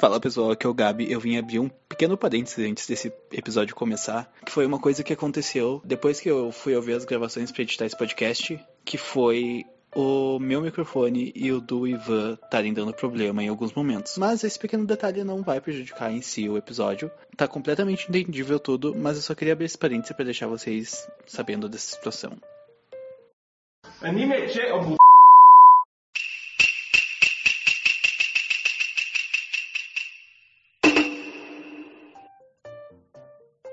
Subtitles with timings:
[0.00, 1.12] Fala pessoal, aqui é o Gabi.
[1.12, 5.12] Eu vim abrir um pequeno parênteses antes desse episódio começar, que foi uma coisa que
[5.12, 10.38] aconteceu depois que eu fui ouvir as gravações para editar esse podcast, que foi o
[10.38, 14.16] meu microfone e o do Ivan estarem dando problema em alguns momentos.
[14.16, 17.10] Mas esse pequeno detalhe não vai prejudicar em si o episódio.
[17.36, 21.68] Tá completamente entendível tudo, mas eu só queria abrir esse parênteses para deixar vocês sabendo
[21.68, 22.38] dessa situação.
[24.00, 24.48] Anime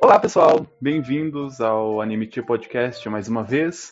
[0.07, 3.91] Olá pessoal, bem-vindos ao Anime Tea Podcast mais uma vez.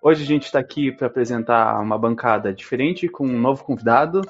[0.00, 4.22] Hoje a gente está aqui para apresentar uma bancada diferente com um novo convidado.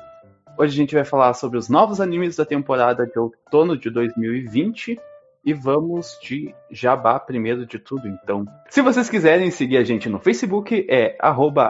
[0.56, 4.98] Hoje a gente vai falar sobre os novos animes da temporada de outono de 2020
[5.44, 8.46] e vamos de jabá primeiro de tudo, então.
[8.70, 11.18] Se vocês quiserem seguir a gente no Facebook é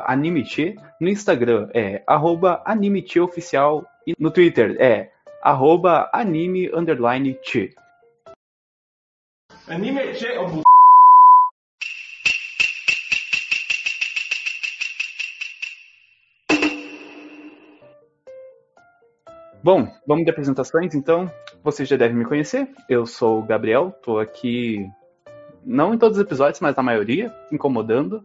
[0.07, 2.01] @animete, no Instagram é
[2.65, 5.11] @animeteoficial e no Twitter é
[6.13, 7.75] @anime_te.
[9.69, 10.01] Anime
[19.63, 21.31] Bom, vamos de apresentações então.
[21.63, 22.69] Vocês já devem me conhecer.
[22.89, 24.91] Eu sou o Gabriel, tô aqui
[25.65, 28.21] não em todos os episódios, mas na maioria, incomodando.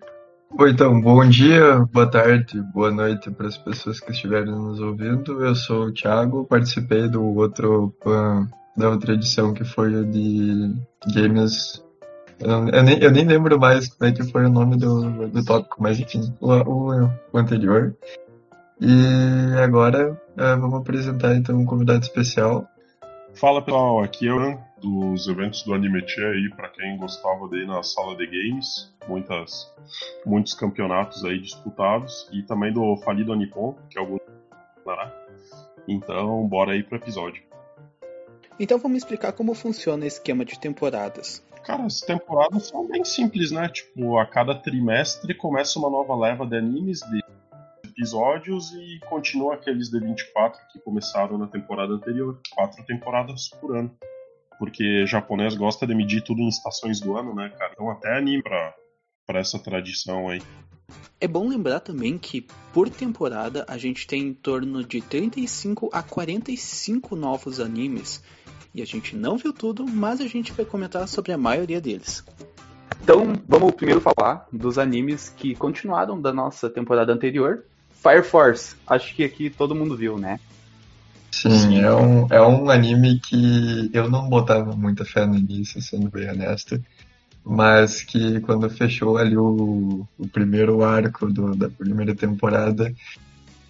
[0.58, 5.46] Oi, então, bom dia, boa tarde, boa noite para as pessoas que estiverem nos ouvindo.
[5.46, 8.48] Eu sou o Thiago, participei do outro uh,
[8.78, 10.74] da outra edição que foi o de
[11.14, 11.84] games.
[12.40, 15.44] Eu, eu, nem, eu nem lembro mais como é que foi o nome do, do
[15.44, 17.96] tópico, mas enfim, o, o, o anterior.
[18.80, 22.68] E agora uh, vamos apresentar então um convidado especial.
[23.34, 27.82] Fala pessoal, aqui é o dos eventos do Animetia aí, para quem gostava ir na
[27.82, 29.74] sala de games, muitas,
[30.26, 34.18] muitos campeonatos aí disputados, e também do Falido Nippon, que é algum
[35.88, 37.47] Então, bora aí pro episódio.
[38.60, 41.44] Então vamos explicar como funciona o esquema de temporadas.
[41.64, 43.68] Cara, as temporadas são bem simples, né?
[43.70, 47.22] Tipo, a cada trimestre começa uma nova leva de animes, de
[47.84, 52.40] episódios e continua aqueles de 24 que começaram na temporada anterior.
[52.56, 53.96] Quatro temporadas por ano.
[54.58, 57.74] Porque japonês gosta de medir tudo em estações do ano, né, cara?
[57.74, 58.74] Então até anime pra,
[59.26, 60.42] pra essa tradição aí.
[61.20, 66.04] É bom lembrar também que por temporada a gente tem em torno de 35 a
[66.04, 68.24] 45 novos animes
[68.74, 72.24] e a gente não viu tudo, mas a gente vai comentar sobre a maioria deles.
[73.02, 77.64] Então, vamos primeiro falar dos animes que continuaram da nossa temporada anterior.
[77.90, 80.40] Fire Force, acho que aqui todo mundo viu, né?
[81.32, 86.10] Sim, é um, é um anime que eu não botava muita fé no início, sendo
[86.10, 86.80] bem honesto.
[87.50, 92.94] Mas que quando fechou ali o, o primeiro arco do, da primeira temporada,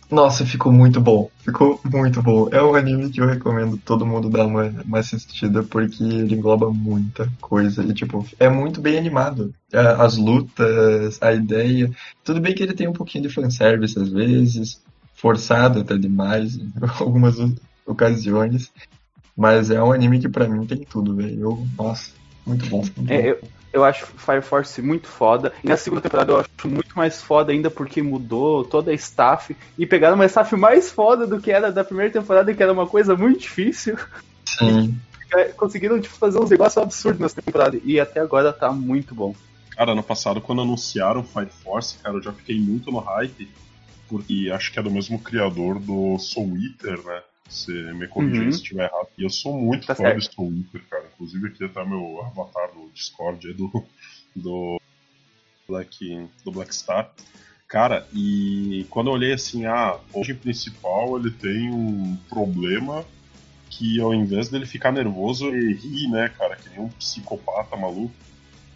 [0.10, 1.30] nossa, ficou muito bom.
[1.40, 2.48] Ficou muito bom.
[2.52, 6.72] É um anime que eu recomendo todo mundo dar uma, uma assistida, porque ele engloba
[6.72, 7.84] muita coisa.
[7.84, 9.54] E, tipo, é muito bem animado.
[9.72, 11.92] As lutas, a ideia.
[12.24, 14.82] Tudo bem que ele tem um pouquinho de fanservice às vezes,
[15.14, 17.36] forçado até demais em algumas
[17.86, 18.72] ocasiões.
[19.36, 21.68] Mas é um anime que pra mim tem tudo, velho.
[21.78, 22.12] Nossa,
[22.46, 22.84] muito bom.
[22.96, 23.40] Muito é, bom.
[23.42, 25.54] Eu eu acho Fire Force muito foda.
[25.64, 29.56] E na segunda temporada eu acho muito mais foda ainda porque mudou toda a staff
[29.78, 32.88] e pegaram uma staff mais foda do que era da primeira temporada, que era uma
[32.88, 33.98] coisa muito difícil.
[34.46, 34.98] Sim.
[35.58, 37.78] Conseguiram tipo, fazer uns negócios absurdos nessa temporada.
[37.84, 39.36] E até agora tá muito bom.
[39.76, 43.50] Cara, ano passado, quando anunciaram Fire Force, cara, eu já fiquei muito no hype.
[44.08, 47.22] Porque acho que é do mesmo criador do Soul Eater, né?
[47.50, 48.52] Você me corrija uhum.
[48.52, 49.08] se estiver errado.
[49.18, 50.18] E eu sou muito tá fã certo.
[50.18, 51.06] do Soul Eater, cara.
[51.14, 53.86] Inclusive aqui tá meu avatar no Discord é do,
[54.36, 54.82] do
[55.68, 57.12] Black, do Black Star.
[57.68, 63.06] Cara, e quando eu olhei assim, ah, o personagem principal ele tem um problema
[63.70, 68.14] que ao invés dele ficar nervoso, ele ri, né, cara, que nem um psicopata maluco.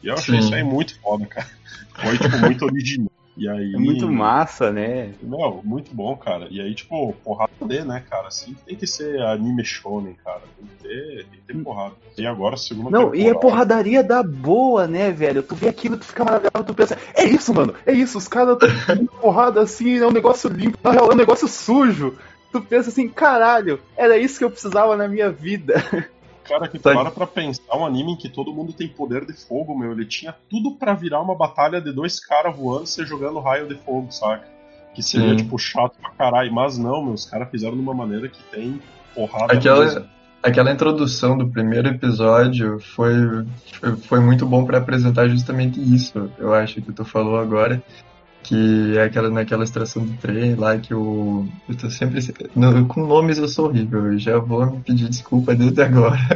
[0.04, 0.46] E eu achei Sim.
[0.46, 1.50] isso aí muito foda, cara.
[1.96, 3.12] Foi, tipo, muito original.
[3.38, 5.14] E aí, é muito massa, né?
[5.22, 6.48] Não, muito bom, cara.
[6.50, 8.28] E aí, tipo, porrada D, né, cara?
[8.28, 10.42] Assim tem que ser anime shonen, cara.
[10.58, 11.96] Tem que ter, tem que ter porrada.
[12.18, 13.18] E agora, segunda Não, temporada.
[13.18, 15.42] e é porradaria da boa, né, velho?
[15.44, 18.58] Tu vê aquilo, tu fica maravilhado, tu pensa, é isso, mano, é isso, os caras
[18.62, 22.18] estão porrada assim, é um negócio limpo, na real, é um negócio sujo.
[22.52, 25.82] Tu pensa assim, caralho, era isso que eu precisava na minha vida.
[26.52, 29.78] Cara, que para pra pensar, um anime em que todo mundo tem poder de fogo,
[29.78, 33.68] meu, ele tinha tudo para virar uma batalha de dois caras voando, você jogando raio
[33.68, 34.46] de fogo, saca?
[34.94, 35.38] Que seria, Sim.
[35.38, 36.54] tipo, chato pra caralho.
[36.54, 38.82] Mas não, meu, os caras fizeram de uma maneira que tem
[39.16, 40.06] porrada aquela, mesmo.
[40.44, 43.14] Aquela introdução do primeiro episódio foi,
[44.08, 47.82] foi, muito bom para apresentar justamente isso, eu acho que tu falou agora.
[48.44, 51.48] que é aquela naquela estação do trem lá que o.
[51.70, 52.20] Eu tô sempre.
[52.56, 56.31] No, com nomes eu sou horrível, eu já vou me pedir desculpa desde agora.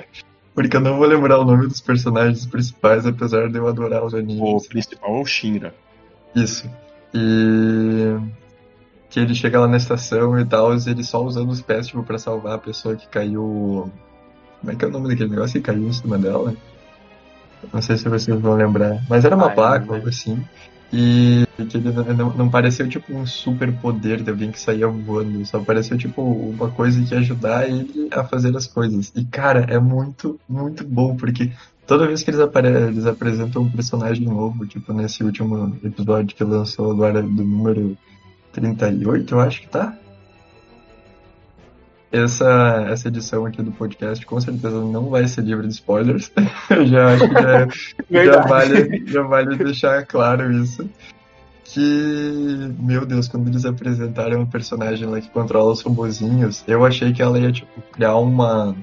[0.55, 4.13] Porque eu não vou lembrar o nome dos personagens principais, apesar de eu adorar os
[4.15, 4.41] animes.
[4.41, 5.75] O principal é o Shinra.
[6.33, 6.69] Isso.
[7.13, 8.17] E.
[9.09, 12.17] Que ele chega lá na estação e tal, ele só usando os pés, tipo, pra
[12.17, 13.91] salvar a pessoa que caiu.
[14.61, 16.55] Como é que é o nome daquele negócio que caiu em cima dela?
[17.73, 19.03] Não sei se vocês vão lembrar.
[19.09, 20.41] Mas era uma placa, algo assim.
[20.93, 21.45] E
[22.15, 26.21] não, não pareceu tipo um super poder de alguém que saía voando, só pareceu tipo
[26.21, 29.11] uma coisa que ia ajudar ele a fazer as coisas.
[29.15, 31.51] E cara, é muito, muito bom, porque
[31.87, 32.41] toda vez que eles,
[32.87, 37.97] eles apresentam um personagem novo, tipo nesse último episódio que lançou agora do número
[38.51, 39.97] 38, eu acho que tá.
[42.15, 46.31] Essa, essa edição aqui do podcast com certeza não vai ser livre de spoilers.
[46.69, 47.67] eu já acho que já,
[48.25, 50.89] já, vale, já vale deixar claro isso.
[51.63, 57.11] Que, meu Deus, quando eles apresentaram o personagem lá que controla os robozinhos, eu achei
[57.11, 58.73] que ela ia, tipo, criar uma.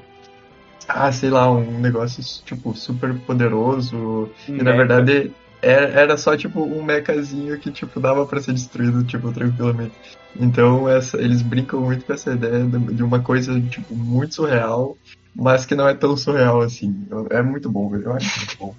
[0.86, 4.28] Ah, sei lá, um negócio, tipo, super poderoso.
[4.46, 5.32] E na verdade
[5.62, 9.94] era só, tipo, um mecazinho que, tipo, dava para ser destruído, tipo, tranquilamente.
[10.38, 14.96] Então, essa, eles brincam muito com essa ideia de uma coisa, tipo, muito surreal,
[15.34, 17.06] mas que não é tão surreal assim.
[17.30, 18.74] É muito bom, eu acho muito bom.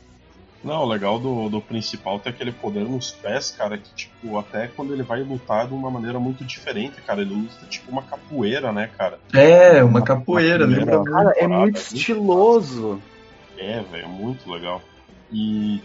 [0.63, 4.67] Não, o legal do, do principal tem aquele poder nos pés, cara, que, tipo, até
[4.67, 8.71] quando ele vai lutar de uma maneira muito diferente, cara, ele luta tipo uma capoeira,
[8.71, 9.19] né, cara?
[9.33, 11.03] É, uma, uma capoeira, lembra?
[11.03, 13.01] Cara, é muito estiloso.
[13.57, 14.81] É, velho, é muito legal.
[15.29, 15.81] E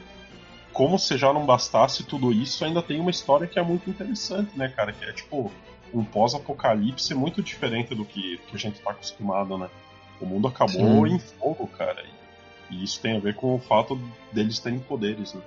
[0.78, 4.56] como se já não bastasse tudo isso, ainda tem uma história que é muito interessante,
[4.56, 4.92] né, cara?
[4.92, 5.50] Que é tipo
[5.92, 9.68] um pós-apocalipse muito diferente do que, que a gente tá acostumado, né?
[10.20, 11.16] O mundo acabou Sim.
[11.16, 12.00] em fogo, cara.
[12.70, 15.40] E, e, isso tem a ver com o fato deles terem poderes, né?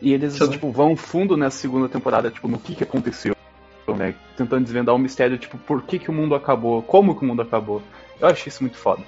[0.00, 3.34] E eles, tipo, vão fundo nessa segunda temporada, tipo, no que que aconteceu,
[3.96, 4.14] né?
[4.36, 7.42] Tentando desvendar o mistério, tipo, por que que o mundo acabou, como que o mundo
[7.42, 7.82] acabou.
[8.20, 9.02] Eu achei isso muito foda.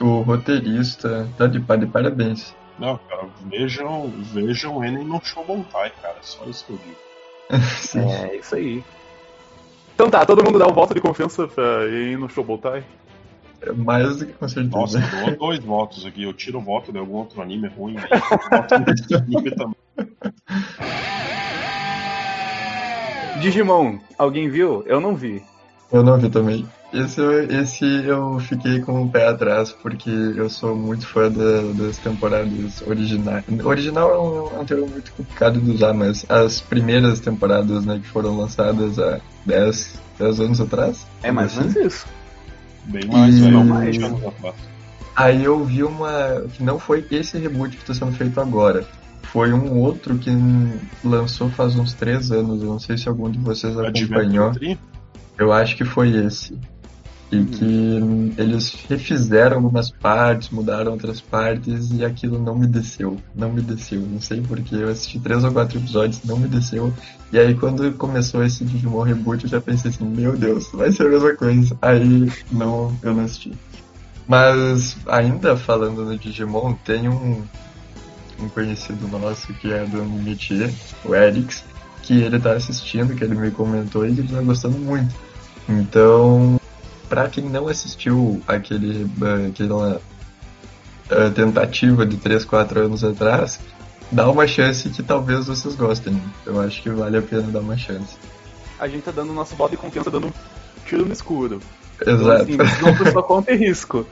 [0.00, 2.54] O roteirista tá de, de parabéns.
[2.78, 6.16] Não, cara, vejam, vejam Enem no Shobontai, cara.
[6.22, 6.96] Só isso que eu digo.
[8.32, 8.82] é, isso aí.
[9.94, 12.84] Então tá, todo mundo dá um voto de confiança pra ir no Shobontai?
[13.62, 14.76] É mais do que com certeza.
[14.76, 16.24] Nossa, eu dou dois votos aqui.
[16.24, 17.96] Eu tiro o voto de algum outro anime ruim.
[19.14, 19.76] anime também.
[23.40, 24.82] Digimon, alguém viu?
[24.86, 25.42] Eu não vi.
[25.94, 26.66] Eu não vi também.
[26.92, 27.20] Esse,
[27.50, 32.82] esse eu fiquei com o pé atrás, porque eu sou muito fã da, das temporadas
[32.84, 33.44] originais.
[33.62, 38.00] Original é um, é um termo muito complicado de usar, mas as primeiras temporadas né,
[38.02, 41.06] que foram lançadas há 10, 10 anos atrás.
[41.22, 42.06] É mais ou menos isso.
[42.86, 43.48] Bem mais, e...
[43.48, 44.56] não mais anos atrás.
[45.14, 46.42] Aí eu vi uma.
[46.52, 48.84] que não foi esse reboot que está sendo feito agora.
[49.22, 50.30] Foi um outro que
[51.04, 52.62] lançou faz uns 3 anos.
[52.62, 54.52] Eu não sei se algum de vocês acompanhou.
[55.38, 56.58] Eu acho que foi esse
[57.32, 63.52] e que eles refizeram algumas partes, mudaram outras partes e aquilo não me desceu, não
[63.52, 66.92] me desceu, não sei porque eu assisti três ou quatro episódios, não me desceu.
[67.32, 71.06] E aí quando começou esse Digimon Reboot eu já pensei assim, meu Deus, vai ser
[71.06, 71.76] a mesma coisa.
[71.82, 73.52] Aí não, eu não assisti.
[74.26, 77.42] Mas ainda falando no Digimon, tem um,
[78.40, 80.70] um conhecido nosso que é do Métier,
[81.04, 81.64] o Erix,
[82.04, 85.14] que ele tá assistindo, que ele me comentou e que ele tá gostando muito.
[85.68, 86.60] Então,
[87.08, 90.00] para quem não assistiu aquele, eh, aquela
[91.10, 93.58] uh, tentativa de 3, 4 anos atrás,
[94.12, 96.20] dá uma chance que talvez vocês gostem.
[96.44, 98.16] Eu acho que vale a pena dar uma chance.
[98.78, 100.32] A gente tá dando nosso voto de confiança, dando um
[100.84, 101.60] tiro no escuro.
[102.00, 102.50] Exato.
[102.50, 104.06] Então, assim, não por sua conta e risco.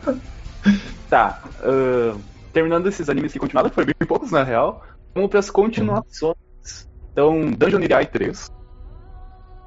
[1.10, 1.42] Tá.
[1.60, 2.18] Uh,
[2.54, 4.82] terminando esses animes que continuaram, foi bem poucos na real.
[5.14, 6.36] Vamos para as continuações.
[7.12, 8.50] Então, Dungeon Irai 3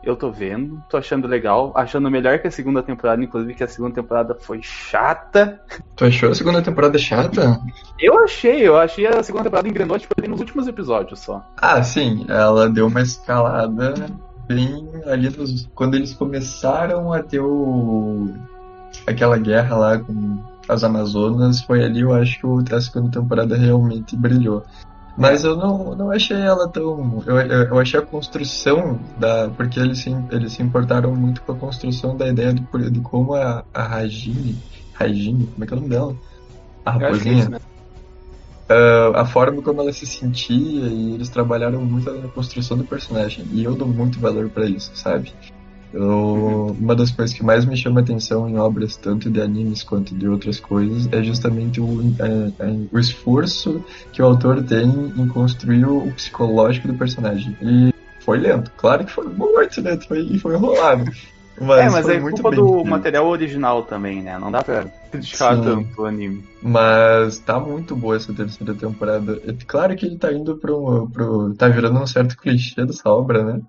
[0.06, 3.68] eu tô vendo, tô achando legal, achando melhor que a segunda temporada, inclusive que a
[3.68, 5.60] segunda temporada foi chata.
[5.96, 7.60] Tu achou a segunda temporada chata?
[8.00, 11.44] Eu achei, eu achei a segunda temporada engrenou tipo, nos últimos episódios só.
[11.58, 13.96] Ah, sim, ela deu uma escalada
[14.48, 18.32] bem ali nos, quando eles começaram a ter o
[19.08, 20.38] aquela guerra lá com
[20.70, 24.64] as Amazonas, foi ali eu acho que a segunda temporada realmente brilhou.
[25.18, 27.24] Mas eu não, não achei ela tão.
[27.26, 29.50] Eu, eu achei a construção da.
[29.50, 33.34] Porque eles se, eles se importaram muito com a construção da ideia de, de como
[33.34, 34.58] a, a Rajini.
[34.94, 36.16] Rajini, como é que é o nome dela?
[36.86, 37.50] A raposinha.
[37.50, 37.60] Né?
[38.70, 40.58] Uh, a forma como ela se sentia
[40.88, 43.46] e eles trabalharam muito na construção do personagem.
[43.52, 45.32] E eu dou muito valor para isso, sabe?
[45.96, 50.14] Eu, uma das coisas que mais me chama atenção em obras tanto de animes quanto
[50.14, 55.28] de outras coisas é justamente o, é, é, o esforço que o autor tem em
[55.30, 57.56] construir o psicológico do personagem.
[57.62, 58.70] E foi lento.
[58.76, 61.10] Claro que foi muito lento foi, foi enrolado.
[61.62, 64.38] Mas é, mas é culpa do material original também, né?
[64.38, 65.62] Não dá pra criticar Sim.
[65.62, 66.44] tanto o anime.
[66.62, 69.40] Mas tá muito boa essa terceira temporada.
[69.48, 71.10] É claro que ele tá indo pro.
[71.14, 73.62] pro tá virando um certo clichê dessa obra, né?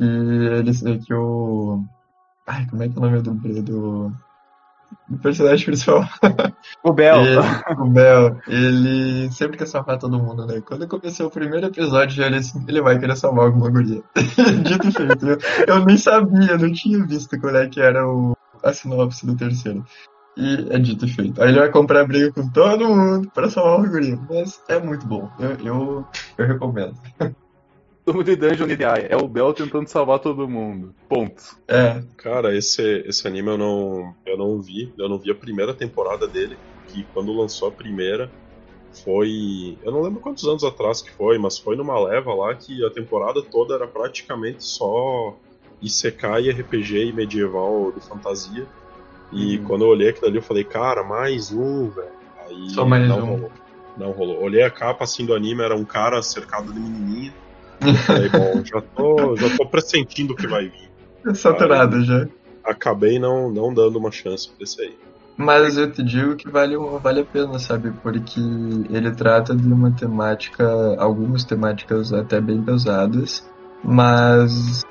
[0.00, 0.98] Que ele.
[0.98, 1.84] Que o.
[2.46, 3.62] Ai, como é que é o nome do.
[3.62, 4.12] do
[5.10, 6.02] o personagem principal.
[6.82, 7.22] O Bel.
[7.22, 7.38] Ele,
[7.78, 10.62] o Bel, ele sempre quer salvar todo mundo, né?
[10.62, 14.02] Quando começou o primeiro episódio, ele, assim, ele vai querer salvar alguma guria.
[14.64, 15.26] Dito e feito.
[15.26, 19.36] Eu, eu nem sabia, não tinha visto qual é que era o, a sinopse do
[19.36, 19.84] terceiro.
[20.36, 21.42] E é dito e feito.
[21.42, 24.18] Aí ele vai comprar briga com todo mundo pra salvar uma guria.
[24.28, 25.30] Mas é muito bom.
[25.38, 26.06] Eu, eu,
[26.38, 26.94] eu recomendo.
[28.10, 29.06] Turma de Dungeon Ideai.
[29.08, 30.92] É o Bel tentando salvar todo mundo.
[31.08, 31.56] Ponto.
[31.68, 32.02] É.
[32.16, 34.92] Cara, esse, esse anime eu não, eu não vi.
[34.98, 36.56] Eu não vi a primeira temporada dele.
[36.88, 38.28] Que quando lançou a primeira
[39.04, 39.78] foi.
[39.84, 42.90] Eu não lembro quantos anos atrás que foi, mas foi numa leva lá que a
[42.90, 45.36] temporada toda era praticamente só
[45.80, 48.66] Isekai, RPG e medieval de fantasia.
[49.30, 49.64] E uhum.
[49.66, 52.10] quando eu olhei aquilo ali, eu falei, cara, mais um, velho.
[52.48, 53.26] Aí só mais não um.
[53.26, 53.52] rolou.
[53.96, 54.42] Não rolou.
[54.42, 57.32] Olhei a capa assim do anime, era um cara cercado de menininha.
[57.80, 61.34] Bom, já tô, já tô pressentindo o que vai vir.
[61.34, 62.26] Saturado aí, já.
[62.64, 64.96] Acabei não, não dando uma chance pra esse aí.
[65.36, 67.90] Mas eu te digo que vale, vale a pena, sabe?
[68.02, 68.38] Porque
[68.90, 70.64] ele trata de uma temática,
[70.98, 73.48] algumas temáticas até bem pesadas,
[73.82, 74.82] mas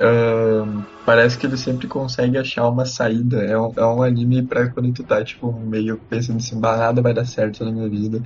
[0.00, 3.44] uh, parece que ele sempre consegue achar uma saída.
[3.44, 7.12] É um, é um anime pra quando tu tá, tipo, meio pensando assim, nada vai
[7.12, 8.22] dar certo na minha vida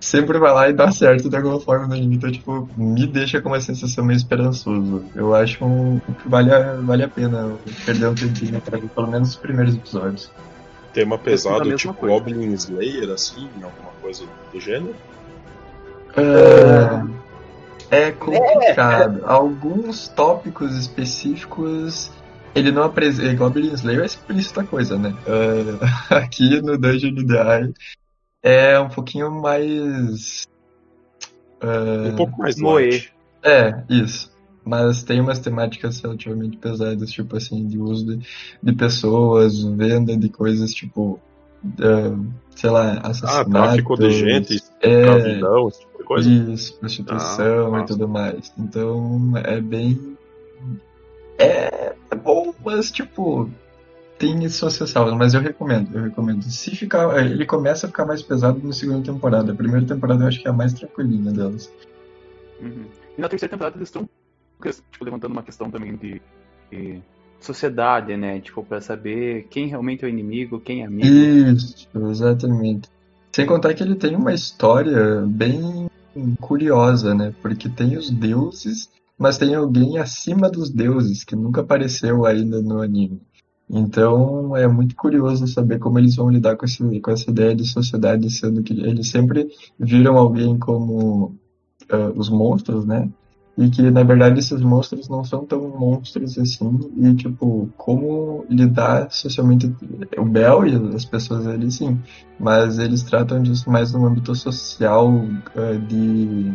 [0.00, 2.16] sempre vai lá e dá certo de alguma forma no anime.
[2.16, 5.04] Então, tipo, me deixa com uma sensação meio esperançoso.
[5.14, 7.52] Eu acho um, que vale a, vale a pena
[7.84, 10.30] perder um tempinho pra ver pelo menos os primeiros episódios.
[10.92, 12.14] Tema pesado, tipo coisa.
[12.14, 14.96] Goblin Slayer, assim, alguma coisa do gênero?
[17.90, 19.20] É, é complicado.
[19.20, 19.22] É.
[19.24, 22.10] Alguns tópicos específicos
[22.54, 23.34] ele não apresenta.
[23.34, 25.14] Goblin Slayer é explícita coisa, né?
[25.26, 25.78] Uh,
[26.14, 27.74] aqui no Dungeon Die
[28.42, 30.48] é um pouquinho mais.
[31.62, 33.08] Uh, um pouco mais moe.
[33.42, 34.30] É, isso.
[34.64, 38.26] Mas tem umas temáticas relativamente pesadas, tipo assim, de uso de,
[38.62, 41.20] de pessoas, venda de coisas tipo.
[41.64, 43.50] Uh, sei lá, assassinato.
[43.50, 46.30] Ah, tráfico de gente, é, escravidão, esse tipo de coisa.
[46.30, 48.52] Isso, prostituição ah, e tudo mais.
[48.58, 50.16] Então é bem.
[51.38, 53.50] É, é bom, mas tipo,
[54.20, 56.42] tem suas ressalvas, mas eu recomendo, eu recomendo.
[56.42, 59.50] Se ficar, é, ele começa a ficar mais pesado na segunda temporada.
[59.50, 61.72] A primeira temporada eu acho que é a mais tranquilinha delas.
[62.60, 62.84] Uhum.
[63.16, 64.06] E na terceira temporada eles estão
[64.90, 66.20] tipo, levantando uma questão também de,
[66.70, 67.00] de
[67.40, 68.40] sociedade, né?
[68.40, 71.08] Tipo, para saber quem realmente é o inimigo, quem é amigo.
[71.08, 72.90] Isso, exatamente.
[73.32, 75.88] Sem contar que ele tem uma história bem
[76.42, 77.32] curiosa, né?
[77.40, 82.82] Porque tem os deuses, mas tem alguém acima dos deuses que nunca apareceu ainda no
[82.82, 83.22] anime.
[83.72, 87.64] Então é muito curioso saber como eles vão lidar com, esse, com essa ideia de
[87.64, 89.48] sociedade, sendo que eles sempre
[89.78, 91.36] viram alguém como
[91.92, 93.08] uh, os monstros, né?
[93.56, 99.08] E que na verdade esses monstros não são tão monstros assim, e tipo, como lidar
[99.12, 99.72] socialmente.
[100.18, 102.00] O Bel e as pessoas ali sim,
[102.40, 106.52] mas eles tratam disso mais no âmbito social, uh, de.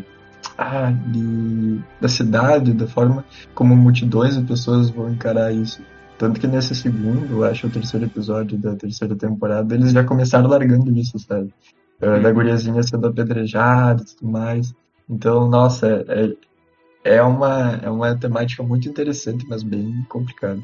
[0.57, 5.81] Ah, de, da cidade, da forma como multidões de pessoas vão encarar isso.
[6.17, 10.91] Tanto que nesse segundo, acho o terceiro episódio da terceira temporada, eles já começaram largando
[10.97, 11.53] isso, sabe?
[12.01, 14.73] Uh, da guriazinha sendo apedrejada e tudo mais.
[15.09, 20.61] Então, nossa, é, é, uma, é uma temática muito interessante, mas bem complicada.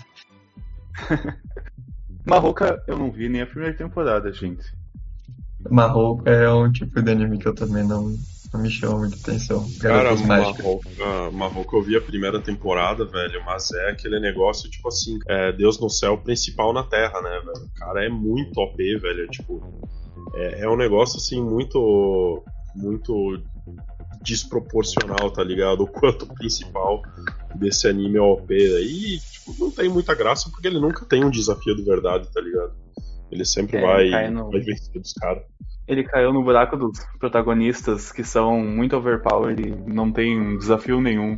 [2.25, 4.63] Marroca eu não vi nem a primeira temporada, gente.
[5.69, 8.15] Marroca é um tipo de anime que eu também não
[8.57, 9.65] me chama muita atenção.
[9.79, 15.17] Cara, Marroca, Marroca eu vi a primeira temporada, velho, mas é aquele negócio, tipo assim,
[15.27, 17.65] é Deus no céu, principal na terra, né, velho?
[17.65, 19.61] O cara é muito OP, velho, tipo,
[20.33, 22.43] é, é um negócio, assim, muito,
[22.75, 23.41] muito
[24.21, 25.83] desproporcional, tá ligado?
[25.83, 27.01] O quanto o principal
[27.55, 28.53] desse anime é OP.
[28.53, 32.41] E, tipo, não tem muita graça porque ele nunca tem um desafio de verdade, tá
[32.41, 32.73] ligado?
[33.31, 34.51] Ele sempre é, vai, no...
[34.51, 35.43] vai vencer dos caras
[35.91, 41.37] ele caiu no buraco dos protagonistas que são muito overpowered e não tem desafio nenhum.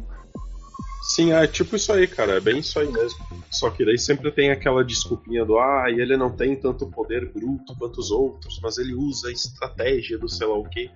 [1.02, 3.20] Sim, é tipo isso aí, cara, é bem isso aí mesmo.
[3.50, 7.34] Só que daí sempre tem aquela desculpinha do ah, e ele não tem tanto poder
[7.34, 10.90] bruto quanto os outros, mas ele usa a estratégia do sei lá o que.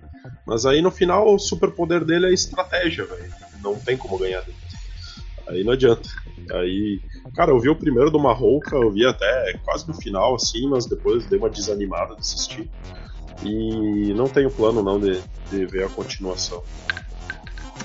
[0.46, 3.30] Mas aí no final o superpoder dele é estratégia, velho.
[3.60, 4.56] Não tem como ganhar dele.
[5.48, 6.08] Aí não adianta.
[6.52, 7.00] Aí,
[7.34, 10.86] cara, eu vi o primeiro do Marrouca, eu vi até quase no final, assim, mas
[10.86, 12.70] depois dei uma desanimada de assistir.
[13.42, 16.62] E não tenho plano não de, de ver a continuação.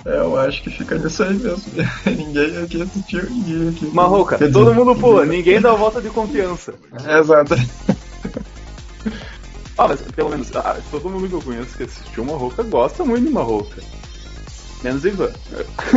[0.06, 1.72] É, eu acho que fica nisso aí mesmo.
[2.06, 3.86] ninguém aqui assistiu, ninguém aqui.
[3.94, 6.74] Marroca, todo mundo pula, ninguém dá a volta de confiança.
[7.06, 7.56] É, exato.
[9.76, 13.26] Ah, mas pelo menos ah, todo mundo que eu conheço que assistiu Marroca gosta muito
[13.26, 13.82] de Marroca.
[14.84, 15.32] Menos Ivan.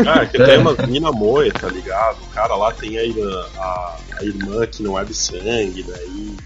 [0.07, 2.17] Ah, é que tem uma mina moe, tá ligado?
[2.23, 3.03] O cara lá tem a,
[3.61, 6.37] a, a irmã que não é de sangue, daí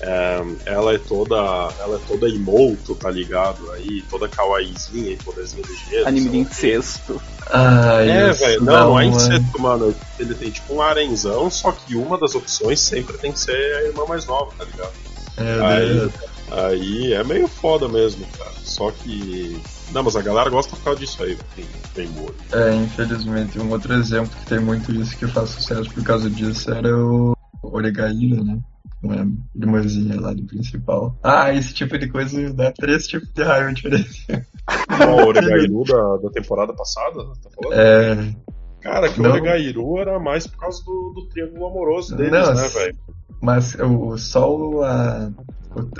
[0.00, 1.36] é, ela é toda.
[1.80, 3.70] Ela é toda imoto, tá ligado?
[3.72, 6.06] Aí, toda kawaiizinha e poderzinha de gelo.
[6.06, 7.20] Anime de incesto.
[7.50, 8.62] Ah, é, velho.
[8.62, 9.94] Não, não é incesto, mano.
[10.18, 13.82] Ele tem tipo um arenzão, só que uma das opções sempre tem que ser a
[13.84, 14.92] irmã mais nova, tá ligado?
[15.36, 16.12] É, aí,
[16.50, 18.52] aí é meio foda mesmo, cara.
[18.62, 19.60] Só que.
[19.92, 21.64] Não, mas a galera gosta por causa disso aí, tem,
[21.94, 22.34] tem molho.
[22.52, 23.58] É, infelizmente.
[23.58, 27.34] Um outro exemplo que tem muito isso que faz sucesso por causa disso era o
[27.62, 28.58] Oregaíra, né?
[29.02, 31.18] Uma irmãzinha lá do principal.
[31.22, 34.26] Ah, esse tipo de coisa dá três tipos de raiva diferentes.
[34.28, 37.80] O Oregairu da, da temporada passada, tá falando?
[37.80, 38.34] É.
[38.80, 42.68] Cara, que o Oregairu era mais por causa do, do triângulo amoroso deles, Não, né,
[42.68, 42.98] velho?
[43.40, 45.30] Mas o, só a,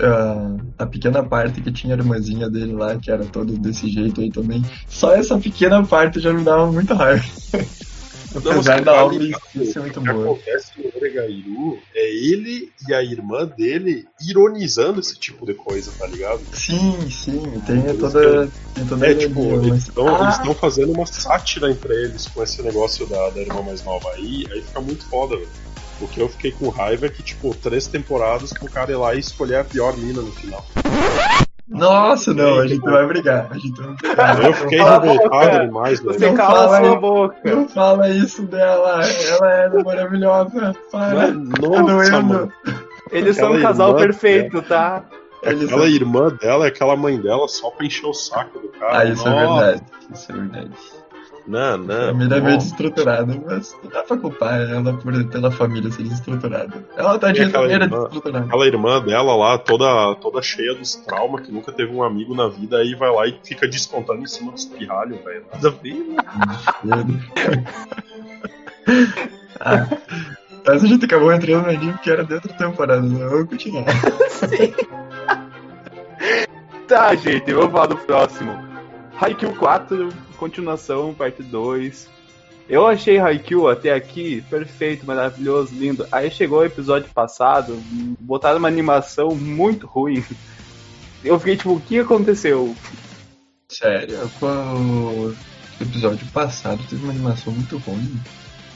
[0.00, 4.20] a, a, pequena parte que tinha a irmãzinha dele lá, que era todo desse jeito
[4.20, 7.24] aí também, só essa pequena parte já me dava muita raiva.
[8.34, 9.18] Apesar da obra
[9.64, 10.32] ser muito boa.
[10.32, 15.54] O que acontece no Oregairu é ele e a irmã dele ironizando esse tipo de
[15.54, 16.40] coisa, tá ligado?
[16.52, 20.54] Sim, sim, tem toda, tem toda é, tipo, eles estão ah.
[20.54, 24.62] fazendo uma sátira entre eles com esse negócio da, da irmã mais nova aí, aí
[24.62, 25.48] fica muito foda, velho.
[26.00, 29.14] O que eu fiquei com raiva é que, tipo, três temporadas pro cara ir lá
[29.14, 30.64] e escolher a pior mina no final.
[31.68, 33.48] Nossa, não, a gente vai brigar.
[33.50, 34.44] A gente vai brigar.
[34.44, 36.18] Eu fiquei revoltado demais, velho.
[36.18, 37.36] Você cala a sua boca.
[37.44, 39.00] Não fala isso dela.
[39.04, 40.74] Ela é maravilhosa.
[40.90, 41.28] Para.
[41.30, 42.52] Nossa, tá mano.
[43.10, 45.04] Eles são um casal perfeito, tá?
[45.42, 48.98] Aquela irmã dela é aquela mãe dela só pra encher o saco do cara.
[48.98, 49.30] Ah, isso Nossa.
[49.30, 49.82] é verdade.
[50.12, 50.70] Isso é verdade.
[51.48, 52.08] Não, não.
[52.08, 56.84] Família é meio desestruturada, mas não dá pra culpar ela por pela família ser desestruturada.
[56.94, 58.44] Ela tá de maneira desestruturada.
[58.44, 62.48] Aquela irmã dela lá, toda, toda cheia dos traumas, que nunca teve um amigo na
[62.48, 65.46] vida, aí vai lá e fica descontando em cima dos pirralhos, velho.
[65.50, 65.94] Nada a ver,
[66.84, 67.24] né?
[69.60, 69.86] ah,
[70.66, 73.26] mas a gente acabou entrando no anime que era dentro da temporada, né?
[73.26, 73.86] Vamos continuar.
[74.28, 74.74] Sim.
[76.86, 78.52] tá, gente, vamos falar do próximo.
[79.18, 82.08] Haikyuu 4, continuação, parte 2.
[82.68, 86.06] Eu achei Haikyuu até aqui perfeito, maravilhoso, lindo.
[86.12, 87.80] Aí chegou o episódio passado,
[88.20, 90.22] botaram uma animação muito ruim.
[91.24, 92.74] Eu fiquei tipo, o que aconteceu?
[93.70, 95.34] Sério, o
[95.80, 98.20] episódio passado teve uma animação muito ruim.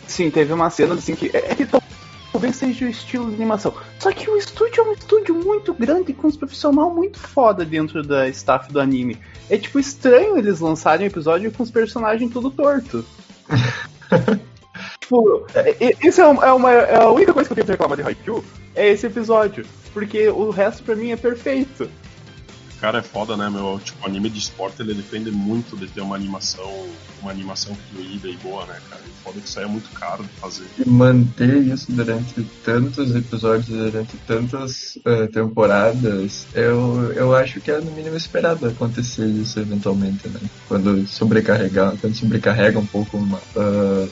[0.06, 1.30] Sim, teve uma cena assim que.
[1.34, 1.66] É, é que
[2.32, 3.74] talvez seja o estilo de animação.
[3.98, 8.02] Só que o estúdio é um estúdio muito grande com uns profissionais muito foda dentro
[8.02, 9.18] da staff do anime.
[9.50, 13.04] É tipo estranho eles lançarem um episódio com os personagens tudo torto.
[14.98, 15.46] tipo,
[16.02, 18.02] isso é, uma, é, uma, é a única coisa que eu tenho pra reclamar de
[18.02, 18.42] Haikyuu
[18.74, 19.66] é esse episódio.
[19.92, 21.88] Porque o resto pra mim é perfeito
[22.82, 23.78] cara é foda, né, meu?
[23.78, 26.68] Tipo, anime de esporte ele depende muito de ter uma animação,
[27.20, 29.00] uma animação fluida e boa, né, cara?
[29.06, 30.66] E foda que isso aí é muito caro de fazer.
[30.84, 37.78] E manter isso durante tantos episódios, durante tantas uh, temporadas, eu, eu acho que é
[37.78, 40.40] no mínimo esperado acontecer isso eventualmente, né?
[40.68, 44.10] Quando sobrecarregar, quando sobrecarrega um pouco uma, uh,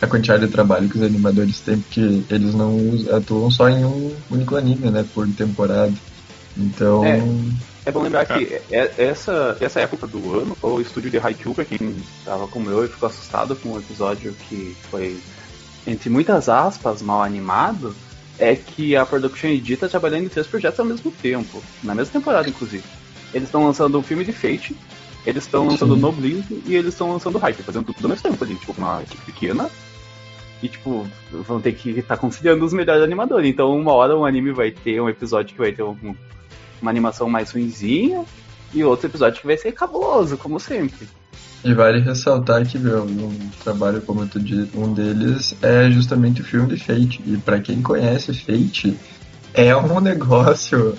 [0.00, 2.80] a quantidade de trabalho que os animadores têm, porque eles não
[3.14, 5.92] atuam só em um único anime, né, por temporada.
[6.56, 7.04] Então.
[7.04, 7.75] É.
[7.86, 11.64] É bom lembrar que é, essa, essa época do ano, o estúdio de Haikyuu, pra
[11.64, 11.94] quem
[12.24, 15.16] tava como eu e ficou assustado com o episódio que foi,
[15.86, 17.94] entre muitas aspas, mal animado,
[18.40, 22.12] é que a Production Edit tá trabalhando em três projetos ao mesmo tempo, na mesma
[22.12, 22.82] temporada, inclusive.
[23.32, 24.76] Eles estão lançando o filme de Fate,
[25.24, 28.56] eles estão lançando Noblesse e eles estão lançando Hype, fazendo tudo ao mesmo tempo ali,
[28.56, 29.70] tipo, uma equipe pequena.
[30.60, 33.48] E, tipo, vão ter que estar tá conciliando os melhores animadores.
[33.48, 36.16] Então, uma hora um anime vai ter um episódio que vai ter um,
[36.80, 38.24] uma animação mais ruimzinha
[38.72, 41.08] e outro episódio que vai ser cabuloso, como sempre.
[41.64, 46.44] E vale ressaltar que meu, um trabalho como tu disse, um deles é justamente o
[46.44, 47.20] filme de Fate.
[47.26, 48.96] E para quem conhece Fate,
[49.52, 50.96] é um negócio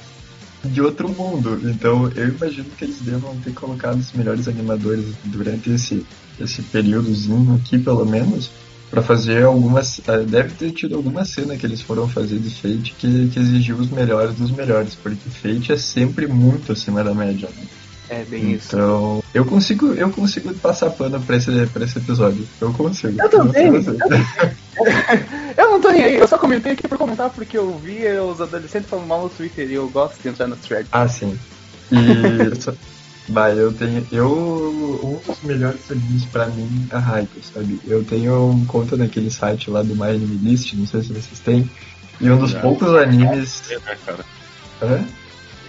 [0.65, 1.59] de outro mundo.
[1.63, 6.05] Então eu imagino que eles devam ter colocado os melhores animadores durante esse,
[6.39, 8.51] esse períodozinho aqui, pelo menos,
[8.89, 9.99] para fazer algumas.
[10.07, 13.77] Eh, deve ter tido alguma cena que eles foram fazer de Fate que, que exigiu
[13.77, 17.49] os melhores dos melhores, porque Fate é sempre muito acima da média.
[17.49, 17.65] Né?
[18.09, 18.75] É bem isso.
[18.75, 22.47] Então, eu consigo, eu consigo passar pano pra esse, pra esse episódio.
[22.61, 23.21] Eu consigo.
[23.21, 23.67] Eu também.
[23.67, 23.73] Eu,
[25.57, 28.39] eu não tô nem aí, eu só comentei aqui por comentar porque eu vi os
[28.39, 30.87] adolescentes falando mal no Twitter e eu gosto de entrar no thread.
[30.91, 31.37] Ah, sim.
[31.91, 32.57] E
[33.29, 34.07] Mas eu tenho.
[34.11, 34.57] Eu.
[35.03, 37.79] Um dos melhores animes pra mim é Hype, sabe?
[37.85, 41.39] Eu tenho um conta naquele site lá do My Anime List, não sei se vocês
[41.39, 41.69] têm.
[42.21, 43.69] E um dos Já, poucos animes.
[43.69, 44.25] É, né, cara?
[44.81, 45.05] Hã?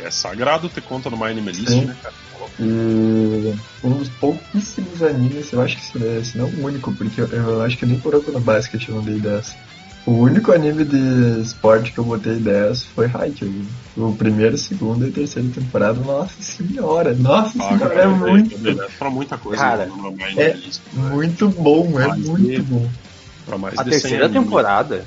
[0.01, 1.87] É sagrado ter conta no My Anime List, Sim.
[1.87, 2.15] né, cara?
[2.61, 7.63] E um dos pouquíssimos animes, eu acho que se não o único, porque eu, eu
[7.63, 9.57] acho que nem por no Basket eu não dei 10.
[10.07, 13.65] O único anime de esporte que eu botei 10 foi Haikyuu.
[13.97, 18.57] O primeiro, segundo e terceiro temporada, nossa senhora, nossa ah, senhora, cara, é muito.
[18.99, 22.89] Pra muita coisa, cara, né, é list, muito bom, é muito de, bom.
[23.77, 25.05] a terceira temporada,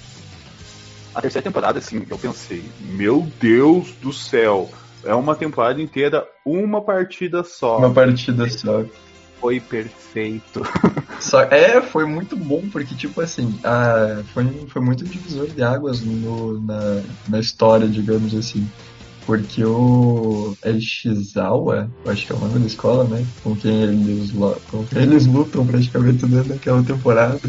[1.13, 4.69] a terceira temporada, assim, eu pensei, meu Deus do céu,
[5.03, 7.77] é uma temporada inteira, uma partida só.
[7.77, 8.83] Uma partida só.
[9.41, 10.61] Foi perfeito.
[11.19, 16.03] Só, é, foi muito bom, porque, tipo assim, a, foi, foi muito divisor de águas
[16.03, 18.63] no, na, na história, digamos assim.
[19.25, 23.25] Porque o Elshizawa, acho que é o nome da escola, né?
[23.43, 27.39] Com quem eles, com quem eles lutam praticamente dentro daquela temporada.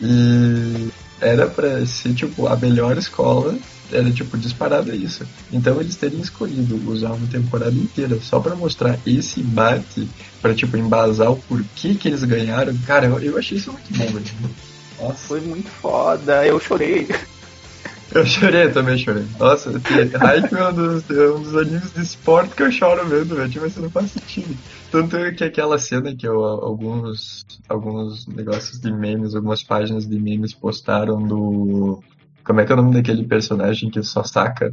[0.00, 0.88] E
[1.20, 3.58] era pra ser, tipo, a melhor escola
[3.92, 5.24] era tipo disparado isso.
[5.52, 10.08] Então eles teriam escolhido usar uma temporada inteira só para mostrar esse embate,
[10.40, 12.76] para tipo embasar o porquê que eles ganharam.
[12.86, 14.24] Cara, eu, eu achei isso muito bom, velho.
[15.00, 16.46] Nossa, foi muito foda.
[16.46, 17.08] Eu chorei.
[18.14, 19.24] Eu chorei, também chorei.
[19.40, 19.70] Nossa,
[20.20, 23.50] Haikyuu é um dos, é um dos animes de esporte que eu choro vendo, velho.
[23.50, 24.56] Tipo, isso não faz sentido.
[24.88, 30.16] Tanto é que aquela cena que eu, alguns, alguns negócios de memes, algumas páginas de
[30.16, 32.04] memes postaram do
[32.44, 34.70] como é que é o nome daquele personagem que só saca?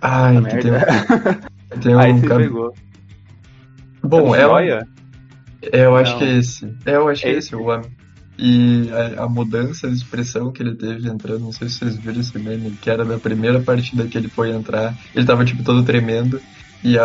[0.00, 1.80] Ai, que tem um.
[1.80, 2.42] Tem um Aí cab...
[2.42, 2.74] pegou.
[4.02, 4.48] Bom, é.
[4.48, 4.58] Um...
[5.62, 6.18] É, eu acho Não.
[6.18, 6.74] que é esse.
[6.86, 7.82] É, eu acho que é esse, o
[8.38, 12.20] E a, a, mudança de expressão que ele teve entrando, não sei se vocês viram
[12.20, 15.82] esse meme, que era da primeira partida que ele foi entrar, ele tava tipo todo
[15.82, 16.40] tremendo.
[16.82, 17.04] E a,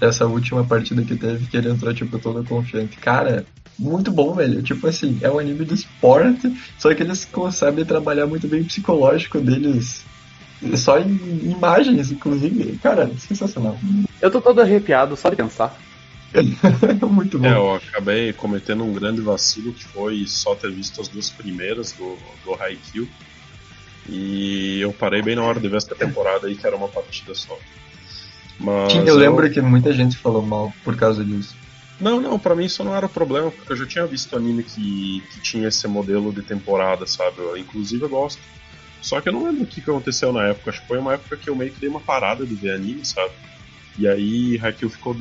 [0.00, 2.96] essa última partida que teve, que ele entrou tipo todo confiante.
[2.96, 3.44] Cara,
[3.78, 4.62] muito bom, velho.
[4.62, 8.64] Tipo assim, é um anime de esporte, só que eles sabem trabalhar muito bem o
[8.64, 10.04] psicológico deles.
[10.76, 12.78] Só em imagens, inclusive.
[12.78, 13.78] Cara, sensacional.
[14.20, 15.76] Eu tô todo arrepiado só de pensar.
[17.08, 17.46] muito bom.
[17.46, 21.92] É, eu acabei cometendo um grande vacilo que foi só ter visto as duas primeiras
[21.92, 23.08] do, do Haikyuu.
[24.08, 27.34] E eu parei bem na hora de ver essa temporada aí, que era uma partida
[27.34, 27.58] só.
[28.58, 31.56] Mas eu, eu lembro que muita gente falou mal por causa disso.
[32.00, 35.20] Não, não, pra mim isso não era problema, porque eu já tinha visto anime que,
[35.32, 37.40] que tinha esse modelo de temporada, sabe?
[37.40, 38.42] Eu, inclusive eu gosto.
[39.00, 40.70] Só que eu não lembro o que, que aconteceu na época.
[40.70, 43.04] Acho que foi uma época que eu meio que dei uma parada de ver anime,
[43.04, 43.32] sabe?
[43.98, 45.14] E aí Haikyuu ficou,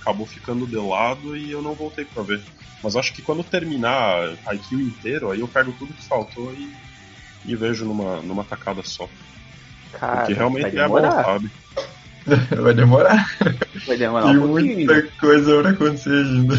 [0.00, 2.42] acabou ficando de lado e eu não voltei pra ver.
[2.82, 6.70] Mas acho que quando terminar Haikyuu inteiro, aí eu pego tudo que faltou e,
[7.44, 9.08] e vejo numa, numa tacada só.
[9.92, 11.50] Cara, Porque realmente é bom, sabe?
[12.62, 13.26] Vai demorar.
[13.86, 16.54] Vai demorar Tem um muita coisa pra acontecer ainda.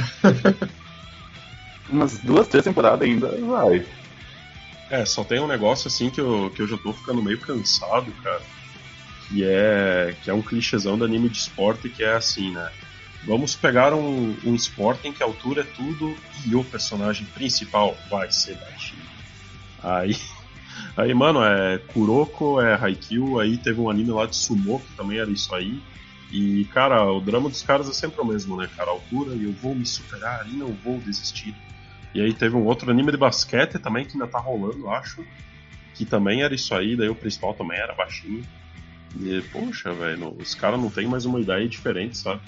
[1.89, 3.85] Umas duas, três temporadas ainda vai.
[4.89, 8.11] É, só tem um negócio assim que eu, que eu já tô ficando meio cansado,
[8.23, 8.41] cara.
[9.27, 12.71] Que é, que é um clichêzão do anime de esporte que é assim, né?
[13.23, 17.97] Vamos pegar um, um esporte em que a altura é tudo e o personagem principal
[18.09, 19.01] vai ser baixinho.
[19.81, 20.15] Aí
[20.97, 25.17] Aí, mano, é Kuroko, é Haikyuu, aí teve um anime lá de Sumo, que também
[25.19, 25.81] era isso aí.
[26.31, 28.91] E, cara, o drama dos caras é sempre o mesmo, né, cara?
[28.91, 31.55] Altura, e eu vou me superar e não vou desistir.
[32.13, 35.23] E aí teve um outro anime de basquete também, que ainda tá rolando, acho.
[35.93, 38.43] Que também era isso aí, daí o principal também era baixinho.
[39.19, 42.41] E, poxa, velho, os caras não tem mais uma ideia diferente, sabe?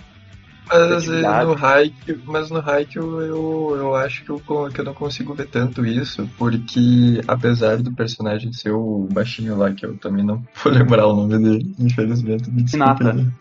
[0.69, 5.33] Mas no Haikyuu, mas no Haikyuu eu, eu acho que eu, que eu não consigo
[5.33, 10.43] ver tanto isso, porque apesar do personagem ser o baixinho lá, que eu também não
[10.63, 12.49] vou lembrar o nome dele, infelizmente.
[12.51, 13.33] Me Hinata.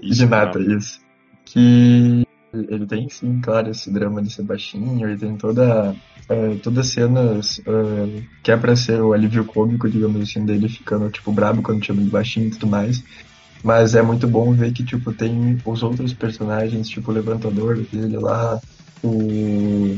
[0.00, 1.00] Hinata, isso.
[1.44, 5.94] Que ele tem sim, claro, esse drama de ser baixinho, ele tem toda.
[6.30, 10.68] Uh, todas as cenas uh, que é pra ser o alívio cômico, digamos assim, dele
[10.68, 13.02] ficando, tipo, brabo quando chama de baixinho e tudo mais.
[13.62, 18.18] Mas é muito bom ver que, tipo, tem os outros personagens, tipo o levantador dele
[18.18, 18.60] lá,
[19.02, 19.96] o.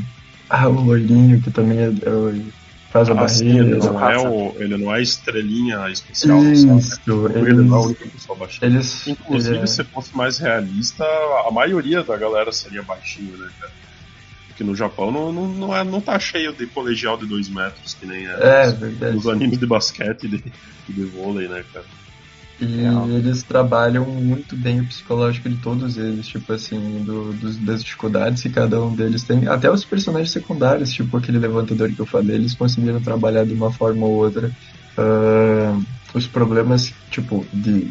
[0.50, 2.42] Ah, o loirinho, que também é, é,
[2.90, 3.64] faz a ah, barreira.
[3.64, 7.34] Ele, não é o, ele não é estrelinha especial, Isso, sabe?
[7.34, 8.70] Eles, ele não é a única pessoa baixinha.
[8.70, 9.66] Eles, Inclusive, é...
[9.66, 11.04] se fosse mais realista,
[11.46, 13.72] a maioria da galera seria baixinho, né, cara?
[14.48, 17.94] Porque no Japão não, não, não, é, não tá cheio de colegial de 2 metros,
[17.94, 18.68] que nem é,
[19.00, 20.44] é os, os animes de basquete e de,
[20.88, 21.86] de vôlei, né, cara?
[22.60, 23.08] E Real.
[23.10, 28.42] eles trabalham muito bem o psicológico de todos eles, tipo assim, do, dos, das dificuldades
[28.42, 29.48] que cada um deles tem.
[29.48, 33.72] Até os personagens secundários, tipo aquele levantador que eu falei, eles conseguiram trabalhar de uma
[33.72, 34.52] forma ou outra
[34.98, 37.90] uh, os problemas, tipo, de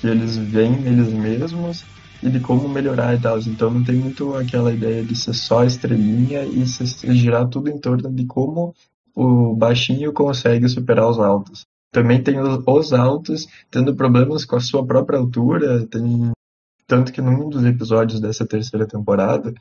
[0.00, 1.84] que eles veem neles mesmos
[2.22, 3.38] e de como melhorar e tal.
[3.40, 7.78] Então não tem muito aquela ideia de ser só estrelinha e se girar tudo em
[7.78, 8.74] torno de como
[9.14, 11.66] o baixinho consegue superar os altos.
[11.92, 16.32] Também tem os altos tendo problemas com a sua própria altura, tem
[16.86, 19.52] tanto que num dos episódios dessa terceira temporada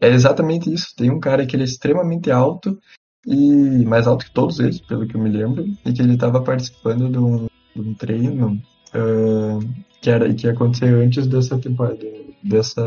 [0.00, 0.94] é exatamente isso.
[0.96, 2.78] Tem um cara que ele é extremamente alto
[3.26, 6.42] e mais alto que todos eles, pelo que eu me lembro, e que ele estava
[6.42, 8.60] participando de um, de um treino
[8.94, 11.98] uh, que era que ia acontecer antes dessa temporada,
[12.42, 12.82] dessa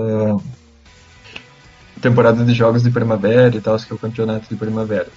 [2.01, 5.09] temporada de jogos de primavera e tal, que é o campeonato de primavera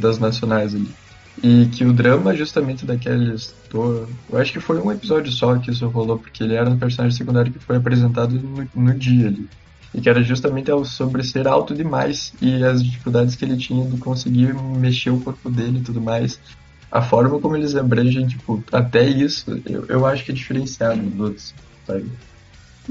[0.00, 0.88] das nacionais ali.
[1.42, 3.54] E que o drama justamente daqueles.
[3.70, 6.78] Do, eu acho que foi um episódio só que isso rolou, porque ele era um
[6.78, 9.48] personagem secundário que foi apresentado no, no dia ali.
[9.94, 13.96] E que era justamente sobre ser alto demais e as dificuldades que ele tinha de
[13.96, 16.38] conseguir mexer o corpo dele e tudo mais.
[16.92, 21.20] A forma como eles abrangem, tipo, até isso, eu, eu acho que é diferenciado dos
[21.20, 21.54] outros,
[21.86, 22.10] sabe?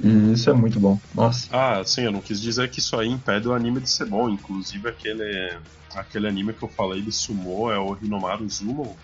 [0.03, 0.99] E isso é muito bom.
[1.13, 1.47] Nossa.
[1.51, 4.29] Ah, sim, eu não quis dizer que isso aí impede o anime de ser bom.
[4.29, 5.57] Inclusive aquele,
[5.95, 8.97] aquele anime que eu falei de Sumo é o Hinomaru Zumo.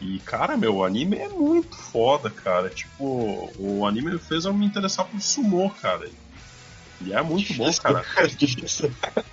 [0.00, 2.70] E, cara, meu, o anime é muito foda, cara.
[2.70, 6.08] Tipo, o anime fez eu me interessar por Sumo, cara.
[7.02, 8.04] E é muito bom, cara.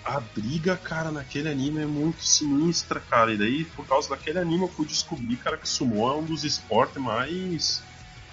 [0.03, 3.33] A briga, cara, naquele anime é muito sinistra, cara.
[3.33, 6.43] E daí, por causa daquele anime, eu fui descobrir, cara, que Sumo é um dos
[6.43, 7.83] esportes mais,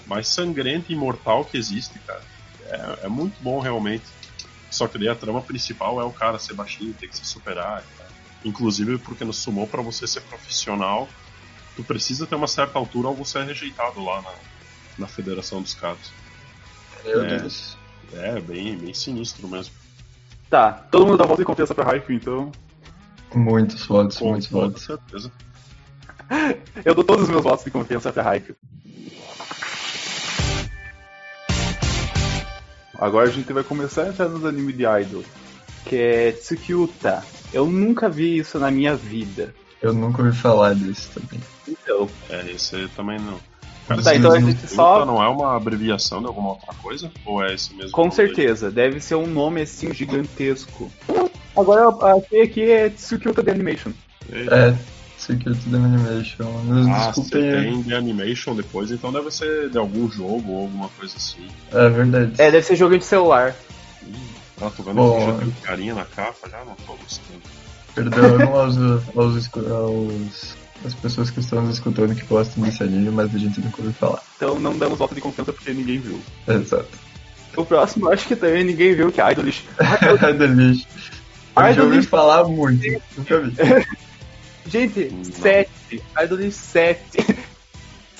[0.07, 2.22] mais sangrento e mortal que existe, cara.
[2.66, 4.05] É, é muito bom realmente.
[4.70, 7.85] Só que daí a trama principal é o cara ser baixinho, ter que se superar.
[7.96, 8.04] Cara.
[8.44, 11.09] Inclusive porque no sumo, para você ser profissional,
[11.74, 14.33] tu precisa ter uma certa altura ou você é rejeitado lá na,
[14.98, 16.12] na Federação dos Caras.
[17.04, 17.76] Meu é, Deus.
[18.12, 19.74] É, bem, bem sinistro mesmo.
[20.50, 22.52] Tá, todo mundo dá voto de confiança pra Haikyuu, então.
[23.35, 24.87] Muitos votos, Com muitos votos.
[24.87, 25.33] Com certeza.
[26.85, 28.57] Eu dou todos os meus votos de confiança pra Haikyuu.
[32.96, 35.24] Agora a gente vai começar a entrar nos animes de idol,
[35.85, 37.23] que é Tsukyuta.
[37.53, 39.55] Eu nunca vi isso na minha vida.
[39.81, 41.40] Eu nunca ouvi falar disso também.
[41.68, 42.09] Então.
[42.31, 43.38] É, esse aí também não.
[43.87, 45.05] Cara, tá, então a gente só.
[45.05, 47.11] Não é uma abreviação de alguma outra coisa?
[47.27, 47.92] Ou é esse mesmo?
[47.92, 48.73] Com certeza, aí?
[48.73, 50.90] deve ser um nome assim gigantesco.
[51.55, 53.92] Agora eu achei aqui é Tsukyuta The Animation.
[54.33, 54.57] Eita.
[54.57, 54.79] É,
[55.18, 56.62] Secret the Animation.
[56.64, 57.40] Nos ah, desculpem.
[57.40, 61.47] tem The Animation depois, então deve ser de algum jogo ou alguma coisa assim.
[61.73, 62.33] É verdade.
[62.38, 63.55] É, deve ser jogo de celular.
[64.64, 67.42] Ah, tô vendo Bom, que já tem carinha na capa, já não tô gostando.
[67.94, 68.77] Perdão aos,
[69.14, 73.61] aos, aos, as pessoas que estão nos escutando que gostam desse anime, mas a gente
[73.61, 74.22] nunca ouviu falar.
[74.37, 76.20] Então não damos volta de confiança porque ninguém viu.
[76.48, 76.88] Exato.
[77.57, 79.64] O próximo, acho que também ninguém viu, que é Idolish.
[80.35, 80.87] Idolish.
[81.57, 83.55] Eu já ouvi falar muito, nunca vi.
[84.66, 85.24] Gente, não.
[85.24, 85.70] sete.
[86.22, 87.00] Idol 7.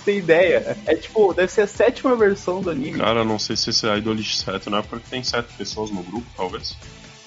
[0.05, 0.77] Tem ideia.
[0.87, 2.99] É tipo, deve ser a sétima versão do anime.
[2.99, 6.03] Cara, não sei se esse é Idol 7, não é porque tem sete pessoas no
[6.03, 6.77] grupo, talvez.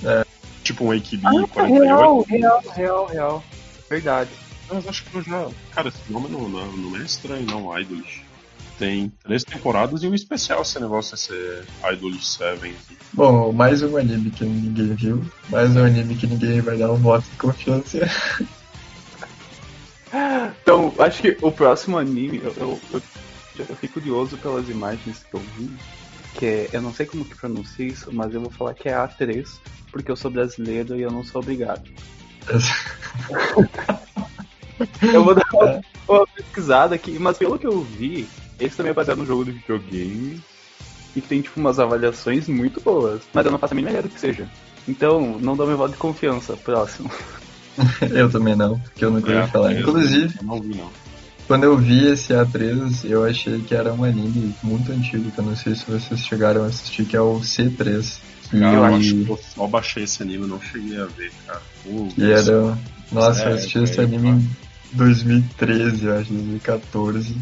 [0.04, 0.26] É.
[0.63, 1.84] Tipo um AKB ah, 48.
[1.84, 3.44] Real, real, real, real.
[3.90, 4.30] Verdade.
[4.70, 5.48] Mas acho que eu já.
[5.72, 8.26] Cara, esse nome não, não, não é estranho, não, Idolish.
[8.78, 11.34] Tem três temporadas e um especial esse negócio esse
[11.92, 12.76] Idolish 7.
[13.13, 16.98] Bom, mais um anime que ninguém viu, mais um anime que ninguém vai dar um
[16.98, 18.00] voto de confiança.
[20.62, 23.02] Então, acho que o próximo anime, eu, eu, eu,
[23.70, 25.70] eu fico curioso pelas imagens que eu vi,
[26.34, 28.93] que é, eu não sei como que pronuncia isso, mas eu vou falar que é
[28.93, 29.48] A3,
[29.91, 31.84] porque eu sou brasileiro e eu não sou obrigado.
[35.02, 38.28] eu vou dar uma, uma, pesquisada aqui, mas pelo que eu vi,
[38.60, 40.41] esse também é baseado no jogo de videogame
[41.15, 44.10] e tem tipo umas avaliações muito boas, mas eu não faço a mínima ideia do
[44.10, 44.48] que seja.
[44.88, 46.56] Então, não dou meu voto de confiança.
[46.56, 47.12] Próximo.
[48.12, 49.74] eu também não, porque eu não queria é, falar.
[49.74, 50.90] Inclusive, não vi, não.
[51.48, 55.46] quando eu vi esse A3, eu achei que era um anime muito antigo, que eu
[55.46, 58.20] não sei se vocês chegaram a assistir, que é o C3.
[58.50, 61.62] Cara, eu acho que eu só baixei esse anime, não cheguei a ver, cara.
[61.86, 62.78] Uh, e era.
[63.12, 64.50] Nossa, é, eu assisti é, esse anime em
[64.94, 67.36] 2013, eu acho, 2014.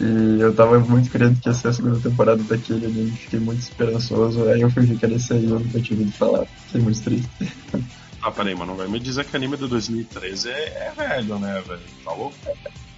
[0.00, 3.60] E eu tava muito querendo que ia ser a segunda temporada daquele anime, fiquei muito
[3.60, 4.48] esperançoso.
[4.48, 6.46] Aí eu fui ver que era esse aí, eu não tinha ouvido falar.
[6.66, 7.28] Fiquei muito triste.
[8.22, 11.62] Ah, peraí, mas não vai me dizer que anime do 2013 é, é velho, né,
[11.66, 11.80] velho?
[12.04, 12.34] Tá louco?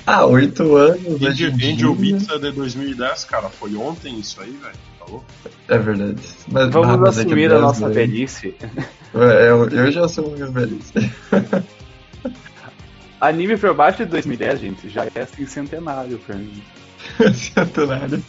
[0.04, 1.22] Ah, oito anos.
[1.22, 3.48] Angel, Angel Beats é de 2010, cara.
[3.48, 4.74] Foi ontem isso aí, velho.
[4.98, 5.24] Tá louco?
[5.68, 6.20] É verdade.
[6.48, 7.94] Mas, Vamos mas assumir é a nossa velho.
[7.94, 8.54] velhice.
[9.14, 10.94] É, eu, eu já assumo minha velhice.
[13.20, 16.62] Anime pra baixo de 2010, gente, já é assim centenário pra mim.
[17.34, 18.24] centenário.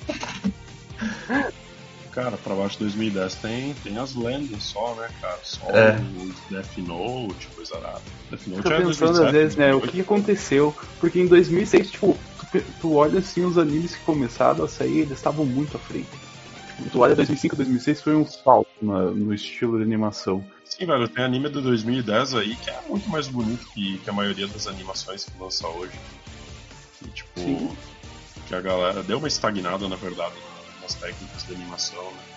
[2.14, 5.40] Cara, pra baixo de 2010 tem, tem as lendas só, né, cara?
[5.42, 5.98] Só é.
[6.16, 8.02] os Death Note, coisa arada.
[8.30, 10.76] Death Note Tô é pensando 2007, às vezes, né, o que aconteceu?
[11.00, 12.16] Porque em 2006, tipo,
[12.52, 16.08] tu, tu olha assim os animes que começaram a sair, eles estavam muito à frente.
[16.92, 20.44] Tu olha 2005, 2006 foi um salto no estilo de animação.
[20.66, 24.14] Sim, velho, tem anime de 2010 aí que é muito mais bonito que, que a
[24.14, 25.94] maioria das animações que lança hoje.
[27.04, 27.76] E, tipo, Sim.
[28.48, 30.34] que a galera deu uma estagnada, na verdade,
[30.84, 32.34] nas técnicas de animação, né?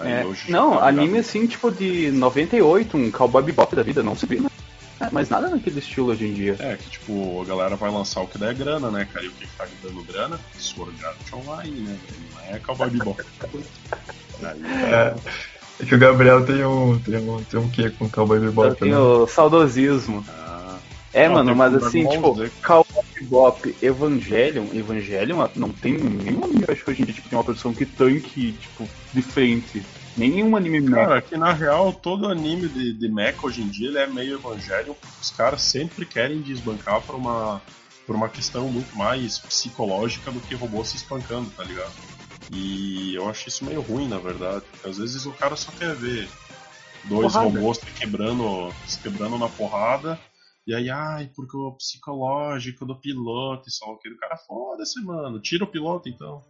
[0.00, 4.26] É, não, tá anime assim, tipo de 98, um Cowboy Bebop da vida, não se
[4.26, 4.48] vê, né?
[5.00, 6.56] É, mas nada naquele estilo hoje em dia.
[6.58, 9.24] É, que tipo, a galera vai lançar o que der grana, né, cara?
[9.24, 10.38] E o que tá dando grana?
[10.56, 11.98] Sword Art Online, né?
[12.34, 13.22] Não é Cowboy Bebop.
[14.42, 15.14] Aí, é.
[15.80, 18.76] É que o Gabriel tem um, tem um, tem um quê com Cowboy Bebop?
[18.76, 18.98] Tem né?
[18.98, 20.24] o saudosismo.
[20.28, 20.76] Ah.
[21.12, 26.84] É, não, mano, mas assim, tipo, Cowboy Bebop, Evangelion, Evangelion não tem nenhum anime, acho
[26.84, 29.84] que hoje em dia tipo, tem uma produção que tanque, tipo, de frente.
[30.16, 31.06] Nenhum anime mecha.
[31.06, 34.34] Cara, que na real todo anime de, de mecha hoje em dia ele é meio
[34.36, 37.62] Evangelion, porque os caras sempre querem desbancar por uma,
[38.06, 41.92] por uma questão muito mais psicológica do que robô se espancando, tá ligado?
[42.50, 44.64] E eu acho isso meio ruim, na verdade.
[44.70, 46.28] Porque às vezes o cara só quer ver
[47.04, 47.50] dois porrada.
[47.50, 50.18] robôs se quebrando, se quebrando na porrada.
[50.68, 55.40] E aí, ai, porque o psicológico do piloto e só aquele cara, foda-se, mano.
[55.40, 56.44] Tira o piloto então.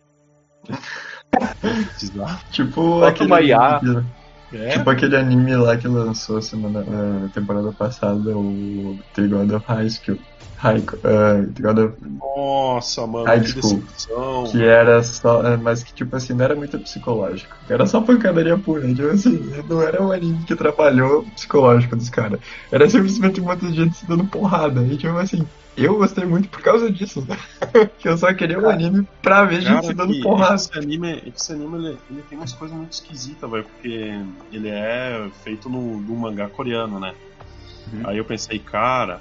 [2.51, 4.05] tipo aquele anime,
[4.53, 4.71] é?
[4.71, 9.89] tipo aquele anime lá que lançou semana, uh, temporada passada, o The God of High
[9.89, 10.19] School.
[10.59, 14.45] High, uh, Nossa, mano, High que School, decepção.
[14.51, 15.47] Que era só.
[15.47, 17.55] É, mas que, tipo assim, não era muito psicológico.
[17.69, 18.93] Era só pancadaria pura.
[18.93, 22.41] Tipo assim, não era um anime que atrapalhou o psicológico dos caras.
[22.73, 24.83] Era simplesmente muita gente se dando porrada.
[24.83, 27.25] E, tipo assim, eu gostei muito por causa disso.
[27.97, 30.57] que eu só queria um anime pra ver cara, gente se dando porrada.
[30.57, 33.63] Esse anime, esse anime ele, ele tem umas coisas muito esquisitas, velho.
[33.63, 34.13] Porque
[34.53, 37.15] ele é feito no, no mangá coreano, né?
[37.93, 38.09] Uhum.
[38.09, 39.21] Aí eu pensei, cara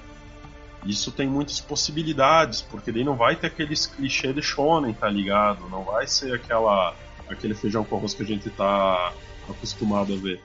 [0.87, 5.69] isso tem muitas possibilidades, porque daí não vai ter aqueles clichês de shonen, tá ligado?
[5.69, 6.95] Não vai ser aquela
[7.29, 9.13] aquele feijão com arroz que a gente tá
[9.49, 10.41] acostumado a ver.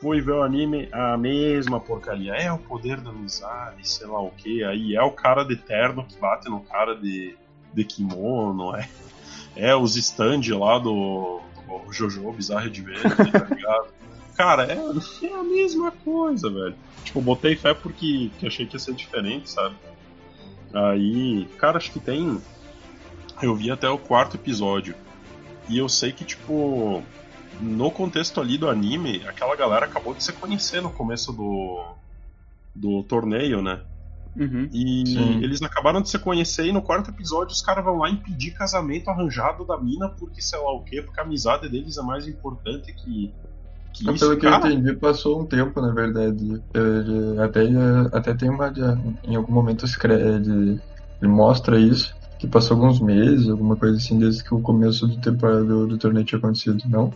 [0.00, 2.32] Fui ver o anime, a mesma porcaria.
[2.32, 4.64] É o poder da amizade, sei lá o que.
[4.64, 7.36] Aí é o cara de terno que bate no cara de,
[7.72, 8.88] de kimono, é,
[9.56, 13.88] é os stand lá do, do Jojo Bizarre de Verde, tá ligado?
[14.36, 16.74] Cara, é, é a mesma coisa, velho.
[17.04, 19.76] Tipo, botei fé porque achei que ia ser diferente, sabe?
[20.72, 22.40] Aí, cara, acho que tem.
[23.40, 24.94] Eu vi até o quarto episódio.
[25.68, 27.02] E eu sei que, tipo,
[27.60, 31.94] no contexto ali do anime, aquela galera acabou de se conhecer no começo do,
[32.74, 33.80] do torneio, né?
[34.36, 35.44] Uhum, e sim.
[35.44, 39.08] eles acabaram de se conhecer e no quarto episódio os caras vão lá impedir casamento
[39.08, 42.92] arranjado da mina porque sei lá o quê, porque a amizade deles é mais importante
[42.92, 43.32] que
[43.94, 44.66] que isso, Pelo que cara...
[44.66, 46.60] eu entendi, passou um tempo, na verdade.
[47.42, 47.60] Até,
[48.12, 48.72] até tem uma.
[49.22, 50.80] Em algum momento ele,
[51.22, 55.20] ele mostra isso, que passou alguns meses, alguma coisa assim, desde que o começo do
[55.20, 57.14] temporada do, do torneio tinha acontecido, não?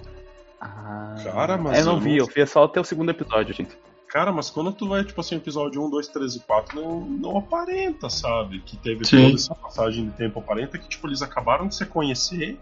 [0.60, 1.80] Ah, cara, mas.
[1.80, 2.18] Eu não eu vi, não...
[2.18, 3.76] eu vi só até o segundo episódio, gente.
[4.08, 7.38] Cara, mas quando tu vai, tipo assim, episódio 1, 2, 3 e 4, não, não
[7.38, 8.60] aparenta, sabe?
[8.60, 9.24] Que teve Sim.
[9.24, 10.38] toda essa passagem de tempo.
[10.38, 12.58] Aparenta que, tipo, eles acabaram de se conhecer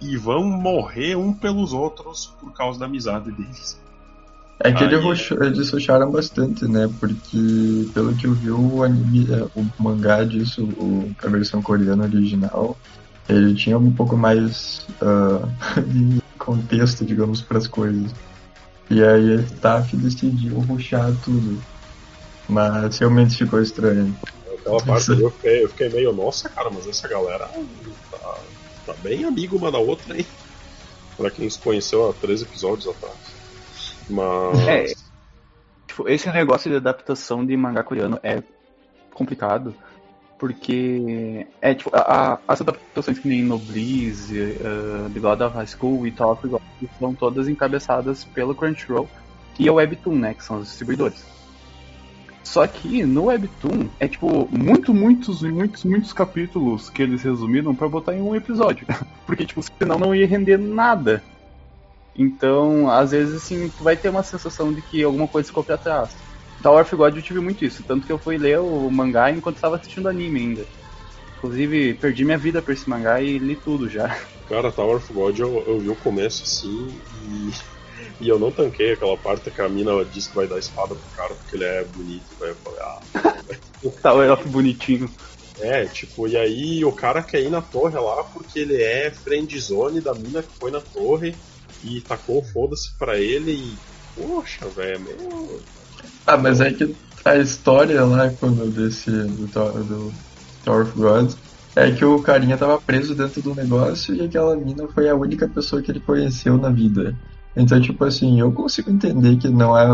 [0.00, 3.80] e vão morrer um pelos outros por causa da amizade deles.
[4.60, 4.94] É que Aí...
[4.94, 6.88] eles ruxaram bastante, né?
[7.00, 12.04] Porque, pelo que eu vi, o anime, é, o mangá disso, o, a versão coreana
[12.04, 12.76] original,
[13.28, 18.14] ele tinha um pouco mais uh, de contexto, digamos, para as coisas.
[18.90, 21.60] E aí a staff decidiu ruxar tudo.
[22.48, 24.14] Mas realmente ficou estranho.
[24.58, 27.48] Aquela parte ali eu fiquei, eu fiquei meio, nossa cara, mas essa galera
[28.10, 28.38] tá
[28.86, 30.26] tá bem amigo uma da outra aí.
[31.16, 33.16] Pra quem se conheceu há três episódios atrás.
[34.08, 34.66] Mas.
[34.66, 34.86] É,
[35.86, 38.42] tipo, esse negócio de adaptação de mangá coreano é
[39.12, 39.74] complicado.
[40.38, 46.06] Porque é tipo, a, as adaptações que nem Noblesse, uh, The God of High School
[46.06, 46.38] e God
[46.98, 49.08] são todas encabeçadas pelo Crunchyroll
[49.58, 50.34] e a Webtoon, né?
[50.34, 51.33] Que são os distribuidores.
[52.44, 57.74] Só que no Webtoon é tipo muito, muitos e muitos, muitos capítulos que eles resumiram
[57.74, 58.86] para botar em um episódio.
[59.26, 61.22] Porque, tipo, senão não ia render nada.
[62.16, 65.78] Então, às vezes, assim, tu vai ter uma sensação de que alguma coisa ficou pra
[65.78, 66.14] trás.
[66.62, 69.56] Tower of God eu tive muito isso, tanto que eu fui ler o mangá enquanto
[69.56, 70.66] estava assistindo anime ainda.
[71.38, 74.16] Inclusive, perdi minha vida por esse mangá e li tudo já.
[74.48, 76.94] Cara, Tower of God eu, eu vi o começo assim
[77.26, 77.50] e
[78.20, 81.16] e eu não tanquei aquela parte que a mina disse que vai dar espada pro
[81.16, 82.52] cara porque ele é bonito, velho.
[82.52, 83.92] Eu falei, ah.
[84.02, 85.10] tá, o elfo bonitinho.
[85.60, 90.00] É, tipo, e aí o cara quer ir na torre lá porque ele é friendzone
[90.00, 91.34] da mina que foi na torre
[91.82, 93.74] e tacou foda-se pra ele e.
[94.16, 95.62] Poxa, velho, é meio.
[96.26, 96.94] Ah, mas é que
[97.24, 100.14] a história lá quando desse do, do
[100.64, 101.32] Tower of God
[101.76, 105.48] é que o carinha tava preso dentro do negócio e aquela mina foi a única
[105.48, 107.16] pessoa que ele conheceu na vida.
[107.56, 109.86] Então, tipo assim, eu consigo entender que não é,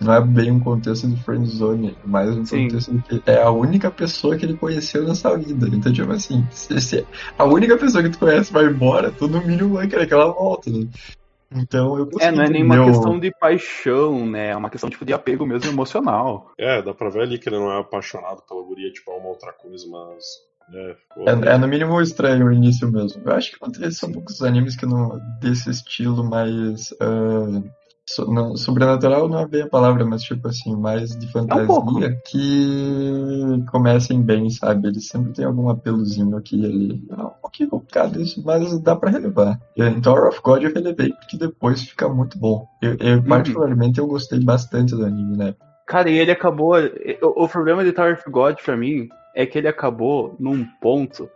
[0.00, 2.64] não é bem um contexto de friendzone, mas um Sim.
[2.64, 5.68] contexto de que é a única pessoa que ele conheceu nessa vida.
[5.68, 7.06] Então, tipo assim, se, se
[7.36, 10.32] a única pessoa que tu conhece vai embora, tu no mínimo vai querer que ela
[10.32, 10.88] volte, né?
[11.50, 14.48] Então eu É, não é nem uma questão de paixão, né?
[14.48, 16.52] É uma questão tipo de apego mesmo emocional.
[16.58, 19.28] É, dá pra ver ali que ele não é apaixonado pela guria, tipo, é uma
[19.28, 20.24] outra coisa, mas.
[20.72, 23.22] É, é, é, no mínimo estranho o início mesmo.
[23.24, 25.20] Eu acho que são poucos animes que não.
[25.40, 26.90] desse estilo mais.
[26.92, 27.62] Uh,
[28.08, 32.08] So, não, sobrenatural não é bem a palavra, mas tipo assim, mais de fantasia, é
[32.08, 34.88] um que comecem bem, sabe?
[34.88, 37.04] Eles sempre tem algum apelozinho aqui e ali.
[37.10, 39.60] É um pouquinho complicado isso, mas dá pra relevar.
[39.76, 42.66] Em Tower of God eu relevei porque depois fica muito bom.
[42.80, 43.24] Eu, eu uhum.
[43.24, 45.54] particularmente, eu gostei bastante do anime, né?
[45.86, 46.76] Cara, e ele acabou.
[47.20, 49.06] O, o problema de Tower of God pra mim
[49.38, 51.30] é que ele acabou num ponto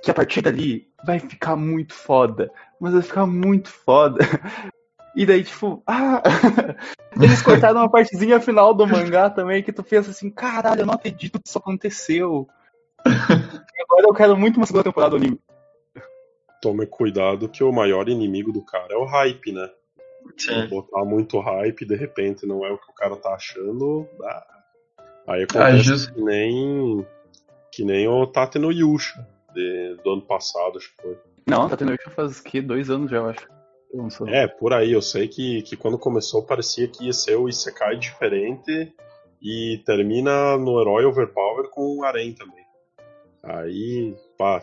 [0.00, 2.52] que a partir dali vai ficar muito foda.
[2.80, 4.24] Mas vai ficar muito foda.
[5.16, 6.22] E daí, tipo, ah!
[7.20, 10.94] Eles cortaram uma partezinha final do mangá também que tu pensa assim, caralho, eu não
[10.94, 12.46] acredito que isso aconteceu.
[13.04, 15.40] agora eu quero muito uma segunda temporada do anime.
[16.62, 19.68] Tome cuidado que o maior inimigo do cara é o hype, né?
[20.38, 20.68] Sim.
[20.68, 24.06] Botar muito hype de repente não é o que o cara tá achando.
[24.22, 24.46] Ah.
[25.26, 26.12] Aí acontece ah, just...
[26.12, 27.04] que nem.
[27.76, 31.18] Que nem o Tate no Yusha de, do ano passado, acho que foi.
[31.46, 33.46] Não, Tate no Yusha faz que dois anos já, eu acho.
[34.28, 34.92] É, por aí.
[34.92, 38.94] Eu sei que, que quando começou parecia que ia ser o Isekai diferente
[39.42, 42.64] e termina no herói overpower com o Arém também.
[43.42, 44.62] Aí, pá,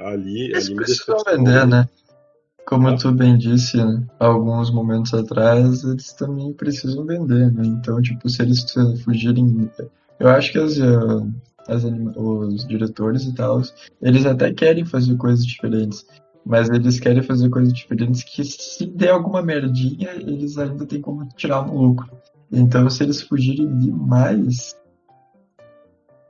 [0.00, 1.24] ali, ali me decepcionou.
[1.24, 1.88] vender, né?
[2.66, 2.96] Como ah.
[2.96, 7.62] tu bem disse né, alguns momentos atrás, eles também precisam vender, né?
[7.64, 8.64] Então, tipo, se eles
[9.04, 9.70] fugirem.
[10.18, 10.84] Eu acho que as, eh,
[11.55, 13.62] as os diretores e tal,
[14.00, 16.06] eles até querem fazer coisas diferentes.
[16.44, 21.26] Mas eles querem fazer coisas diferentes que se der alguma merdinha, eles ainda têm como
[21.36, 22.08] tirar um lucro.
[22.52, 24.76] Então se eles fugirem demais,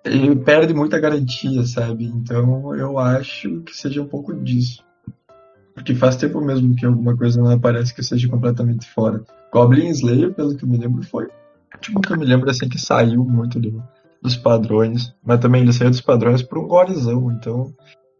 [0.03, 2.07] ele perde muita garantia, sabe?
[2.07, 4.82] Então eu acho que seja um pouco disso.
[5.74, 9.22] Porque faz tempo mesmo que alguma coisa não aparece que seja completamente fora.
[9.53, 11.28] Goblin Slayer, pelo que eu me lembro, foi.
[11.80, 13.82] Tipo, que eu me lembro assim que saiu muito do,
[14.27, 15.14] dos padrões.
[15.24, 17.72] Mas também ele saiu dos padrões por um gorezão, então.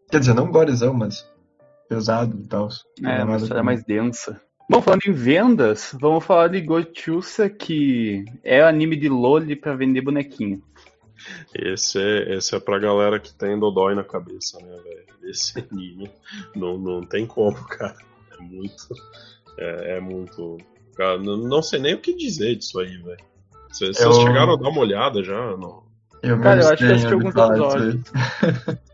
[0.09, 1.27] Quer dizer, não um gorezão, mas
[1.87, 2.69] pesado e tal.
[3.03, 4.41] É, uma história mais densa.
[4.69, 10.01] Bom, falando em vendas, vamos falar de Gochusa, que é anime de Loli para vender
[10.01, 10.61] bonequinho.
[11.55, 15.29] Esse é, esse é pra galera que tem dodói na cabeça, né, velho?
[15.29, 16.11] Esse anime
[16.55, 17.95] não, não tem como, cara.
[18.37, 18.93] É muito.
[19.57, 20.57] É, é muito.
[20.95, 23.25] Cara, não, não, sei nem o que dizer disso aí, velho.
[23.71, 24.11] Vocês eu...
[24.13, 25.55] chegaram a dar uma olhada já?
[25.57, 25.86] Não.
[26.23, 28.03] Eu cara, eu acho que assisti alguns episódios.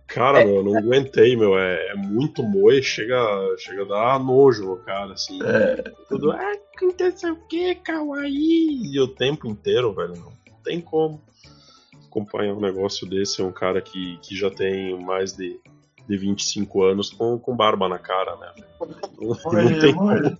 [0.07, 1.57] Cara, é, meu, eu não aguentei, meu.
[1.57, 3.17] É, é, muito moe, chega,
[3.57, 5.39] chega a dar nojo, cara, assim.
[5.43, 5.81] É.
[6.07, 8.91] Tudo, ah, aconteceu o que, kawaii?
[8.93, 10.31] E o tempo inteiro, velho, não
[10.63, 11.19] tem como
[12.07, 13.41] acompanhar um negócio desse.
[13.41, 15.59] É um cara que, que já tem mais de,
[16.07, 18.53] de 25 anos com, com barba na cara, né?
[19.19, 20.37] Não, não tem como.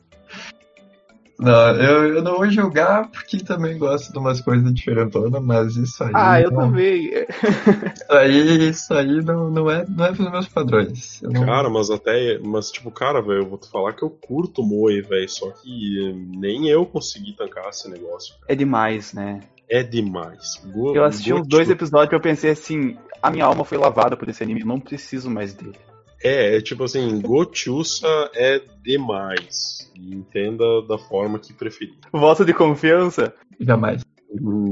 [1.40, 6.04] Não, eu, eu não vou julgar porque também gosto de umas coisas diferentonas, mas isso
[6.04, 6.12] aí.
[6.14, 6.62] Ah, eu não...
[6.62, 7.08] também.
[7.10, 11.22] isso aí, isso aí não, não, é, não é pros meus padrões.
[11.24, 11.46] Não...
[11.46, 12.38] Cara, mas até.
[12.40, 15.30] Mas, tipo, cara, velho, eu vou te falar que eu curto Moe, velho.
[15.30, 18.36] Só que nem eu consegui tancar esse negócio.
[18.36, 18.54] Cara.
[18.54, 19.40] É demais, né?
[19.68, 20.62] É demais.
[20.66, 24.16] Go eu assisti uns dois episódios e eu pensei assim: a minha alma foi lavada
[24.16, 25.80] por esse anime, não preciso mais dele.
[26.24, 29.92] É, é tipo assim, Gochusa é demais.
[29.96, 31.96] entenda da forma que preferir.
[32.12, 33.34] Voto de confiança?
[33.60, 34.06] Jamais.
[34.34, 34.72] Não,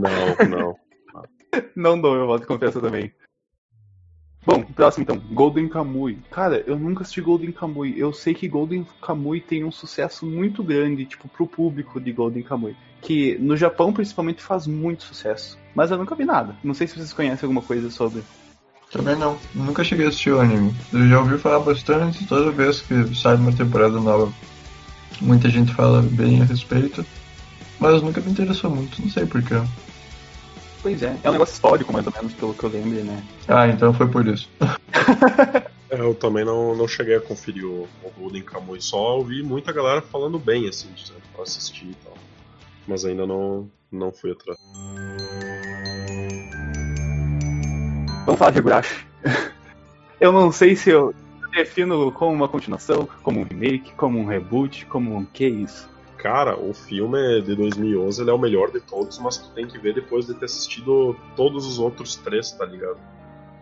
[0.50, 0.76] não.
[1.76, 3.12] não dou meu voto de confiança também.
[4.44, 6.18] Bom, próximo então, Golden Kamui.
[6.32, 7.94] Cara, eu nunca assisti Golden Kamui.
[7.96, 12.42] Eu sei que Golden Kamui tem um sucesso muito grande, tipo, pro público de Golden
[12.42, 12.76] Kamui.
[13.02, 15.60] Que no Japão, principalmente, faz muito sucesso.
[15.76, 16.56] Mas eu nunca vi nada.
[16.64, 18.24] Não sei se vocês conhecem alguma coisa sobre.
[18.92, 19.38] Também não.
[19.56, 20.76] Nunca cheguei a assistir o anime.
[20.92, 24.32] Eu já ouvi falar bastante toda vez que sai uma temporada nova.
[25.22, 27.06] Muita gente fala bem a respeito.
[27.80, 29.56] Mas nunca me interessou muito, não sei porquê.
[30.84, 33.24] Pois é, é um negócio histórico, mais ou menos, pelo que eu lembro, né?
[33.48, 34.50] Ah, então foi por isso.
[35.90, 39.72] é, eu também não, não cheguei a conferir o, o Golden Kamuy, só ouvi muita
[39.72, 41.12] galera falando bem, assim, de
[41.42, 42.14] assistir e tal.
[42.88, 44.60] Mas ainda não, não fui atrás.
[48.26, 49.08] Vamos falar de Higurashi.
[50.20, 51.14] eu não sei se eu
[51.52, 55.90] defino como uma continuação, como um remake, como um reboot, como um que isso.
[56.18, 59.80] Cara, o filme de 2011 ele é o melhor de todos, mas tu tem que
[59.80, 63.00] ver depois de ter assistido todos os outros três, tá ligado?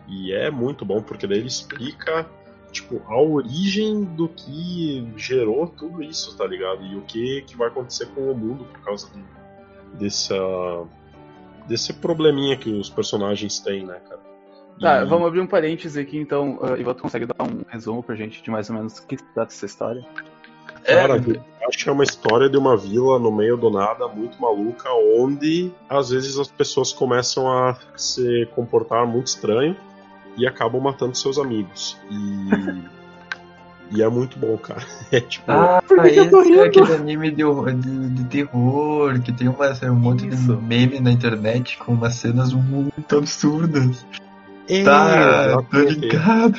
[0.06, 2.28] E é muito bom, porque daí ele explica
[2.70, 6.84] tipo, a origem do que gerou tudo isso, tá ligado?
[6.84, 10.36] E o que, que vai acontecer com o mundo por causa de, dessa,
[11.66, 14.29] desse probleminha que os personagens têm, né, cara?
[14.80, 16.56] Tá, vamos abrir um parênteses aqui então.
[16.56, 19.16] Uh, e você consegue dar um resumo pra gente de mais ou menos o que
[19.16, 20.04] trata essa história?
[20.84, 21.66] Cara, é.
[21.68, 25.70] acho que é uma história de uma vila no meio do nada, muito maluca, onde
[25.88, 29.76] às vezes as pessoas começam a se comportar muito estranho
[30.36, 31.98] e acabam matando seus amigos.
[32.10, 32.88] E.
[33.98, 34.82] e é muito bom, cara.
[35.12, 35.50] É tipo.
[35.50, 40.54] Ah, esse é aquele anime de, de, de, terror, que tem uma, um monte Isso.
[40.54, 44.06] de meme na internet com umas cenas muito absurdas.
[44.84, 46.58] Tá, tô ligado.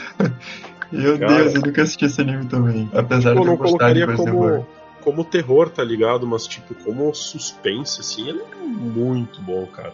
[0.92, 2.90] Meu Cara, Deus, eu nunca assisti esse anime também.
[2.94, 4.66] Apesar tipo, de eu não colocaria como, terror.
[5.02, 6.28] como terror, tá ligado?
[6.28, 9.94] Mas, tipo, como suspense, assim, ele é muito bom, cara.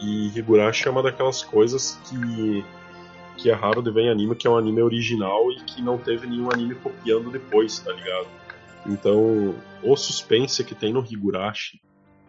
[0.00, 2.64] E Higurashi é uma daquelas coisas que,
[3.36, 5.98] que é raro de ver em anime, que é um anime original e que não
[5.98, 8.28] teve nenhum anime copiando depois, tá ligado?
[8.86, 11.80] Então, o suspense que tem no Higurashi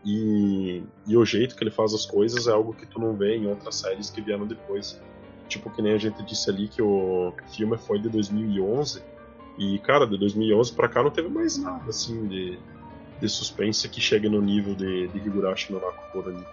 [0.04, 3.36] e, e o jeito que ele faz as coisas é algo que tu não vê
[3.36, 5.00] em outras séries que vieram depois.
[5.50, 9.02] Tipo, que nem a gente disse ali que o filme foi de 2011.
[9.58, 12.58] E, cara, de 2011 pra cá não teve mais nada, assim, de,
[13.20, 16.46] de suspense que chegue no nível de, de Higurashi no ali.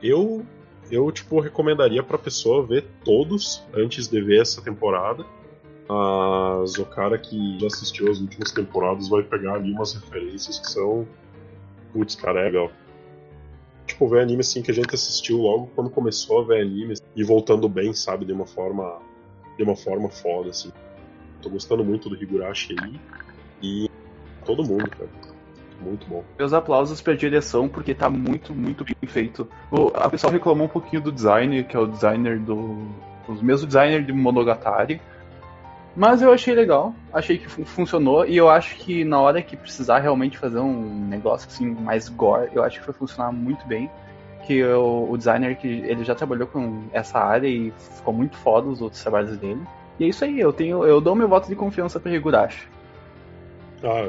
[0.00, 0.46] Eu,
[0.90, 5.26] eu, tipo, recomendaria pra pessoa ver todos antes de ver essa temporada.
[5.88, 10.70] Mas o cara que já assistiu as últimas temporadas vai pegar ali umas referências que
[10.70, 11.06] são.
[11.92, 12.70] Putz, cara, é legal
[13.88, 17.24] tipo, ver anime assim que a gente assistiu logo quando começou a ver anime e
[17.24, 19.00] voltando bem, sabe, de uma forma
[19.56, 20.70] de uma forma foda assim.
[21.42, 23.00] Tô gostando muito do Higurashi aí
[23.62, 23.90] e
[24.44, 25.08] todo mundo, cara.
[25.80, 26.24] Muito bom.
[26.38, 29.48] Meus aplausos pra direção, porque tá muito, muito bem feito.
[29.70, 32.78] O, a pessoa reclamou um pouquinho do design, que é o designer do.
[33.28, 35.00] Os mesmos designer de Monogatari.
[35.98, 39.98] Mas eu achei legal, achei que funcionou e eu acho que na hora que precisar
[39.98, 43.90] realmente fazer um negócio assim mais gore, eu acho que vai funcionar muito bem.
[44.46, 48.68] Que o, o designer que ele já trabalhou com essa área e ficou muito foda
[48.68, 49.60] os outros trabalhos dele.
[49.98, 52.68] E é isso aí, eu tenho, eu dou meu voto de confiança para Higurashi.
[53.82, 54.08] Ah,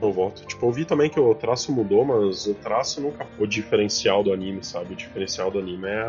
[0.00, 0.46] eu voto.
[0.46, 4.22] Tipo, eu vi também que o traço mudou, mas o traço nunca foi o diferencial
[4.22, 4.92] do anime, sabe?
[4.92, 6.06] O diferencial do anime é,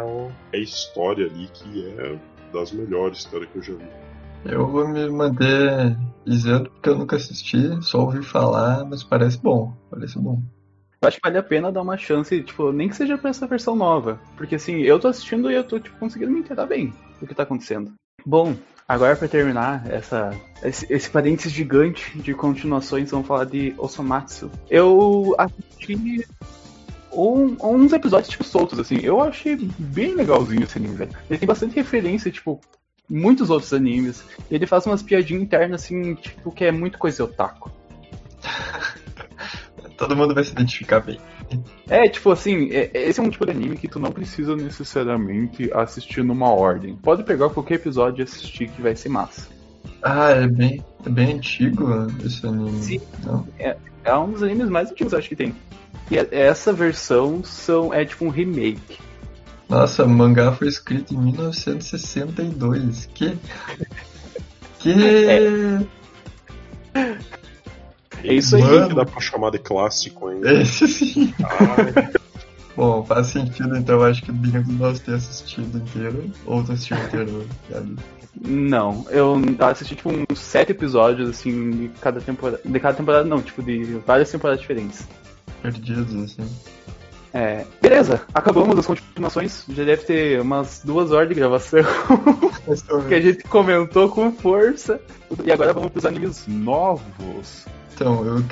[0.54, 2.16] é a história ali, que é
[2.54, 4.11] das melhores histórias que eu já vi.
[4.44, 9.74] Eu vou me manter isento porque eu nunca assisti, só ouvi falar, mas parece bom.
[9.90, 10.42] Parece bom.
[11.02, 13.48] Eu acho que vale a pena dar uma chance, tipo, nem que seja pra essa
[13.48, 14.20] versão nova.
[14.38, 17.34] Porque assim, eu tô assistindo e eu tô, tipo, conseguindo me inteirar bem do que
[17.34, 17.94] tá acontecendo.
[18.26, 18.56] Bom,
[18.88, 20.32] agora para terminar essa,
[20.64, 24.52] esse, esse parênteses gigante de continuações, vamos falar de Osomatsu.
[24.70, 26.26] Eu assisti
[27.12, 29.00] um, uns episódios, tipo, soltos, assim.
[29.02, 31.12] Eu achei bem legalzinho esse anime, velho.
[31.30, 32.62] Ele tem bastante referência, tipo,
[33.10, 34.24] muitos outros animes.
[34.50, 37.72] Ele faz umas piadinhas internas, assim, tipo, que é muito coisa otaku.
[39.98, 41.20] Todo mundo vai se identificar bem.
[41.88, 45.70] É, tipo assim, é, esse é um tipo de anime que tu não precisa necessariamente
[45.74, 46.96] assistir numa ordem.
[46.96, 49.48] Pode pegar qualquer episódio e assistir que vai ser massa.
[50.02, 52.82] Ah, é bem, é bem antigo esse anime.
[52.82, 53.02] Sim,
[53.60, 55.54] é, é, um dos animes mais antigos, acho que tem.
[56.10, 58.98] E é, essa versão são, é tipo um remake.
[59.72, 63.06] Nossa, o mangá foi escrito em 1962.
[63.14, 63.38] Que.
[64.80, 64.92] Que.
[64.92, 65.80] É,
[68.26, 68.64] é isso aí.
[68.64, 68.90] Mano.
[68.90, 70.62] que dá pra chamar de clássico ainda.
[70.62, 71.34] Esse sim.
[71.42, 72.12] Ah,
[72.76, 76.30] Bom, faz sentido, então acho que nenhum nós ter assistido inteiro.
[76.46, 77.96] Ou tu assistiu inteiro, Gabi?
[78.42, 82.62] Não, eu assisti tipo uns sete episódios, assim, de cada temporada.
[82.66, 85.08] De cada temporada não, tipo, de várias temporadas diferentes.
[85.62, 86.46] Perdidos, assim.
[87.34, 89.64] É, beleza, acabamos as continuações.
[89.70, 91.80] Já deve ter umas duas horas de gravação.
[93.08, 95.00] que a gente comentou com força.
[95.44, 97.66] E agora vamos pros animes novos.
[97.94, 98.44] Então, eu,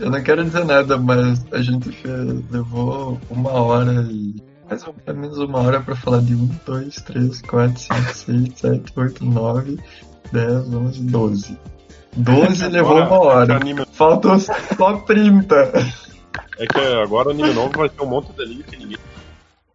[0.00, 4.34] eu não quero dizer nada, mas a gente fez, levou uma hora e.
[4.68, 8.92] Mais ou menos uma hora pra falar de 1, 2, 3, 4, 5, 6, 7,
[8.94, 9.78] 8, 9,
[10.30, 11.58] 10, 11, 12.
[12.16, 13.60] 12 levou uma hora.
[13.92, 15.72] Faltou só 30.
[16.58, 18.98] É que agora o anime novo vai ter um monte de anime que ninguém.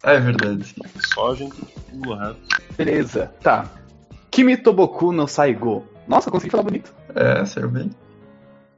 [0.02, 0.74] É verdade.
[1.14, 1.56] Só a gente
[1.90, 2.40] pula reto.
[2.76, 3.70] Beleza, tá.
[4.30, 5.86] Kimi Toboku no Saigo.
[6.06, 6.92] Nossa, consegui falar bonito.
[7.14, 7.90] É, saiu bem.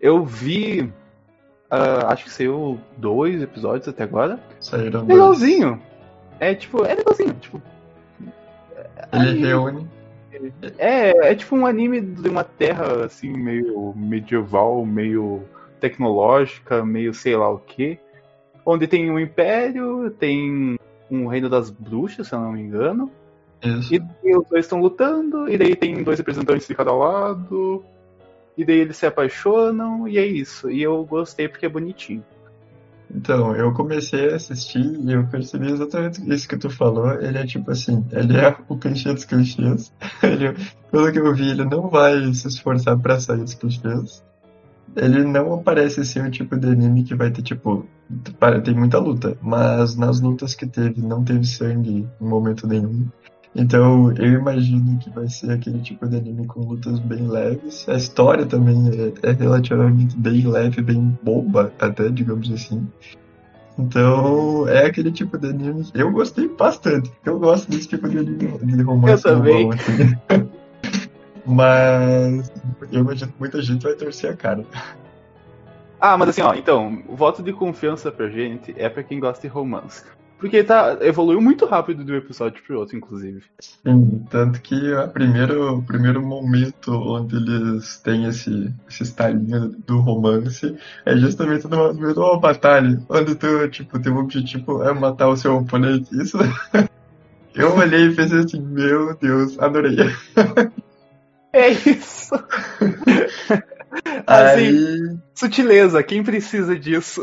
[0.00, 0.82] Eu vi.
[0.82, 4.38] Uh, acho que saiu dois episódios até agora.
[4.60, 5.70] Saíram Legalzinho.
[5.76, 5.82] Dois.
[6.38, 7.34] É tipo, é legalzinho.
[7.40, 7.60] Tipo,
[9.12, 9.46] Ele anime.
[9.46, 9.88] reúne.
[10.78, 15.42] É, é tipo um anime de uma terra assim, meio medieval, meio
[15.88, 17.98] tecnológica, meio sei lá o que,
[18.64, 20.78] onde tem um império, tem
[21.10, 23.10] um reino das bruxas, se eu não me engano.
[23.62, 23.94] Isso.
[23.94, 27.84] E, os dois estão lutando, e daí tem dois representantes de cada lado,
[28.56, 30.70] e daí eles se apaixonam, e é isso.
[30.70, 32.24] E eu gostei porque é bonitinho.
[33.08, 37.12] Então, eu comecei a assistir e eu percebi exatamente isso que tu falou.
[37.20, 39.92] Ele é tipo assim, ele é o clichê dos clichês.
[40.22, 40.56] Ele,
[40.90, 44.24] pelo que eu vi, ele não vai se esforçar para sair dos clichês.
[44.94, 47.86] Ele não parece ser o tipo de anime que vai ter, tipo,
[48.64, 53.06] tem muita luta, mas nas lutas que teve, não teve sangue em momento nenhum.
[53.54, 57.88] Então eu imagino que vai ser aquele tipo de anime com lutas bem leves.
[57.88, 58.76] A história também
[59.22, 62.86] é, é relativamente bem leve, bem boba, até, digamos assim.
[63.78, 65.86] Então é aquele tipo de anime.
[65.94, 67.10] Eu gostei bastante.
[67.24, 69.26] Eu gosto desse tipo de anime de romance.
[69.26, 69.68] Eu também.
[69.68, 70.48] Bom, assim.
[71.46, 72.52] Mas
[72.90, 74.64] eu imagino que muita gente vai torcer a cara.
[76.00, 79.40] Ah, mas assim, ó, então, o voto de confiança pra gente é pra quem gosta
[79.40, 80.04] de romance.
[80.38, 83.42] Porque tá, evoluiu muito rápido de um episódio pro outro, inclusive.
[83.58, 90.76] Sim, tanto que o primeiro, primeiro momento onde eles têm esse, esse estalinho do romance
[91.06, 95.36] é justamente no meio de uma batalha, onde tu, tipo, teu objetivo é matar o
[95.36, 96.14] seu oponente.
[96.14, 96.36] Isso.
[97.54, 99.96] Eu olhei e pensei assim, meu Deus, adorei.
[101.56, 102.34] É isso.
[104.26, 105.18] assim, Aí...
[105.34, 107.22] sutileza, quem precisa disso?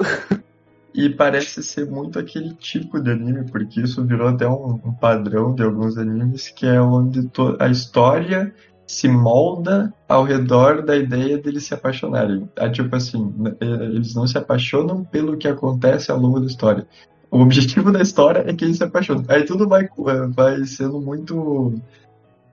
[0.92, 5.54] E parece ser muito aquele tipo de anime, porque isso virou até um, um padrão
[5.54, 7.30] de alguns animes, que é onde
[7.60, 8.54] a história
[8.88, 12.50] se molda ao redor da ideia deles se apaixonarem.
[12.56, 16.88] É tipo assim, é, eles não se apaixonam pelo que acontece ao longo da história.
[17.32, 19.26] O objetivo da história é que eles se apaixonam.
[19.28, 21.74] Aí tudo vai, é, vai sendo muito.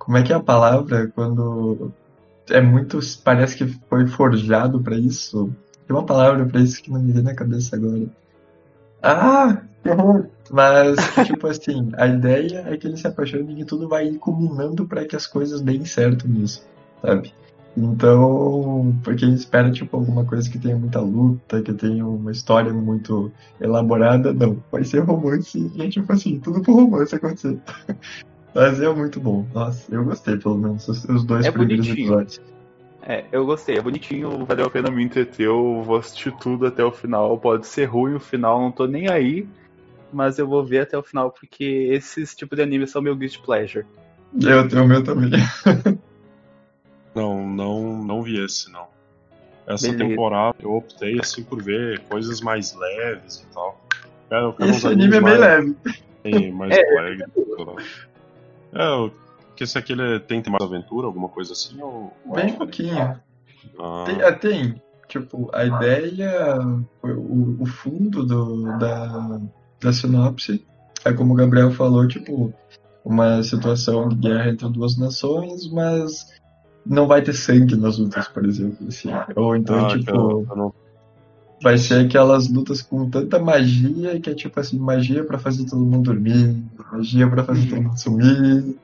[0.01, 1.09] Como é que é a palavra?
[1.14, 1.92] Quando.
[2.48, 2.98] É muito.
[3.22, 5.55] Parece que foi forjado para isso.
[5.86, 8.07] Tem uma palavra para isso que não me vem na cabeça agora.
[9.03, 9.62] Ah,
[10.51, 10.96] Mas,
[11.26, 15.14] tipo assim, a ideia é que ele se apaixone e tudo vai culminando para que
[15.14, 16.66] as coisas deem certo nisso,
[17.01, 17.32] sabe?
[17.76, 23.30] Então, porque espera, tipo, alguma coisa que tenha muita luta, que tenha uma história muito
[23.61, 24.62] elaborada, não.
[24.72, 27.59] Vai ser romance e tipo assim, tudo por romance acontecer.
[28.55, 29.46] Mas é muito bom.
[29.55, 32.07] Nossa, eu gostei, pelo menos, os dois é primeiros bonitinho.
[32.07, 32.40] episódios.
[33.03, 36.84] É, eu gostei, é bonitinho, valeu a pena me entreter, eu vou assistir tudo até
[36.84, 37.38] o final.
[37.38, 39.48] Pode ser ruim o final, não tô nem aí,
[40.12, 43.40] mas eu vou ver até o final porque esses tipos de anime são meu guilty
[43.40, 43.86] pleasure.
[44.40, 45.30] Eu tenho o meu também.
[47.14, 48.86] não, não, não vi esse não.
[49.66, 50.09] Essa Beleza.
[50.09, 53.80] temporada eu optei assim por ver coisas mais leves e tal.
[54.30, 55.76] Eu quero esse anime é bem mais, leve.
[56.53, 57.24] Mais é, alegre.
[58.73, 59.12] É, eu
[59.61, 61.79] que esse aqui ele tem, mais aventura, alguma coisa assim?
[61.83, 63.21] Ou, Bem pouquinho.
[63.79, 64.05] Ah.
[64.07, 66.59] Tem, é, tem, tipo, a ideia,
[67.03, 69.39] o, o fundo do, da,
[69.79, 70.64] da sinopse
[71.05, 72.55] é como o Gabriel falou, tipo,
[73.05, 76.27] uma situação de guerra entre duas nações, mas
[76.87, 78.89] não vai ter sangue nas lutas, por exemplo.
[78.89, 79.11] Assim.
[79.37, 80.11] Ou então, ah, tipo.
[80.11, 80.75] Eu, eu não...
[81.62, 85.84] Vai ser aquelas lutas com tanta magia que é tipo assim, magia para fazer todo
[85.84, 86.56] mundo dormir,
[86.92, 88.76] magia para fazer todo mundo sumir,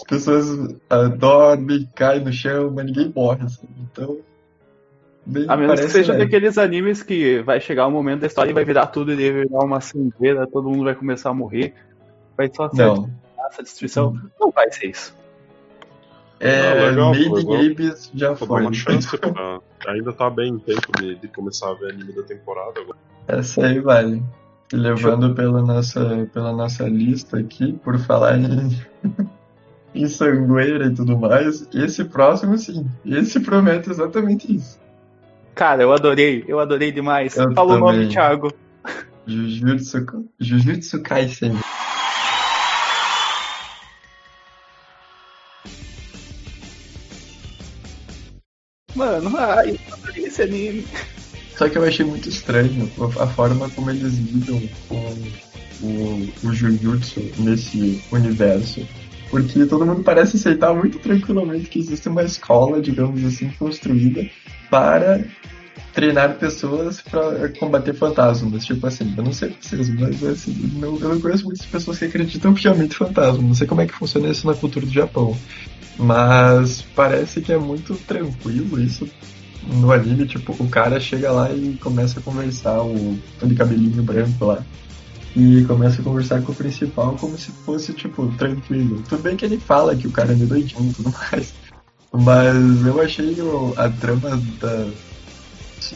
[0.00, 3.44] as pessoas uh, dormem, caem no chão, mas ninguém morre.
[3.44, 3.68] Assim.
[3.80, 4.18] Então.
[5.26, 8.54] Bem, a menos que seja daqueles animes que vai chegar um momento da história e
[8.54, 11.74] vai virar tudo e vai virar uma cinzeira, todo mundo vai começar a morrer.
[12.36, 12.90] Vai só ser
[13.50, 14.18] essa destruição.
[14.40, 15.14] Não vai ser isso.
[16.40, 18.48] É, legal, Made in Abyss já foi.
[18.48, 19.60] Dar uma chance pra...
[19.88, 22.98] Ainda tá bem em tempo de, de, começar a ver anime da temporada agora.
[23.28, 24.22] Essa aí vale.
[24.72, 28.70] Levando pela nossa, pela nossa lista aqui, por falar em
[29.94, 31.68] em sangueira e tudo mais.
[31.74, 32.86] Esse próximo, sim.
[33.04, 34.80] Esse promete exatamente isso.
[35.54, 37.36] Cara, eu adorei, eu adorei demais.
[37.36, 37.76] Eu Fala também.
[37.76, 38.52] o nome, Thiago.
[39.26, 40.06] Jujutsu,
[40.38, 41.58] Jujutsu Kaisen.
[48.94, 49.78] Mano, ai,
[50.16, 50.86] esse anime.
[51.56, 55.14] Só que eu achei muito estranho a forma como eles lidam com
[55.82, 58.86] o, o Jujutsu nesse universo
[59.30, 64.28] porque todo mundo parece aceitar muito tranquilamente que existe uma escola, digamos assim, construída
[64.68, 65.24] para
[65.92, 68.64] treinar pessoas para combater fantasmas.
[68.64, 72.54] Tipo assim, eu não sei vocês, mas assim, eu não conheço muitas pessoas que acreditam
[72.54, 73.42] piamente em fantasmas.
[73.42, 75.36] Não sei como é que funciona isso na cultura do Japão.
[75.98, 79.08] Mas parece que é muito tranquilo isso
[79.66, 84.46] no anime, tipo, o cara chega lá e começa a conversar, o de cabelinho branco
[84.46, 84.64] lá
[85.36, 89.02] e começa a conversar com o principal como se fosse, tipo, tranquilo.
[89.08, 91.54] Tudo bem que ele fala que o cara é meio doidinho e tudo mais,
[92.12, 93.36] mas eu achei
[93.76, 94.90] a trama da,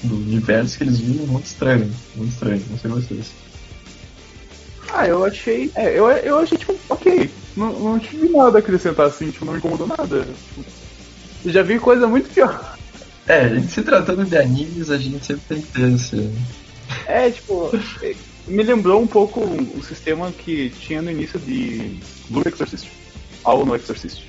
[0.02, 3.32] do universo que eles vivem muito estranho, muito estranho, não sei vocês.
[4.92, 5.70] Ah, eu achei.
[5.74, 7.30] É, eu, eu achei, tipo, ok.
[7.56, 10.24] não, não tive nada a acrescentar assim, tipo, não me incomodou nada.
[11.44, 12.76] já vi coisa muito pior.
[13.26, 16.30] É, se tratando de animes, a gente sempre tem que ter esse.
[17.06, 17.70] É, tipo,
[18.46, 22.88] me lembrou um pouco o sistema que tinha no início de Blue Exorcist.
[23.42, 24.22] Algo no Exorcist.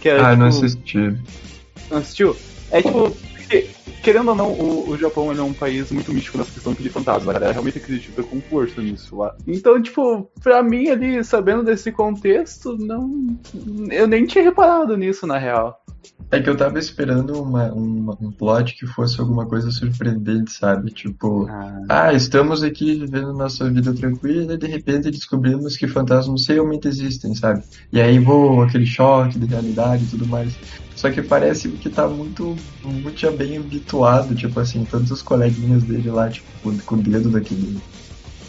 [0.00, 1.18] Que era, ah, tipo, não assisti.
[1.90, 2.36] Não assistiu?
[2.70, 3.16] É tipo,
[4.02, 7.30] querendo ou não, o, o Japão é um país muito místico nessa questão de fantasma.
[7.30, 9.34] A galera realmente acredita com força nisso lá.
[9.46, 13.36] Então, tipo, pra mim ali, sabendo desse contexto, não.
[13.90, 15.82] Eu nem tinha reparado nisso, na real.
[16.30, 20.90] É que eu tava esperando uma, uma, um plot que fosse alguma coisa surpreendente, sabe?
[20.90, 21.82] Tipo, ah.
[21.88, 22.12] ah.
[22.14, 27.62] estamos aqui vivendo nossa vida tranquila e de repente descobrimos que fantasmas realmente existem, sabe?
[27.92, 30.56] E aí vou aquele choque de realidade e tudo mais.
[31.02, 35.82] Só que parece que tá muito, muito já bem habituado, tipo assim, todos os coleguinhas
[35.82, 36.46] dele lá, tipo,
[36.86, 37.76] com, o dedo daquele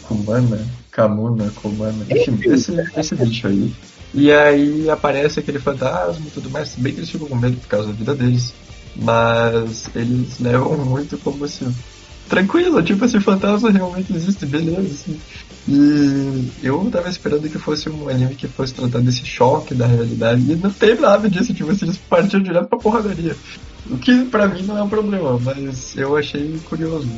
[0.02, 3.74] Kumana, Kamuna, Kumana, enfim, esse, esse bicho aí.
[4.14, 7.66] E aí aparece aquele fantasma e tudo mais, bem que eles ficam com medo por
[7.66, 8.54] causa da vida deles.
[8.94, 11.66] Mas eles levam muito como se.
[12.28, 15.18] Tranquilo, tipo, esse fantasma realmente existe, beleza, assim.
[15.66, 20.42] E eu tava esperando que fosse um anime que fosse tratar desse choque da realidade.
[20.42, 23.38] E não tem nada disso, tipo, eles partiam direto pra porradaria.
[23.86, 27.08] O que pra mim não é um problema, mas eu achei curioso.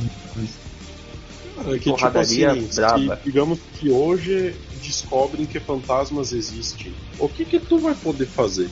[1.59, 2.83] É que, tipo assim, se,
[3.25, 8.71] digamos que hoje descobrem que fantasmas existem, o que que tu vai poder fazer?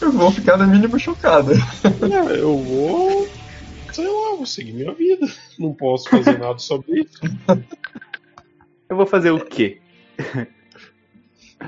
[0.00, 1.52] Eu vou ficar no mínimo chocado.
[1.52, 3.28] É, eu vou.
[3.92, 5.26] Sei lá, vou seguir minha vida.
[5.58, 7.20] Não posso fazer nada sobre isso.
[8.90, 9.78] Eu vou fazer o quê?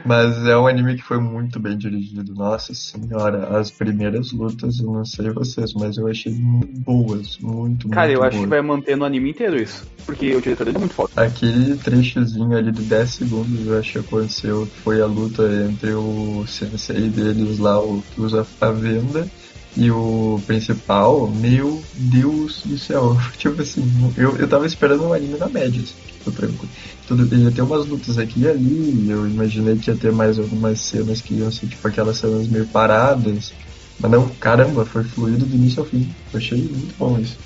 [0.05, 2.35] Mas é um anime que foi muito bem dirigido.
[2.35, 7.91] Nossa senhora, as primeiras lutas, eu não sei vocês, mas eu achei muito boas, muito,
[7.91, 8.35] Cara, muito eu boas.
[8.35, 9.87] acho que vai manter no anime inteiro isso.
[10.07, 11.11] Porque o diretor é muito foda.
[11.15, 16.47] Aquele trechozinho ali de 10 segundos, eu acho que aconteceu, foi a luta entre o
[16.47, 19.29] sensei deles lá, o que usa a venda,
[19.77, 23.15] e o principal, meu Deus do céu.
[23.37, 23.85] Tipo assim,
[24.17, 26.71] eu, eu tava esperando um anime na média, assim, tipo, tranquilo
[27.17, 30.81] tudo, ia ter umas lutas aqui e ali, eu imaginei que ia ter mais algumas
[30.81, 33.53] cenas que iam ser tipo aquelas cenas meio paradas.
[34.01, 36.13] Mas não, caramba, foi fluido do início ao fim.
[36.33, 37.39] Eu achei muito bom isso.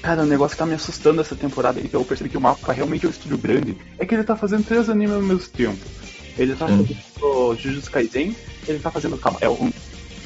[0.00, 2.40] Cara, o negócio que tá me assustando essa temporada aí, que eu percebi que o
[2.40, 5.48] mapa realmente é um estúdio grande, é que ele tá fazendo três animes ao mesmo
[5.48, 5.84] tempo.
[6.38, 6.86] Ele tá hum.
[6.86, 8.34] fazendo o Jujutsu Kaisen,
[8.66, 9.18] ele tá fazendo.
[9.18, 9.70] Calma, é um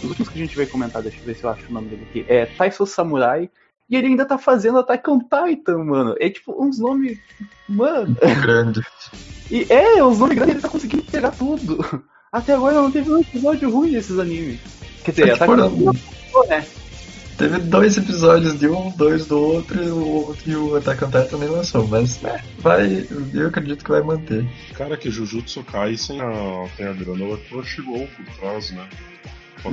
[0.00, 1.88] dos últimos que a gente vai comentar, deixa eu ver se eu acho o nome
[1.88, 2.24] dele aqui.
[2.28, 3.48] É Taiso Samurai
[3.93, 6.14] e ele ainda tá fazendo Attack on Titan, mano.
[6.18, 7.18] É tipo uns nomes.
[7.68, 8.16] Mano.
[8.40, 8.80] Grande.
[9.51, 12.03] E é, uns nomes grandes ele tá conseguindo pegar tudo.
[12.32, 14.61] Até agora não teve um episódio ruim desses animes.
[15.05, 16.66] Quer dizer, é, Attack on Titan né?
[17.36, 21.09] Teve dois episódios de um, dois do outro, e o outro e o Attack on
[21.09, 24.49] Titan também lançou, mas né, vai, eu acredito que vai manter.
[24.74, 28.88] Cara, que Jujutsu Kaisen a, tem a grana da Crunchyroll por trás, né?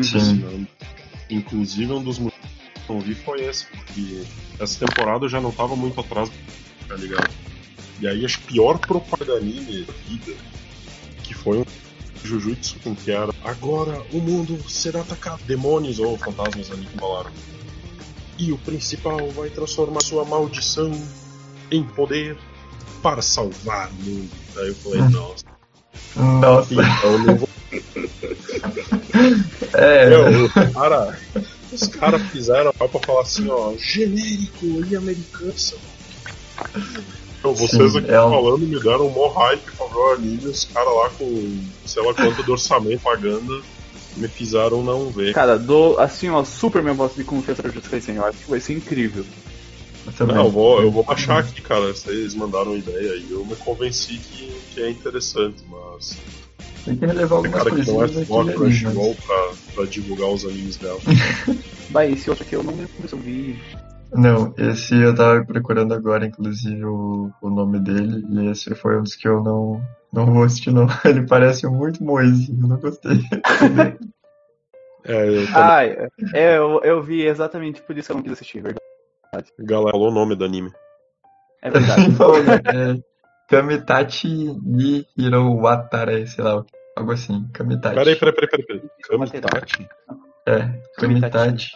[0.01, 0.67] Sim.
[1.29, 2.58] Inclusive, um dos motivos
[2.97, 4.23] vi foi esse, porque
[4.59, 6.31] essa temporada eu já não tava muito atrás,
[6.87, 7.29] tá ligado?
[7.99, 9.93] E aí acho pior propaganda da vida,
[11.23, 11.65] que foi um
[12.23, 17.31] Jujutsu que era agora o mundo será atacado demônios ou fantasmas ali que falaram.
[18.37, 20.91] E o principal vai transformar sua maldição
[21.71, 22.37] em poder
[23.01, 24.29] para salvar o mundo.
[24.57, 25.09] Aí eu falei, hum.
[25.09, 25.45] nossa.
[26.15, 26.73] Nossa.
[26.73, 27.49] Então eu não vou.
[29.75, 30.13] é.
[30.13, 31.19] Eu, cara,
[31.71, 35.53] os caras fizeram pra falar assim, ó, genérico e americano.
[37.39, 38.29] Então, vocês Sim, aqui é um...
[38.29, 42.03] falando me deram um mó hype pra ver o anime, os caras lá com sei
[42.03, 43.63] lá quanto de orçamento pagando
[44.17, 45.33] me fizeram não ver.
[45.33, 48.49] Cara, dou assim, ó, super minha voz de confiança pra Justiça Kaisen, eu acho que
[48.49, 49.25] vai ser incrível.
[50.19, 51.93] Eu não, eu vou, eu vou baixar aqui, cara.
[51.93, 53.27] Vocês mandaram ideia aí.
[53.29, 56.17] Eu me convenci que, que é interessante, mas.
[56.89, 60.99] Tem que relevar algumas cara que não é Crunchyroll pra, pra divulgar os animes dela.
[61.91, 63.55] Vai, esse outro aqui eu não lembro se eu vi.
[64.11, 69.03] Não, esse eu tava procurando agora, inclusive, o, o nome dele, e esse foi um
[69.03, 69.79] dos que eu não,
[70.11, 70.87] não vou assistir, não.
[71.05, 73.19] Ele parece muito moisinho, eu não gostei.
[75.05, 78.63] é, eu Ah, é, eu, eu vi exatamente por isso que eu não quis assistir,
[78.63, 78.81] verdade.
[79.59, 80.71] Galera, falou o nome do anime.
[81.61, 82.01] É verdade.
[82.03, 83.09] é,
[83.49, 86.63] Kamitachi ni Hiro Watare, sei lá,
[86.99, 87.47] algo assim.
[87.53, 87.95] Kamitachi.
[87.95, 88.89] Peraí, peraí, peraí, peraí.
[89.07, 89.87] Kamitachi?
[90.47, 91.71] É, Kamitachi.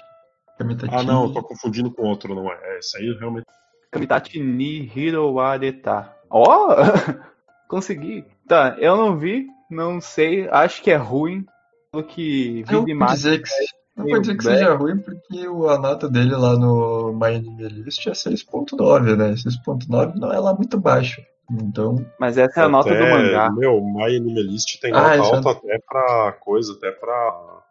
[0.57, 0.95] Kamitachi.
[0.95, 2.59] Ah, não, eu tô confundindo com outro, não é?
[2.61, 3.45] É, esse aí realmente.
[3.91, 6.13] Kamitachi ni Hiro Wareta.
[6.29, 6.43] Ó!
[6.43, 6.75] Oh!
[7.67, 8.25] Consegui.
[8.47, 11.45] Tá, eu não vi, não sei, acho que é ruim.
[11.91, 13.13] Pelo que vi demais.
[13.13, 13.49] Dizer que...
[13.95, 18.07] Não pode dizer que seja ruim, porque a nota dele lá no My Anime List
[18.07, 19.33] é 6.9, né?
[19.33, 21.21] 6.9 não é lá muito baixo.
[21.51, 22.05] Então.
[22.19, 23.51] Mas essa é a nota do mangá.
[23.51, 27.63] Meu, My Animalist tem nota ah, alta até pra coisa, até pra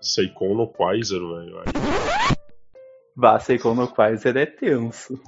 [0.00, 1.62] Seikon no Quaiser, velho.
[3.14, 5.20] Bah, Seikon no Quaiser é tenso.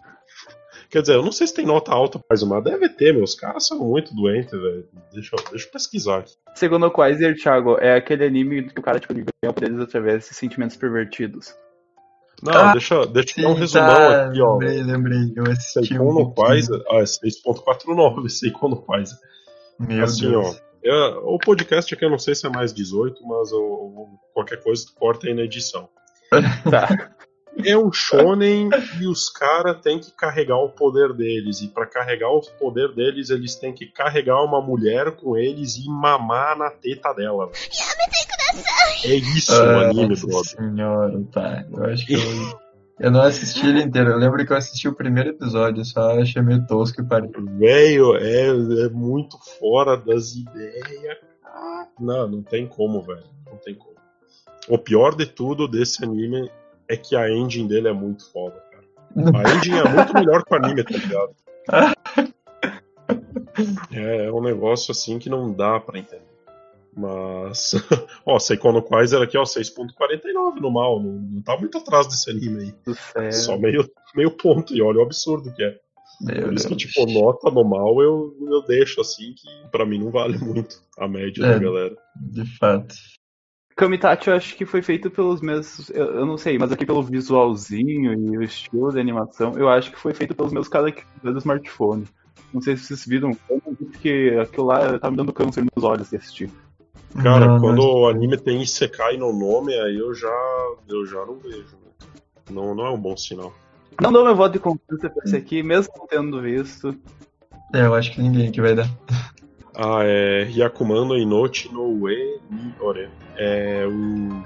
[0.92, 3.66] Quer dizer, eu não sei se tem nota alta, mas uma deve ter, meus caras
[3.66, 4.86] são muito doentes, velho.
[5.10, 6.34] Deixa, deixa eu pesquisar aqui.
[6.54, 10.34] Segundo o Quaiser, Thiago, é aquele anime que o cara, tipo, ganha poderes através de
[10.34, 11.54] sentimentos pervertidos.
[12.42, 14.56] Não, ah, deixa, deixa eu dar um resumão tá, aqui, ó.
[14.56, 15.32] Lembrei, lembrei.
[15.36, 16.82] Eu assisti Seikon um Quaiser.
[16.90, 19.16] Ah, é 6.49, Seikon no Quaiser.
[19.78, 20.56] Meu assim, Deus.
[20.56, 20.72] ó.
[20.82, 24.84] Eu, o podcast aqui eu não sei se é mais 18, mas eu, qualquer coisa
[24.86, 25.88] tu corta aí na edição.
[26.68, 27.14] tá.
[27.64, 31.60] É um shonen e os caras têm que carregar o poder deles.
[31.60, 35.86] E para carregar o poder deles, eles têm que carregar uma mulher com eles e
[35.88, 37.50] mamar na teta dela.
[39.04, 40.44] É isso o ah, anime, brother.
[40.44, 41.64] Senhora, tá.
[41.70, 42.60] Eu acho que eu,
[43.00, 44.10] eu não assisti ele inteiro.
[44.10, 47.30] Eu lembro que eu assisti o primeiro episódio, só achei meio tosco e parei.
[47.58, 48.48] Velho, é,
[48.84, 51.18] é muito fora das ideias.
[51.98, 53.24] Não, não tem como, velho.
[53.46, 53.92] Não tem como.
[54.68, 56.50] O pior de tudo desse anime
[56.92, 58.84] é que a engine dele é muito foda, cara.
[59.38, 61.34] A engine é muito melhor que o anime, tá ligado?
[63.90, 66.32] É, é um negócio assim que não dá para entender.
[66.94, 67.72] Mas,
[68.26, 72.30] ó, Seikono Quais era aqui, ó, 6.49 no mal, não, não tá muito atrás desse
[72.30, 72.74] anime
[73.16, 73.32] aí.
[73.32, 75.78] Só meio, meio ponto, e olha o absurdo que é.
[76.20, 76.82] Meu Por isso Deus.
[76.82, 80.82] que, tipo, nota no mal eu, eu deixo assim, que para mim não vale muito
[80.98, 81.96] a média é, da galera.
[82.16, 82.94] De fato.
[83.76, 85.90] Kamitachi eu acho que foi feito pelos mesmos.
[85.90, 89.90] Eu, eu, não sei, mas aqui pelo visualzinho e o estilo de animação, eu acho
[89.90, 92.04] que foi feito pelos meus caras do smartphone.
[92.52, 93.32] Não sei se vocês viram,
[93.78, 96.50] porque aquilo lá tá me dando câncer nos olhos de assistir.
[97.22, 97.86] Cara, não, quando mas...
[97.86, 100.34] o anime tem Isekai no nome, aí eu já,
[100.88, 101.76] eu já não vejo.
[101.76, 102.08] Né?
[102.50, 103.52] Não, não é um bom sinal.
[104.00, 106.94] Não dou meu voto de confiança pra esse aqui, mesmo não tendo visto.
[107.74, 108.88] É, eu acho que ninguém aqui vai dar.
[109.74, 113.08] Ah, é Yakumano Inochi no Ue ni Ore.
[113.36, 114.42] É um.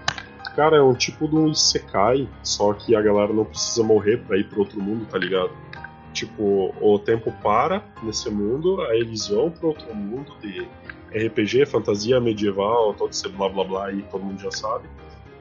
[0.55, 4.39] Cara, é um tipo de um Isekai, só que a galera não precisa morrer pra
[4.39, 5.51] ir pro outro mundo, tá ligado?
[6.15, 10.67] Tipo, o tempo para nesse mundo, aí eles vão pro outro mundo de
[11.11, 14.89] RPG, fantasia medieval, todo esse blá blá blá aí todo mundo já sabe,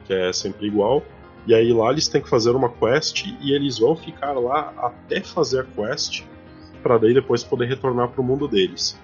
[0.04, 1.02] que é sempre igual.
[1.46, 5.22] E aí lá eles têm que fazer uma quest e eles vão ficar lá até
[5.22, 6.24] fazer a quest
[6.82, 8.98] para daí depois poder retornar pro mundo deles.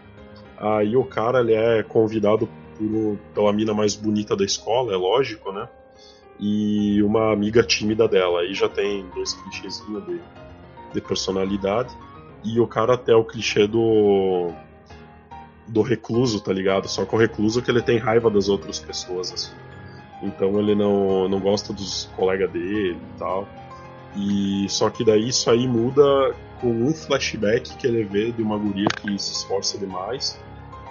[0.62, 2.48] Aí o cara ele é convidado
[2.78, 5.68] por, pela mina mais bonita da escola, é lógico, né?
[6.38, 8.40] E uma amiga tímida dela.
[8.40, 10.20] Aí já tem dois clichêzinhos de,
[10.94, 11.92] de personalidade.
[12.44, 14.52] E o cara até o clichê do
[15.66, 16.88] do recluso, tá ligado?
[16.88, 19.52] Só que o recluso que ele tem raiva das outras pessoas, assim.
[20.22, 23.48] Então ele não, não gosta dos colegas dele e tal.
[24.16, 26.02] E só que daí isso aí muda
[26.60, 30.38] com um flashback que ele vê de uma guria que se esforça demais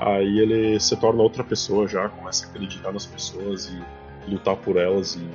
[0.01, 4.75] Aí ele se torna outra pessoa já, começa a acreditar nas pessoas e lutar por
[4.75, 5.29] elas e,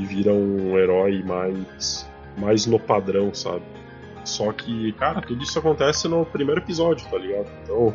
[0.00, 2.08] e vira um herói mais,
[2.38, 3.66] mais no padrão, sabe?
[4.24, 7.50] Só que, cara, tudo isso acontece no primeiro episódio, tá ligado?
[7.62, 7.94] Então,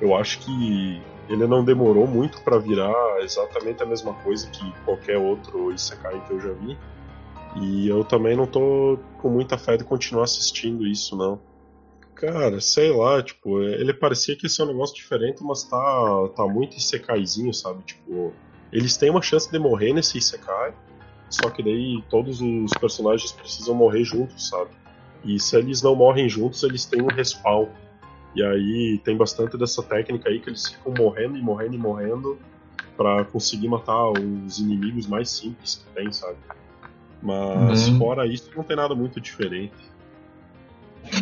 [0.00, 5.18] eu acho que ele não demorou muito para virar exatamente a mesma coisa que qualquer
[5.18, 6.78] outro Isekai que eu já vi.
[7.60, 11.40] E eu também não tô com muita fé de continuar assistindo isso, não.
[12.16, 16.46] Cara, sei lá, tipo, ele parecia que ia ser um negócio diferente, mas tá, tá
[16.46, 17.82] muito Isekaizinho, sabe?
[17.84, 18.32] Tipo,
[18.72, 20.74] eles têm uma chance de morrer nesse Isekai,
[21.28, 24.70] só que daí todos os personagens precisam morrer juntos, sabe?
[25.24, 27.68] E se eles não morrem juntos, eles têm um respawn.
[28.34, 32.38] E aí tem bastante dessa técnica aí que eles ficam morrendo e morrendo e morrendo
[32.96, 36.38] para conseguir matar os inimigos mais simples que tem, sabe?
[37.22, 37.98] Mas uhum.
[37.98, 39.74] fora isso, não tem nada muito diferente.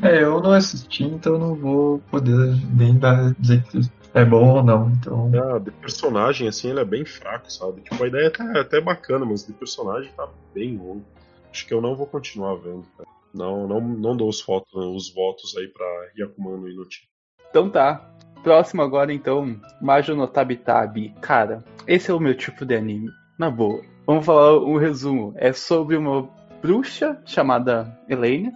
[0.03, 3.81] É, eu não assisti, então não vou poder nem dar, dizer que
[4.13, 4.91] é bom ou não.
[4.91, 5.31] Então...
[5.35, 7.83] Ah, de personagem, assim, ele é bem fraco, sabe?
[7.83, 11.05] Tipo, a ideia tá até bacana, mas de personagem tá bem ruim.
[11.51, 13.09] Acho que eu não vou continuar vendo, cara.
[13.35, 17.09] Não, não, não dou os, votos, os votos aí pra Yakumano Inuti.
[17.51, 18.11] Então tá.
[18.45, 21.15] Próximo agora, então, Majo no Tabi Tabi.
[21.21, 23.09] Cara, esse é o meu tipo de anime.
[23.39, 23.83] Na boa.
[24.07, 25.33] Vamos falar um resumo.
[25.37, 26.29] É sobre uma
[26.63, 28.53] bruxa chamada Elaine,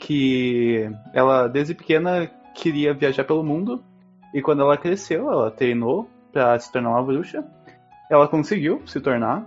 [0.00, 3.84] que ela desde pequena queria viajar pelo mundo
[4.34, 7.44] e quando ela cresceu, ela treinou para se tornar uma bruxa.
[8.10, 9.46] Ela conseguiu se tornar.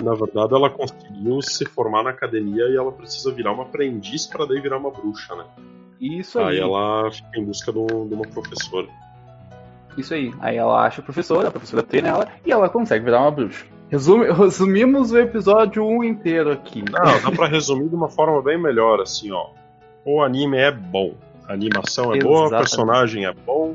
[0.00, 4.46] Na verdade, ela conseguiu se formar na academia e ela precisa virar uma aprendiz para
[4.46, 5.44] daí virar uma bruxa, né?
[6.00, 6.56] Isso aí.
[6.56, 8.88] Aí ela fica em busca de uma professora.
[9.96, 10.32] Isso aí.
[10.40, 13.64] Aí ela acha a professora, a professora treina ela e ela consegue virar uma bruxa.
[13.88, 16.82] Resume, resumimos o episódio 1 inteiro aqui.
[16.82, 19.48] Não, dá pra resumir de uma forma bem melhor, assim, ó.
[20.04, 21.14] O anime é bom.
[21.48, 22.24] A animação é Exatamente.
[22.24, 23.74] boa, o personagem é bom.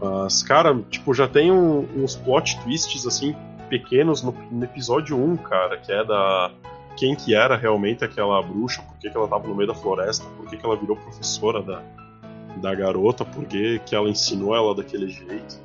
[0.00, 3.34] Mas, cara, tipo, já tem um, uns plot twists, assim,
[3.68, 6.50] pequenos no, no, episódio 1, cara, que é da.
[6.96, 10.26] Quem que era realmente aquela bruxa, por que, que ela tava no meio da floresta,
[10.36, 11.82] por que, que ela virou professora da,
[12.56, 15.60] da garota, por que, que ela ensinou ela daquele jeito.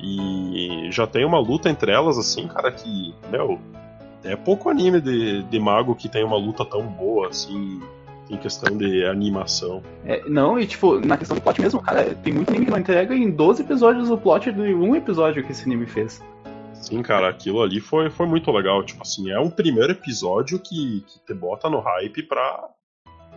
[0.00, 3.58] E já tem uma luta entre elas, assim, cara, que, meu,
[4.24, 7.80] é pouco anime de, de mago que tem uma luta tão boa, assim,
[8.30, 9.82] em questão de animação.
[10.04, 12.78] É, não, e tipo, na questão do plot mesmo, cara, tem muito anime que não
[12.78, 16.22] entrega em 12 episódios o plot de um episódio que esse anime fez.
[16.74, 18.84] Sim, cara, aquilo ali foi, foi muito legal.
[18.84, 22.68] Tipo assim, é um primeiro episódio que, que te bota no hype pra,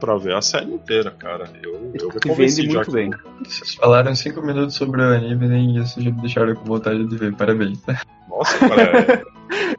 [0.01, 1.49] pra ver a série inteira, cara.
[1.63, 2.91] Eu, eu me convenci já muito que...
[2.91, 3.11] bem.
[3.45, 7.15] Vocês falaram 5 minutos sobre o anime nem isso já me deixaram com vontade de
[7.15, 7.33] ver.
[7.35, 7.79] Parabéns.
[8.27, 9.23] Nossa, cara,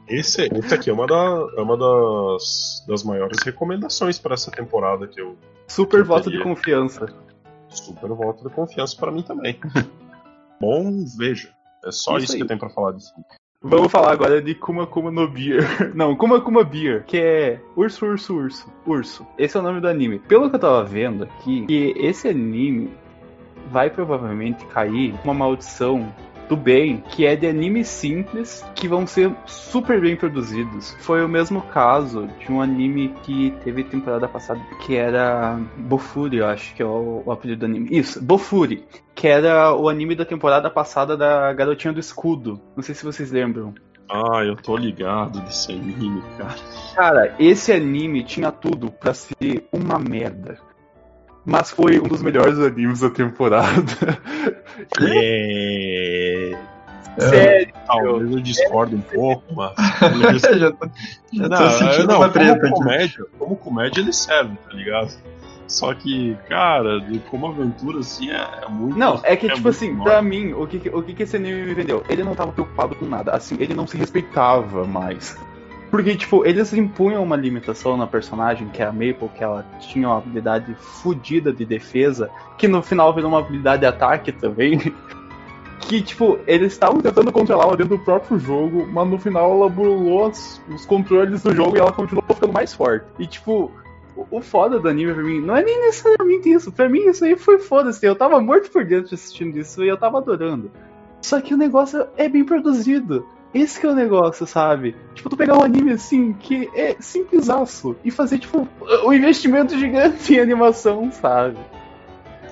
[0.07, 5.05] esse, esse aqui é uma, da, é uma das, das maiores recomendações para essa temporada
[5.05, 5.37] que eu.
[5.67, 7.05] Super que voto de confiança.
[7.67, 9.59] Super voto de confiança para mim também.
[10.59, 11.49] Bom, veja.
[11.83, 13.13] É só isso, isso que eu tenho pra falar disso.
[13.65, 15.63] Vamos falar agora de Kuma Kuma no Beer.
[15.95, 18.67] Não, Kuma Kuma Beer, que é Urso, Urso, Urso.
[18.85, 19.27] Urso.
[19.37, 20.19] Esse é o nome do anime.
[20.19, 22.91] Pelo que eu tava vendo aqui, que esse anime
[23.71, 26.13] vai provavelmente cair uma maldição
[26.47, 30.95] do bem, que é de animes simples que vão ser super bem produzidos.
[30.99, 36.47] Foi o mesmo caso de um anime que teve temporada passada que era Bofuri, eu
[36.47, 37.89] acho que é o, o apelido do anime.
[37.91, 38.85] Isso, Bofuri,
[39.15, 42.59] que era o anime da temporada passada da Garotinha do Escudo.
[42.75, 43.73] Não sei se vocês lembram.
[44.09, 46.55] Ah, eu tô ligado desse anime, cara.
[46.95, 50.59] Cara, esse anime tinha tudo para ser uma merda
[51.45, 53.91] mas foi um dos melhores animes da temporada.
[54.99, 56.22] É...
[57.17, 57.73] Sério?
[57.85, 59.73] Talvez eu discordo um pouco, mas.
[60.41, 60.89] já tô,
[61.31, 65.13] já não, tô sentindo não, uma treta como comédia, como comédia ele serve, tá ligado?
[65.67, 68.97] Só que, cara, como aventura, assim, é, é muito.
[68.97, 70.03] Não, é que, é tipo assim, mal.
[70.03, 72.03] pra mim, o que, o que esse anime me vendeu?
[72.09, 75.37] Ele não tava preocupado com nada, assim, ele não se respeitava mais.
[75.89, 80.07] Porque, tipo, eles impunham uma limitação na personagem, que é a Maple, que ela tinha
[80.07, 84.79] uma habilidade fodida de defesa, que no final virou uma habilidade de ataque também.
[85.85, 89.69] Que, tipo, eles estavam tentando controlar ela dentro do próprio jogo, mas no final ela
[89.69, 93.05] burlou os, os controles do jogo e ela continuou ficando mais forte.
[93.19, 93.71] E, tipo,
[94.15, 96.71] o foda do anime pra mim não é nem necessariamente isso.
[96.71, 98.05] Pra mim, isso aí foi foda-se.
[98.05, 100.71] Eu tava morto por dentro assistindo isso e eu tava adorando.
[101.21, 103.25] Só que o negócio é bem produzido.
[103.53, 104.95] Esse que é o negócio, sabe?
[105.13, 108.67] Tipo, tu pegar um anime assim, que é simplesaço, e fazer, tipo,
[109.05, 111.57] um investimento gigante em animação, sabe?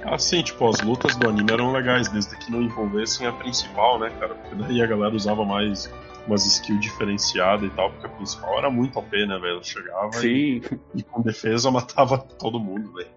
[0.04, 4.10] Assim, tipo, as lutas do anime eram legais, desde que não envolvessem a principal, né,
[4.20, 4.36] cara?
[4.36, 5.92] Porque daí a galera usava mais
[6.28, 9.64] umas skills diferenciadas e tal, porque a principal era muito OP, né, velho?
[9.64, 10.28] Chegava Sim.
[10.28, 10.62] E,
[10.96, 13.10] e com defesa matava todo mundo, velho.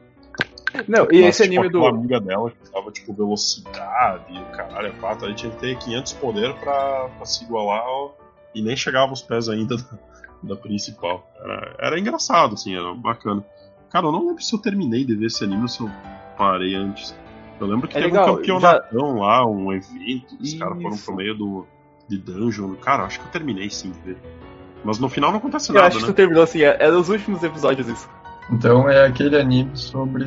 [0.89, 1.87] Não, e Mas, esse tipo, anime do.
[1.87, 6.13] amiga dela que tava, tipo, velocidade e o caralho, quatro, aí tinha que ter 500
[6.15, 7.85] poder pra, pra se igualar
[8.55, 9.99] e nem chegava aos pés ainda da,
[10.43, 11.31] da principal.
[11.41, 13.45] Era, era, engraçado, assim, era bacana.
[13.89, 15.91] Cara, eu não lembro se eu terminei de ver esse anime ou se eu
[16.37, 17.17] parei antes.
[17.61, 19.21] Eu lembro que é teve legal, um campeonatão já...
[19.23, 21.67] lá, um evento, os caras foram pro meio do,
[22.09, 22.75] de dungeon.
[22.75, 24.17] Cara, acho que eu terminei sim ver.
[24.85, 25.87] Mas no final não acontece eu nada.
[25.87, 26.03] Eu acho né?
[26.03, 28.09] que tu terminou assim, é, é nos últimos episódios isso.
[28.51, 30.27] Então é aquele anime sobre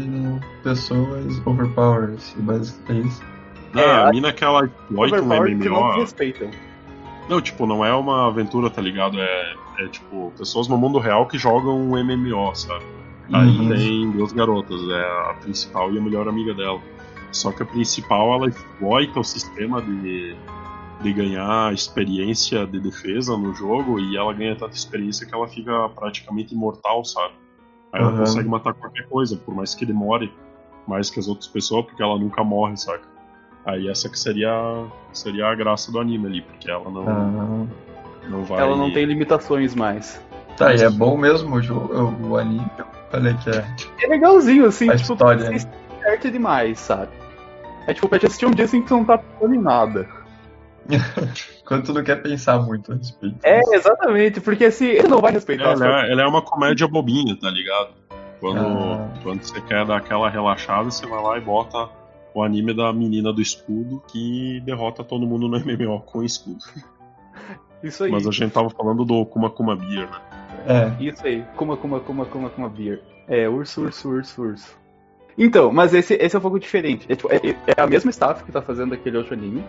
[0.63, 3.23] pessoas overpowered, basicamente é isso.
[3.75, 5.59] É, é a mina que ela exploita um MMO.
[5.59, 6.49] Que não respeitam.
[7.29, 9.19] Não, tipo, não é uma aventura, tá ligado?
[9.19, 12.85] É, é tipo, pessoas no mundo real que jogam um MMO, sabe?
[13.31, 13.69] Aí uhum.
[13.69, 16.81] tem duas garotas, é a principal e a melhor amiga dela.
[17.31, 20.35] Só que a principal ela exploita o sistema de,
[21.01, 25.89] de ganhar experiência de defesa no jogo e ela ganha tanta experiência que ela fica
[25.89, 27.33] praticamente imortal, sabe?
[27.91, 30.31] Aí ela consegue matar qualquer coisa, por mais que demore
[30.87, 33.03] mais que as outras pessoas, porque ela nunca morre, saca?
[33.65, 37.67] Aí essa que seria, seria a graça do anime ali, porque ela não, uhum.
[38.29, 38.61] não vai.
[38.61, 40.25] Ela não tem limitações mais.
[40.57, 42.69] Tá, e é bom mesmo o, jogo, o anime.
[43.11, 43.65] Falei que é.
[44.03, 45.57] É legalzinho, assim, a tipo, história, né?
[46.01, 47.11] certo demais, sabe?
[47.85, 50.07] É tipo pra te assistir um dia assim que você não tá pensando em nada.
[51.65, 53.37] Quando tu não quer pensar muito a respeito.
[53.43, 55.71] É, exatamente, porque assim, ele não vai respeitar.
[55.71, 57.89] Ela, é, ela é uma comédia bobinha, tá ligado?
[58.39, 59.09] Quando, ah.
[59.21, 61.89] quando você quer dar aquela relaxada, você vai lá e bota
[62.33, 66.63] o anime da menina do escudo que derrota todo mundo no MMO com escudo.
[67.83, 68.11] Isso aí.
[68.11, 70.36] Mas a gente tava falando do Kuma Kuma Beer, né?
[70.67, 71.03] É.
[71.03, 71.43] Isso aí.
[71.55, 73.01] Kuma Kuma Kuma Kuma Kuma Beer.
[73.27, 74.77] É, urso, urso, urso, urso.
[75.37, 77.05] Então, mas esse, esse é um pouco diferente.
[77.09, 77.37] É, tipo, é,
[77.67, 79.63] é a mesma staff que tá fazendo aquele outro anime.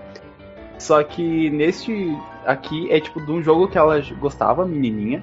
[0.79, 5.23] Só que neste aqui é tipo de um jogo que ela gostava, menininha.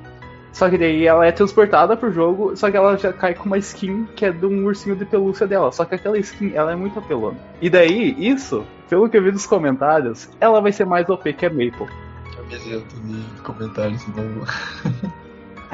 [0.51, 3.57] Só que daí ela é transportada pro jogo, só que ela já cai com uma
[3.57, 5.71] skin que é de um ursinho de pelúcia dela.
[5.71, 7.38] Só que aquela skin, ela é muito apelona.
[7.61, 11.45] E daí, isso, pelo que eu vi dos comentários, ela vai ser mais OP que
[11.45, 11.88] a Maple.
[12.36, 15.11] Camiseta de comentários não.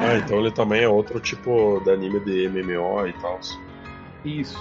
[0.02, 3.38] ah, então ele também é outro tipo de anime de MMO e tal.
[4.24, 4.58] Isso.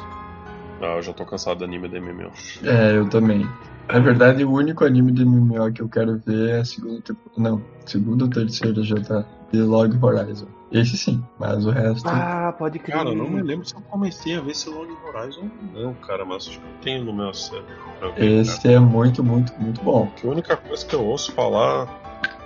[0.81, 2.31] Ah, eu já tô cansado de anime de MMO.
[2.63, 3.47] É, eu também.
[3.87, 7.41] Na verdade, o único anime de MMO que eu quero ver é a segunda temporada.
[7.41, 9.25] Não, segunda ou terceira já tá.
[9.51, 10.47] De Log Horizon.
[10.71, 12.07] Esse sim, mas o resto.
[12.07, 12.95] Ah, pode crer.
[12.95, 16.23] Cara, eu não me lembro se eu comecei a ver esse Log Horizon não, cara,
[16.23, 17.75] mas acho que eu tenho no meu cérebro.
[18.15, 18.75] Esse cara.
[18.75, 20.09] é muito, muito, muito bom.
[20.23, 21.99] A única coisa que eu ouço falar.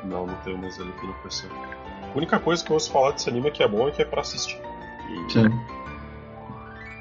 [0.04, 1.48] Não, não tenho mais ele aqui no PC.
[2.16, 4.01] A única coisa que eu ouço falar desse anime é que é bom é que
[4.01, 4.57] é pra assistir.
[5.09, 5.34] E...
[5.34, 5.49] Sim.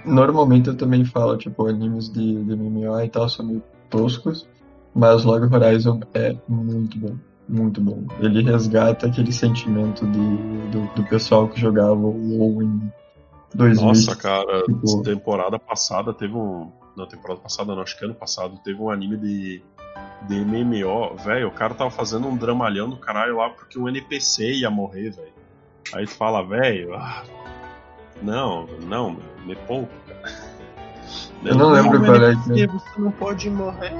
[0.04, 4.46] Normalmente eu também falo, tipo, animes de, de MMO e tal são meio toscos,
[4.92, 7.16] mas Log Horizon é muito bom.
[7.48, 8.04] Muito bom.
[8.18, 10.36] Ele resgata aquele sentimento de,
[10.72, 12.92] do, do pessoal que jogava o WoW em
[13.54, 13.86] 2000.
[13.86, 15.02] Nossa, cara, tipo...
[15.02, 16.72] temporada passada teve um.
[16.96, 19.62] Não, temporada passada não, acho que ano passado teve um anime de,
[20.26, 21.16] de MMO.
[21.16, 25.10] Velho, o cara tava fazendo um dramalhão do caralho lá porque um NPC ia morrer,
[25.10, 25.34] velho.
[25.92, 27.22] Aí tu fala, velho, ah,
[28.22, 30.54] não, não, me poupa, cara.
[31.44, 32.66] Eu não, lembro qual é que.
[32.66, 33.92] Você não pode morrer.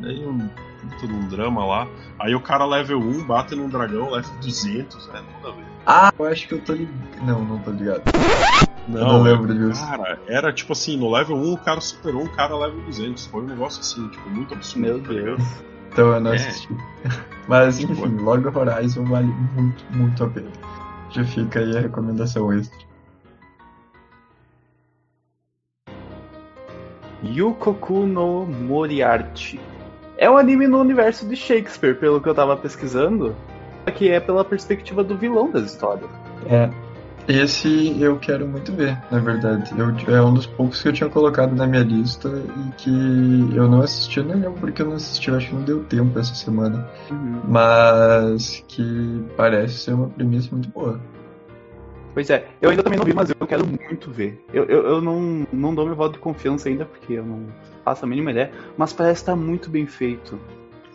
[0.00, 0.48] Daí um
[1.00, 1.88] tudo um drama lá.
[2.18, 5.64] Aí o cara level 1 bate num dragão, level 200, é tudo a ver.
[5.86, 7.24] Ah, eu acho que eu tô ligado.
[7.24, 8.02] Não, não tô ligado.
[8.88, 9.86] Não, eu não lembro disso.
[9.86, 13.26] Cara, era tipo assim, no level 1 o cara superou um cara level 200.
[13.26, 14.80] Foi um negócio assim, tipo, muito absurdo.
[14.80, 15.42] Meu tá Deus.
[15.92, 16.36] Então eu não é.
[16.36, 16.68] assisti.
[17.46, 20.50] Mas enfim, tipo, Log Horizon vale muito, muito a pena.
[21.10, 22.88] Já fica aí a recomendação extra.
[27.24, 29.60] Yukoku no Moriarty.
[30.16, 33.34] É um anime no universo de Shakespeare, pelo que eu tava pesquisando,
[33.94, 36.10] que é pela perspectiva do vilão das histórias.
[36.46, 36.87] É.
[37.28, 39.70] Esse eu quero muito ver, na verdade.
[39.76, 43.68] Eu, é um dos poucos que eu tinha colocado na minha lista e que eu
[43.68, 46.34] não assisti, não lembro porque eu não assisti, eu acho que não deu tempo essa
[46.34, 46.88] semana.
[47.10, 47.42] Uhum.
[47.46, 50.98] Mas que parece ser uma premissa muito boa.
[52.14, 54.42] Pois é, eu ainda também não vi, mas eu quero muito ver.
[54.50, 57.44] Eu, eu, eu não, não dou meu voto de confiança ainda, porque eu não
[57.84, 60.40] faço a mínima ideia, mas parece estar muito bem feito.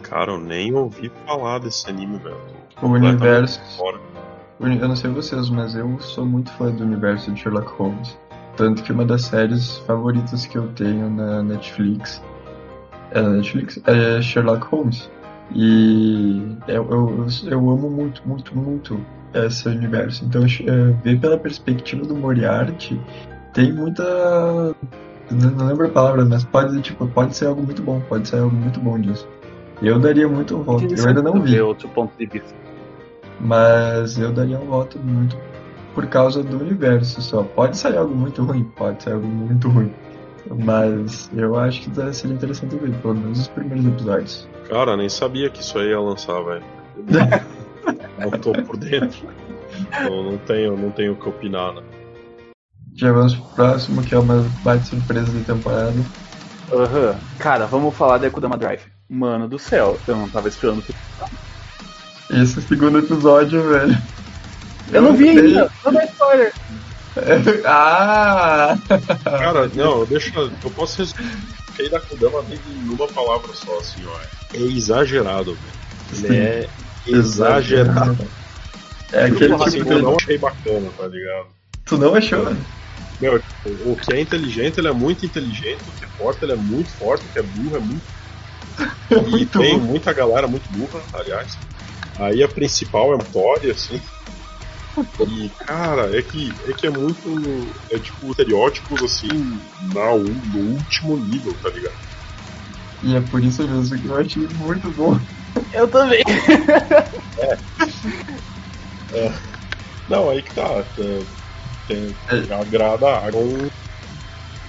[0.01, 2.35] Cara, eu nem ouvi falar desse anime, velho.
[2.81, 3.61] O universo.
[3.77, 4.12] Fora.
[4.59, 8.17] Eu não sei vocês, mas eu sou muito fã do universo de Sherlock Holmes.
[8.55, 12.21] Tanto que uma das séries favoritas que eu tenho na Netflix
[13.11, 15.09] é Netflix é Sherlock Holmes.
[15.53, 18.99] E eu, eu, eu amo muito, muito, muito
[19.33, 20.25] esse universo.
[20.25, 22.99] Então, é, ver pela perspectiva do Moriarty,
[23.53, 24.75] tem muita.
[25.31, 28.55] Não, lembro a palavra, mas pode, tipo, pode ser algo muito bom, pode ser algo
[28.55, 29.27] muito bom disso.
[29.81, 30.85] Eu daria muito voto.
[30.85, 31.59] Eu ainda não vi.
[31.59, 32.62] outro ponto de vista.
[33.39, 35.37] Mas eu daria um voto muito
[35.93, 37.43] por causa do universo só.
[37.43, 39.93] Pode sair algo muito ruim, pode sair algo muito ruim.
[40.65, 44.47] Mas eu acho que seria interessante ver, pelo menos os primeiros episódios.
[44.67, 46.63] Cara, nem sabia que isso aí ia lançar, velho.
[48.19, 49.27] não tô por dentro.
[49.89, 51.81] Então não tenho, não tenho o que opinar, né?
[52.95, 55.93] Já vamos pro próximo, que é uma baita surpresa da temporada.
[56.71, 57.11] Aham.
[57.11, 57.37] Uhum.
[57.39, 58.83] Cara, vamos falar da Ekudama Drive.
[59.09, 60.83] Mano do céu, eu não tava esperando.
[62.41, 63.97] Esse segundo episódio, velho.
[64.89, 66.53] Eu, eu não vi ainda, não dá spoiler.
[67.65, 68.77] ah!
[69.23, 70.31] Cara, não, deixa.
[70.39, 71.37] Eu posso resumir.
[71.75, 72.59] Kei da Kudama tem
[72.89, 74.19] uma palavra só, assim, ó.
[74.53, 76.25] É exagerado, velho.
[76.25, 76.69] Ele é
[77.07, 78.27] exagerado.
[79.11, 79.91] É aquele tipo assim, de...
[79.91, 81.47] eu não achei bacana, tá ligado?
[81.85, 82.57] Tu não achou, né?
[83.21, 86.53] Meu, tipo, o que é inteligente, ele é muito inteligente, o que é forte, ele
[86.53, 88.03] é muito forte, o que é burro é muito.
[89.11, 89.85] E muito tem burro.
[89.85, 91.55] muita galera muito burra, aliás.
[92.19, 93.99] Aí a principal é Tori, assim.
[95.27, 97.67] E, cara, é que é, que é muito.
[97.89, 99.59] É tipo estereótipos assim,
[99.93, 101.95] na, no último nível, tá ligado?
[103.01, 105.19] E é por isso mesmo que eu achei muito bom.
[105.73, 106.23] Eu também.
[107.39, 107.57] É.
[109.17, 109.33] é.
[110.07, 110.83] Não, aí que tá.
[110.95, 111.25] Tem,
[111.87, 112.53] tem, é.
[112.53, 113.69] agrada um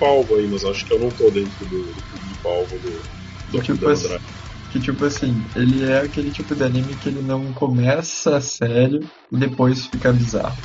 [0.00, 3.02] palvo aí, mas acho que eu não tô dentro do, do palvo do,
[3.52, 4.16] do tipo assim,
[4.74, 9.36] que tipo assim, ele é aquele tipo de anime que ele não começa sério e
[9.36, 10.56] depois fica bizarro.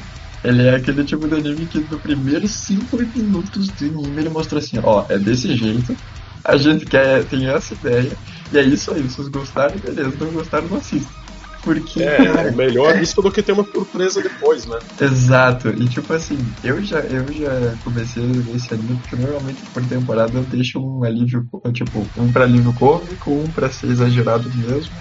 [0.44, 4.58] Ele é aquele tipo de anime que no primeiros 5 minutos do anime ele mostra
[4.58, 5.96] assim, ó, é desse jeito,
[6.44, 8.12] a gente quer, tem essa ideia,
[8.52, 11.29] e é isso aí, vocês gostaram, beleza, não gostaram, não assistam.
[11.62, 12.02] Porque.
[12.02, 14.80] É, melhor isso do que ter uma surpresa depois, né?
[15.00, 18.24] Exato, e tipo assim, eu já, eu já comecei
[18.54, 23.32] esse anime, porque normalmente por temporada eu deixo um alívio, tipo, um pra alívio cômico,
[23.32, 24.96] um pra ser exagerado mesmo,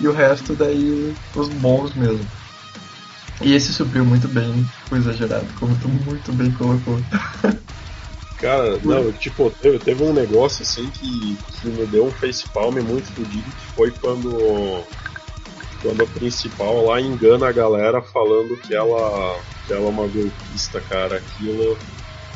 [0.00, 2.28] e o resto daí os bons mesmo.
[3.44, 6.98] E esse supriu muito bem o exagerado, como tu muito bem colocou.
[8.36, 13.14] Cara, não, tipo, teve, teve um negócio assim que, que me deu um facepalm muito
[13.14, 14.84] fodido, que foi quando
[15.82, 20.80] quando a principal lá engana a galera falando que ela, que ela é uma golpista,
[20.80, 21.16] cara.
[21.16, 21.76] Aquilo.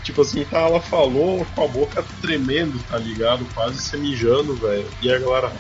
[0.02, 3.47] Tipo assim, tá, ela falou com a boca tremendo, tá ligado?
[3.55, 4.86] Quase se mijando, velho.
[5.01, 5.52] E a galera.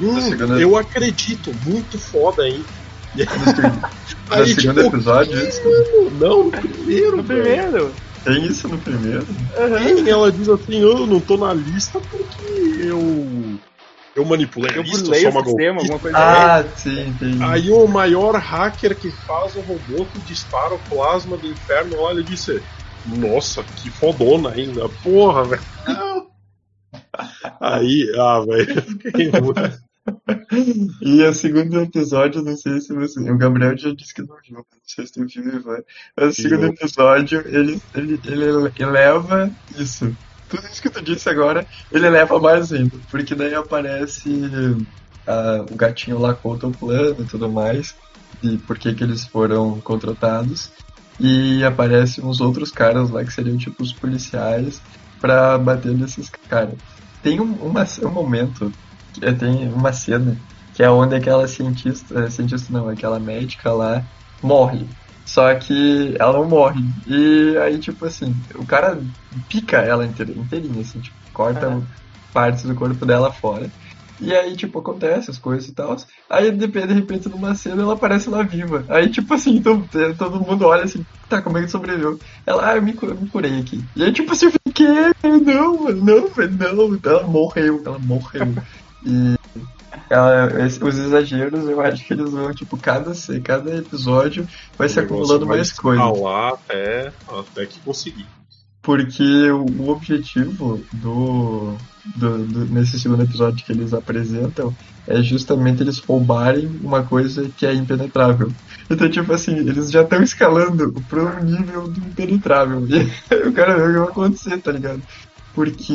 [0.00, 0.60] Hum, segunda...
[0.60, 2.64] eu acredito, muito foda, hein?
[4.26, 5.60] No, Aí, segundo tipo, episódio, isso?
[6.18, 7.16] Não, no primeiro.
[7.18, 7.94] No primeiro.
[8.24, 9.26] Tem isso no primeiro?
[9.26, 10.08] Uhum.
[10.08, 13.58] ela diz assim, eu não tô na lista porque eu.
[14.14, 16.94] Eu manipulei eu sou uma sistema, alguma coisa Ah, assim.
[16.94, 17.42] sim, sim.
[17.42, 22.20] Aí o maior hacker que faz o robô que dispara o plasma do inferno olha
[22.20, 22.60] e disse:
[23.06, 25.62] Nossa, que fodona ainda, porra, velho.
[27.60, 28.84] Aí, ah, velho.
[31.00, 33.18] e o segundo episódio, não sei se você.
[33.30, 35.82] O Gabriel já disse que não viu, não sei se tem filme, vai.
[36.20, 40.14] O segundo episódio, ele, ele, ele eleva isso.
[40.48, 42.96] Tudo isso que tu disse agora, ele eleva mais ainda.
[43.10, 47.94] Porque daí aparece uh, o gatinho lá o plano e tudo mais.
[48.42, 50.70] E por que, que eles foram contratados.
[51.18, 54.82] E aparecem uns outros caras lá que seriam tipo os policiais
[55.20, 56.74] pra bater nesses caras.
[57.22, 58.72] Tem um, uma, um momento
[59.38, 60.36] tem uma cena
[60.74, 64.04] que é onde aquela cientista, eh, cientista não, aquela médica lá
[64.42, 64.86] morre.
[65.24, 66.84] Só que ela não morre.
[67.06, 68.98] E aí, tipo assim, o cara
[69.48, 71.82] pica ela inteirinha, inteirinha assim, tipo, corta uhum.
[72.32, 73.70] partes do corpo dela fora.
[74.20, 75.96] E aí, tipo, acontece as coisas e tal.
[76.30, 78.84] Aí, de, de repente, numa cena, ela aparece lá viva.
[78.88, 79.86] Aí, tipo assim, então,
[80.16, 82.18] todo mundo olha assim, tá, como é que sobreviveu?
[82.46, 83.82] Ela, ah, eu me, eu me curei aqui.
[83.96, 84.86] E aí, tipo assim, eu fiquei,
[85.24, 86.30] não, não, não,
[87.04, 88.54] ela morreu, ela morreu.
[89.06, 89.34] E
[90.10, 93.12] ela, os exageros, eu acho que eles vão, tipo, cada,
[93.42, 94.46] cada episódio
[94.76, 96.04] vai se acumulando mais coisas.
[96.52, 98.26] até, até que conseguir.
[98.82, 101.74] Porque o, o objetivo do,
[102.16, 104.74] do, do, nesse segundo episódio que eles apresentam
[105.06, 108.50] é justamente eles roubarem uma coisa que é impenetrável.
[108.90, 112.84] Então, tipo assim, eles já estão escalando pro nível do impenetrável.
[112.88, 115.02] E eu quero ver o que vai acontecer, tá ligado?
[115.54, 115.94] Porque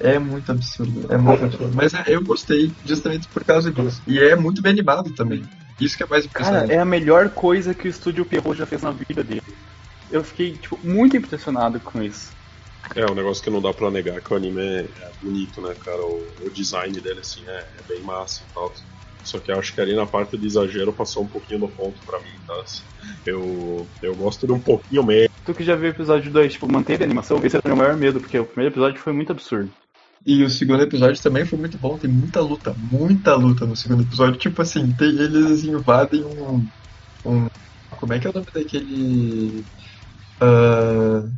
[0.00, 1.06] é muito absurdo.
[1.08, 1.72] É muito absurdo.
[1.74, 4.02] Mas é, eu gostei justamente por causa disso.
[4.06, 5.44] E é muito bem animado também.
[5.80, 6.68] Isso que é mais impressionante.
[6.68, 9.42] Cara, é a melhor coisa que o estúdio Pierrot já fez na vida dele.
[10.10, 12.32] Eu fiquei, tipo, muito impressionado com isso.
[12.94, 14.88] É, um negócio que não dá pra negar que o anime é,
[15.22, 16.00] bonito, né, cara?
[16.00, 18.72] O, o design dele, assim, é, é, bem massa e tal.
[19.26, 22.00] Só que eu acho que ali na parte de exagero passou um pouquinho do ponto
[22.06, 22.64] pra mim, tá?
[23.26, 25.28] Eu, eu gosto de um pouquinho menos.
[25.44, 27.76] Tu que já viu o episódio 2, tipo, manteve a animação, esse é o meu
[27.76, 29.70] maior medo, porque o primeiro episódio foi muito absurdo.
[30.24, 34.02] E o segundo episódio também foi muito bom, tem muita luta, muita luta no segundo
[34.02, 34.38] episódio.
[34.38, 36.66] Tipo assim, tem, eles invadem um,
[37.24, 37.46] um.
[37.90, 39.64] Como é que é o nome daquele.
[40.40, 41.30] Uh,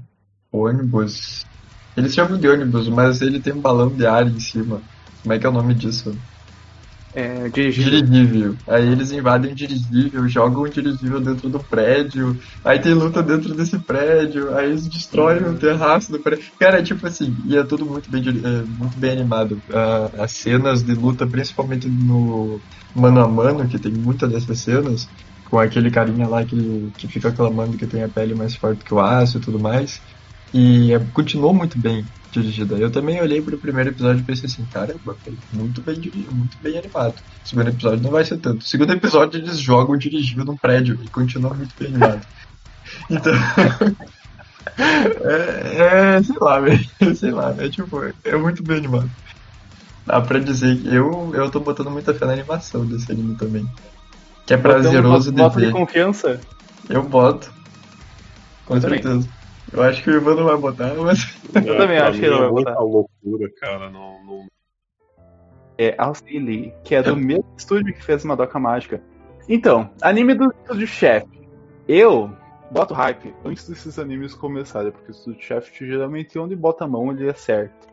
[0.50, 1.44] ônibus?
[1.96, 4.80] Eles chamam de ônibus, mas ele tem um balão de ar em cima.
[5.22, 6.16] Como é que é o nome disso?
[7.14, 8.02] É, dirigível.
[8.02, 8.56] dirigível.
[8.66, 13.54] Aí eles invadem o dirigível, jogam o dirigível dentro do prédio, aí tem luta dentro
[13.54, 15.52] desse prédio, aí eles destroem uhum.
[15.52, 16.44] o terraço do prédio.
[16.58, 19.60] Cara, é tipo assim, e é tudo muito bem, é, muito bem animado.
[20.18, 22.60] As cenas de luta, principalmente no
[22.94, 25.08] mano a mano, que tem muitas dessas cenas,
[25.50, 28.92] com aquele carinha lá que, que fica clamando que tem a pele mais forte que
[28.92, 30.00] o aço e tudo mais.
[30.52, 32.76] E continuou muito bem dirigida.
[32.76, 35.16] Eu também olhei pro primeiro episódio e pensei assim, caramba,
[35.52, 37.14] muito bem dirigido, muito bem animado.
[37.44, 38.62] O segundo episódio não vai ser tanto.
[38.62, 42.26] O segundo episódio eles jogam dirigido num prédio e continua muito bem animado.
[43.10, 43.34] Então.
[44.78, 46.88] é, é, sei lá, velho.
[47.14, 49.10] Sei lá, é tipo, é muito bem animado.
[50.06, 53.68] Dá pra dizer que eu, eu tô botando muita fé na animação desse anime também.
[54.46, 55.66] Que é prazeroso de ver.
[55.66, 56.40] de confiança?
[56.88, 57.52] Eu boto.
[58.64, 59.02] Com eu certeza.
[59.02, 59.37] Também.
[59.72, 61.36] Eu acho que o Ivan não vai botar, mas.
[61.54, 62.72] Eu também acho que ele não vai botar.
[62.72, 63.90] É loucura, cara.
[63.90, 64.46] Não, não...
[65.76, 67.16] É Alcili, que é do é.
[67.16, 69.00] mesmo estúdio que fez Madoka Mágica.
[69.48, 71.48] Então, anime do estúdio chefe.
[71.86, 72.30] Eu
[72.70, 77.10] boto hype antes desses animes começarem, porque o estúdio chefe geralmente onde bota a mão
[77.12, 77.88] ele é certo.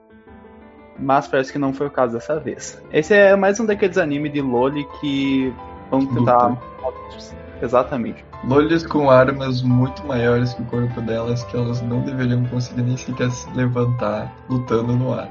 [0.98, 2.82] Mas parece que não foi o caso dessa vez.
[2.92, 5.54] Esse é mais um daqueles animes de Loli que
[5.92, 6.48] vão tentar.
[6.48, 7.45] Luta.
[7.62, 8.24] Exatamente.
[8.44, 12.98] Lolis com armas muito maiores que o corpo delas que elas não deveriam conseguir nem
[12.98, 15.30] sequer se levantar lutando no ar.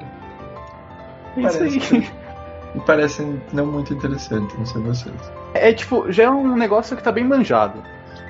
[1.37, 2.25] Isso aí.
[2.75, 5.33] Me parece não muito interessante, não sei vocês.
[5.55, 7.81] É tipo, já é um negócio que tá bem manjado.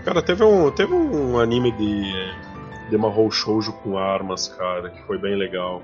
[0.05, 2.13] Cara, teve um, teve um anime de,
[2.91, 5.81] de Mahou Shoujo com armas, cara, que foi bem legal.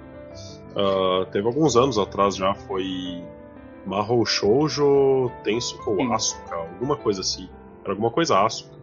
[0.77, 3.25] Uh, teve alguns anos atrás já, foi
[3.87, 7.49] Mahou Shoujo Tensuko Asuka, alguma coisa assim.
[7.83, 8.79] Era alguma coisa Asuka.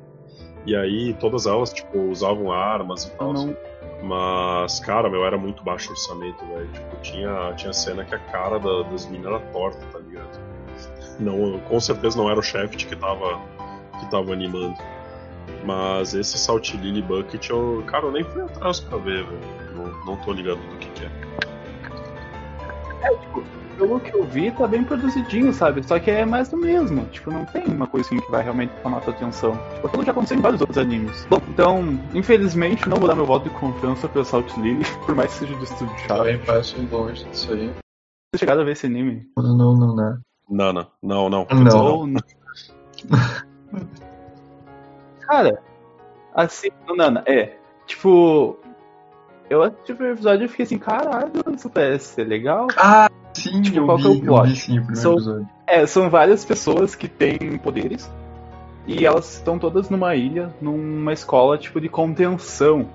[0.66, 3.34] E aí todas elas, tipo, usavam armas e tal.
[3.34, 3.56] Não.
[4.04, 6.68] Mas, cara, meu, era muito baixo o orçamento, velho.
[6.72, 10.40] Tipo, tinha, tinha cena que a cara da, das meninas era torta, tá ligado?
[11.20, 13.40] Não, com certeza não era o chefe que tava,
[14.00, 14.78] que tava animando.
[15.64, 19.42] Mas esse Salt Lily Bucket, eu, cara, eu nem fui atrás pra ver, velho.
[19.76, 21.12] Não, não tô ligado do que, que é.
[23.02, 23.44] É, tipo,
[23.78, 25.86] pelo que eu vi, tá bem produzidinho, sabe?
[25.86, 27.06] Só que é mais do mesmo.
[27.06, 29.52] Tipo, não tem uma coisinha que vai realmente chamar sua atenção.
[29.76, 31.26] Tipo, aquilo já aconteceu em vários outros animes.
[31.30, 35.32] Bom, então, infelizmente, não vou dar meu voto de confiança pro Salt Lily, por mais
[35.34, 36.18] que seja do estúdio chato.
[36.18, 37.70] Também passo longe disso aí.
[38.34, 39.30] Você chegado a ver esse anime?
[39.38, 40.20] Não, não, não.
[40.50, 41.48] Não, não, não, não.
[41.50, 42.08] Não.
[42.08, 42.22] não.
[45.22, 45.62] Cara,
[46.34, 47.58] assim, Nana, é.
[47.86, 48.58] Tipo,
[49.50, 52.68] eu assisti o primeiro episódio e fiquei assim, caralho, isso parece ser legal.
[52.76, 54.56] Ah, sim, tipo, qual vi, que é o plot?
[54.56, 55.50] sim, o são, episódio.
[55.66, 58.10] É, são várias pessoas que têm poderes
[58.88, 62.90] e elas estão todas numa ilha, numa escola tipo de contenção.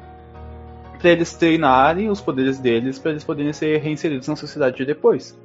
[0.98, 5.38] Pra eles treinarem os poderes deles, para eles poderem ser reinseridos na sociedade depois.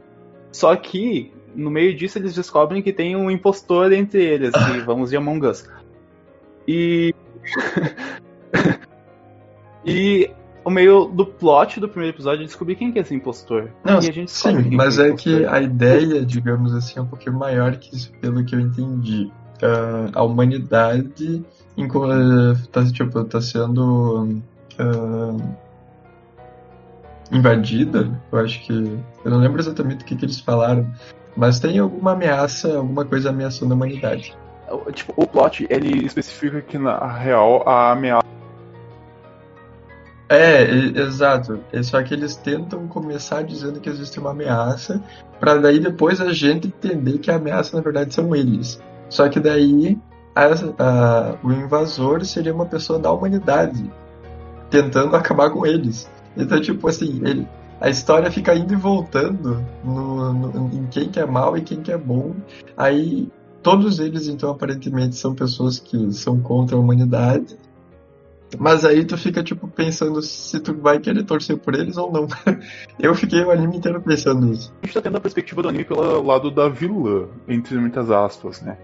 [0.52, 5.10] Só que, no meio disso, eles descobrem que tem um impostor entre eles, que vamos
[5.10, 5.68] de Among Us.
[6.68, 7.14] E.
[9.84, 10.30] e
[10.68, 13.70] o meio do plot do primeiro episódio é descobrir quem que é esse impostor.
[13.86, 17.96] Não, sim, mas é, é que a ideia, digamos assim, é um pouquinho maior que
[17.96, 19.32] isso, pelo que eu entendi.
[19.64, 21.42] Uh, a humanidade
[21.78, 24.42] está tipo, tá sendo
[24.78, 25.56] uh,
[27.32, 28.22] invadida.
[28.30, 28.74] Eu acho que.
[29.24, 30.86] Eu não lembro exatamente o que, que eles falaram.
[31.34, 34.38] Mas tem alguma ameaça, alguma coisa ameaçando a humanidade.
[34.92, 38.28] Tipo, o plot, ele especifica que na real a ameaça
[40.30, 40.64] é,
[41.00, 41.60] exato.
[41.72, 45.02] É só que eles tentam começar dizendo que existe uma ameaça,
[45.40, 48.82] para daí depois a gente entender que a ameaça na verdade são eles.
[49.10, 49.98] Só que daí
[50.36, 50.46] a,
[50.84, 53.90] a, o invasor seria uma pessoa da humanidade
[54.70, 56.10] tentando acabar com eles.
[56.36, 57.48] Então, tipo assim, ele,
[57.80, 61.82] a história fica indo e voltando no, no, em quem que é mal e quem
[61.82, 62.36] que é bom.
[62.76, 63.30] Aí
[63.64, 67.58] todos eles, então, aparentemente são pessoas que são contra a humanidade
[68.58, 72.28] mas aí tu fica, tipo, pensando se tu vai querer torcer por eles ou não.
[72.98, 74.74] Eu fiquei o anime inteiro pensando nisso.
[74.82, 78.62] A gente tá tendo a perspectiva do anime pelo lado da vilã, entre muitas aspas,
[78.62, 78.78] né?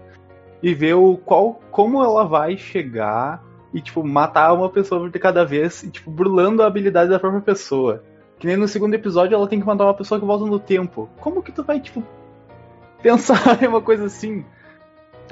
[0.62, 3.42] E ver o qual, como ela vai chegar
[3.72, 7.40] e, tipo, matar uma pessoa de cada vez, e, tipo, burlando a habilidade da própria
[7.40, 8.02] pessoa.
[8.38, 11.08] Que nem no segundo episódio ela tem que matar uma pessoa que volta no tempo.
[11.20, 12.04] Como que tu vai, tipo,
[13.02, 14.44] pensar em uma coisa assim?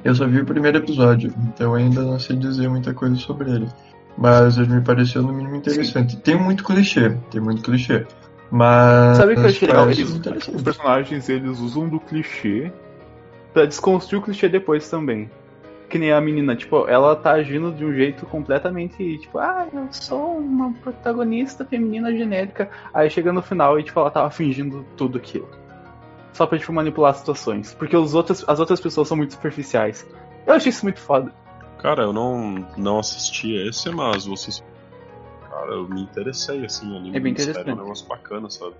[0.02, 3.68] Eu só vi o primeiro episódio, então ainda não sei dizer muita coisa sobre ele.
[4.16, 6.12] Mas ele me pareceu no mínimo interessante.
[6.12, 6.20] Sim.
[6.20, 8.06] Tem muito clichê, tem muito clichê.
[8.50, 9.16] Mas.
[9.16, 9.90] Sabe o que eu achei legal?
[9.90, 12.70] Eles, os personagens eles usam do clichê
[13.52, 15.30] pra desconstruir o clichê depois também.
[15.88, 19.88] Que nem a menina, tipo, ela tá agindo de um jeito completamente, tipo, ah, eu
[19.90, 22.70] sou uma protagonista feminina genérica.
[22.94, 25.48] Aí chega no final e, tipo, ela tava fingindo tudo aquilo.
[26.32, 27.74] Só pra, tipo, manipular situações.
[27.74, 30.06] Porque os outros, as outras pessoas são muito superficiais.
[30.46, 31.30] Eu achei isso muito foda.
[31.82, 34.62] Cara, eu não, não assisti esse, mas vocês.
[35.50, 37.68] Cara, eu me interessei, assim, anime é bem interessante.
[37.68, 38.76] é um negócio bacana, sabe?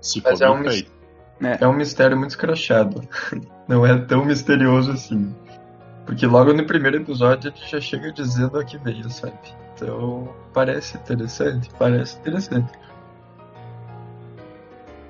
[0.00, 0.90] Se mas for é um feito.
[1.42, 1.58] É.
[1.62, 3.06] é um mistério muito escrachado.
[3.68, 5.34] não é tão misterioso assim.
[6.06, 9.38] Porque logo no primeiro episódio ele já chega dizendo a que veio, sabe?
[9.74, 12.72] Então parece interessante, parece interessante.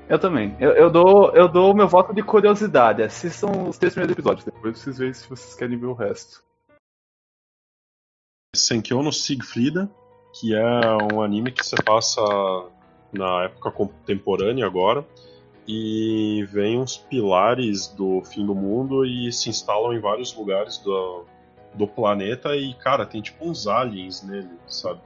[0.09, 0.57] Eu também.
[0.59, 3.03] Eu, eu dou eu dou o meu voto de curiosidade.
[3.03, 6.43] Assistam os três primeiros episódios, depois vocês veem se vocês querem ver o resto.
[8.55, 9.91] Senkyo no Siegfrieda,
[10.39, 10.63] que é
[11.11, 12.21] um anime que se passa
[13.11, 15.07] na época contemporânea agora
[15.67, 21.25] e vem uns pilares do fim do mundo e se instalam em vários lugares do,
[21.73, 25.01] do planeta e, cara, tem tipo uns aliens nele, sabe?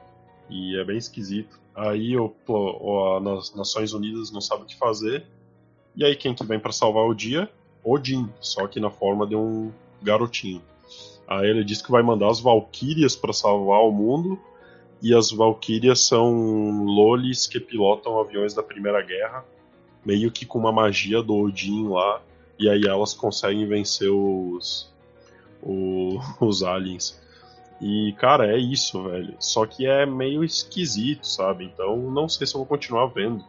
[0.51, 1.61] E é bem esquisito.
[1.73, 5.25] Aí o, o, as Nações Unidas não sabe o que fazer.
[5.95, 7.49] E aí quem que vem para salvar o dia?
[7.85, 9.71] Odin, só que na forma de um
[10.03, 10.63] garotinho.
[11.27, 14.39] Aí ele diz que vai mandar as Valkyrias para salvar o mundo.
[15.03, 19.45] E as Valkyrias são lolis que pilotam aviões da Primeira Guerra,
[20.05, 22.23] meio que com uma magia do Odin lá.
[22.59, 24.91] E aí elas conseguem vencer os,
[25.63, 27.21] os, os aliens.
[27.81, 29.35] E, cara, é isso, velho.
[29.39, 31.65] Só que é meio esquisito, sabe?
[31.65, 33.45] Então não sei se eu vou continuar vendo.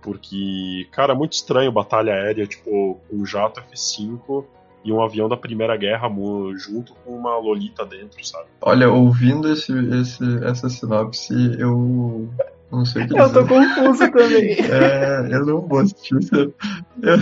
[0.00, 4.44] Porque, cara, é muito estranho batalha aérea, tipo, um jato F5
[4.88, 6.08] e um avião da Primeira Guerra
[6.56, 8.46] junto com uma Lolita dentro, sabe?
[8.62, 9.70] Olha, ouvindo esse,
[10.00, 12.26] esse, essa sinopse, eu
[12.72, 14.56] não sei o que Eu tô confuso também.
[14.64, 17.18] É, eu não vou assistir esse, eu,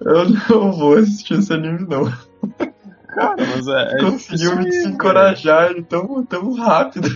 [0.00, 2.04] eu não vou assistir esse anime, não.
[3.08, 3.94] Cara, mas é.
[3.94, 7.08] é Conseguiu me desencorajar tão, tão rápido.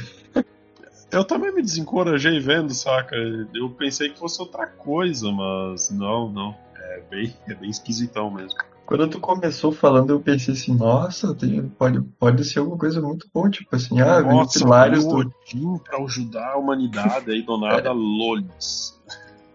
[1.12, 3.16] Eu também me desencorajei vendo, saca?
[3.52, 6.56] Eu pensei que fosse outra coisa, mas não, não.
[6.74, 8.58] É bem, é bem esquisitão mesmo.
[8.90, 13.24] Quando tu começou falando, eu pensei assim, nossa, tem, pode, pode ser alguma coisa muito
[13.32, 15.14] boa, tipo assim, ah, nossa, pilares do...
[15.14, 17.92] Odin pra ajudar a humanidade aí do nada, é.
[17.92, 19.00] lolis.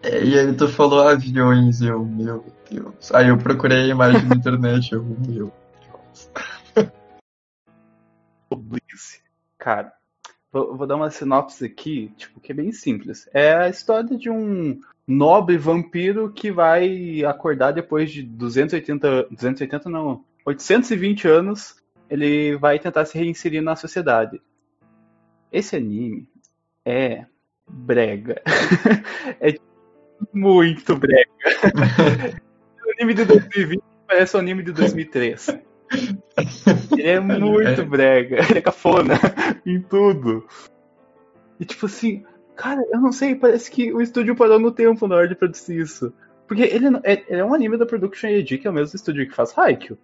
[0.02, 3.12] É, e aí tu falou aviões, eu, meu Deus.
[3.12, 6.30] Aí eu procurei a imagem na internet, eu, meu Deus.
[9.58, 9.92] Cara,
[10.50, 13.28] vou, vou, dar uma sinopse aqui, tipo, que é bem simples.
[13.34, 20.24] É a história de um nobre vampiro que vai acordar depois de 280, 280 não,
[20.44, 21.76] 820 anos,
[22.10, 24.40] ele vai tentar se reinserir na sociedade.
[25.52, 26.28] Esse anime
[26.84, 27.24] é
[27.68, 28.42] brega.
[29.40, 29.56] é
[30.32, 31.30] muito brega.
[32.84, 35.58] o anime de 2020 parece o anime de 2003.
[36.92, 39.14] Ele é muito brega, ele é cafona
[39.64, 40.46] em tudo.
[41.58, 42.24] E tipo assim,
[42.56, 45.78] cara, eu não sei, parece que o estúdio parou no tempo na hora de produzir
[45.78, 46.12] isso.
[46.46, 49.28] Porque ele é, ele é um anime da Production AD, que é o mesmo estúdio
[49.28, 49.98] que faz Haikyuu.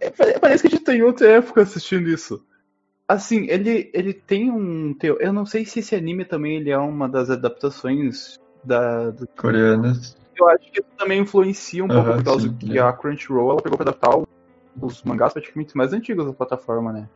[0.00, 2.44] É, parece que a gente tá em outra época assistindo isso.
[3.06, 4.96] Assim, ele, ele tem um.
[5.20, 9.10] Eu não sei se esse anime também ele é uma das adaptações da.
[9.10, 9.26] Do...
[9.36, 10.16] Coreanas.
[10.36, 12.80] Eu acho que isso também influencia um pouco por causa sim, que é.
[12.80, 14.10] a Crunchyroll ela pegou pra adaptar
[14.80, 17.08] os mangás praticamente mais antigos da plataforma, né?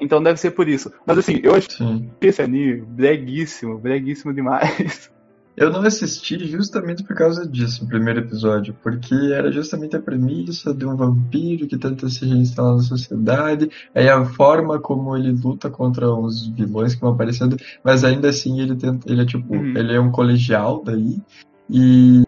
[0.00, 0.92] Então deve ser por isso.
[1.06, 2.10] Mas assim, eu acho Sim.
[2.20, 5.10] que esse anime, breguíssimo, breguíssimo demais.
[5.58, 10.72] Eu não assisti justamente por causa disso, o primeiro episódio, porque era justamente a premissa
[10.72, 15.68] de um vampiro que tenta se reinstalar na sociedade, aí a forma como ele luta
[15.68, 19.76] contra os vilões que vão aparecendo, mas ainda assim ele tenta, ele é tipo, uhum.
[19.76, 21.20] ele é um colegial daí,
[21.68, 22.22] e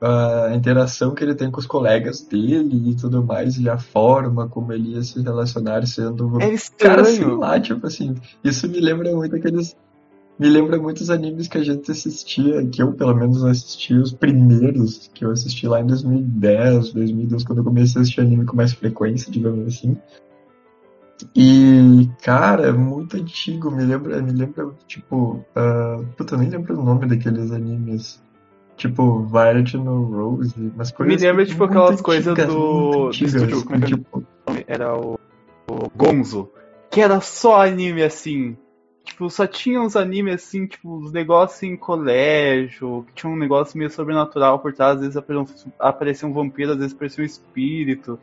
[0.00, 4.48] a interação que ele tem com os colegas dele e tudo mais, e a forma
[4.48, 6.96] como ele ia se relacionar sendo é estranho.
[6.96, 9.76] cara, sei lá, tipo assim, isso me lembra muito aqueles
[10.38, 15.08] me lembra muitos animes que a gente assistia, que eu pelo menos assisti os primeiros
[15.14, 18.72] que eu assisti lá em 2010, 2012, quando eu comecei a assistir anime com mais
[18.72, 19.96] frequência, digamos assim.
[21.34, 26.78] E, cara, é muito antigo, me lembra, me lembra, tipo, uh, puta, eu nem lembro
[26.78, 28.20] o nome daqueles animes.
[28.76, 31.20] Tipo, Violet no Rose, mas coisas.
[31.20, 33.08] Me lembra, tipo, aquelas coisas do.
[33.08, 34.26] Antigas, do estúdio, como é que tipo...
[34.66, 35.18] era o...
[35.68, 36.50] o Gonzo.
[36.90, 38.56] Que era só anime assim.
[39.04, 43.76] Tipo, só tinha uns animes assim, tipo, os negócios em colégio, que tinha um negócio
[43.78, 45.16] meio sobrenatural por trás, às vezes
[45.78, 48.18] aparecia um vampiro, às vezes aparecia um espírito.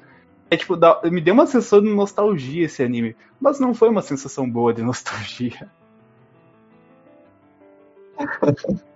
[0.49, 4.01] É tipo, dá, me deu uma sensação de nostalgia esse anime, mas não foi uma
[4.01, 5.69] sensação boa de nostalgia.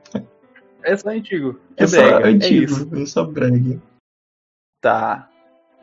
[0.86, 1.60] É só antigo.
[1.76, 2.10] É, é brega.
[2.10, 2.96] Só antigo, é isso.
[2.96, 3.82] É só brega.
[4.80, 5.30] Tá.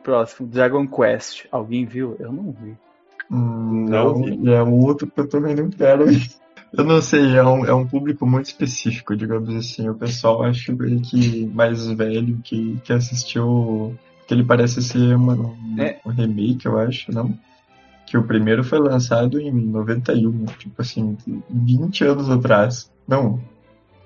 [0.01, 1.45] Próximo, Dragon Quest.
[1.51, 2.15] Alguém viu?
[2.19, 2.77] Eu não vi.
[3.29, 6.05] Hum, não, não é um outro que eu também não quero.
[6.75, 9.87] Eu não sei, é um, é um público muito específico, digamos assim.
[9.87, 13.95] O pessoal acho que mais velho que, que assistiu.
[14.25, 15.99] Que ele parece ser uma, um, é.
[16.03, 17.37] um remake, eu acho, não?
[18.07, 21.15] Que o primeiro foi lançado em 91, tipo assim,
[21.47, 22.91] 20 anos atrás.
[23.07, 23.39] Não,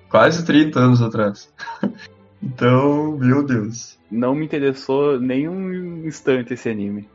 [0.08, 1.48] quase 30 anos atrás.
[2.42, 3.98] então, meu Deus.
[4.10, 7.08] Não me interessou nem um instante esse anime.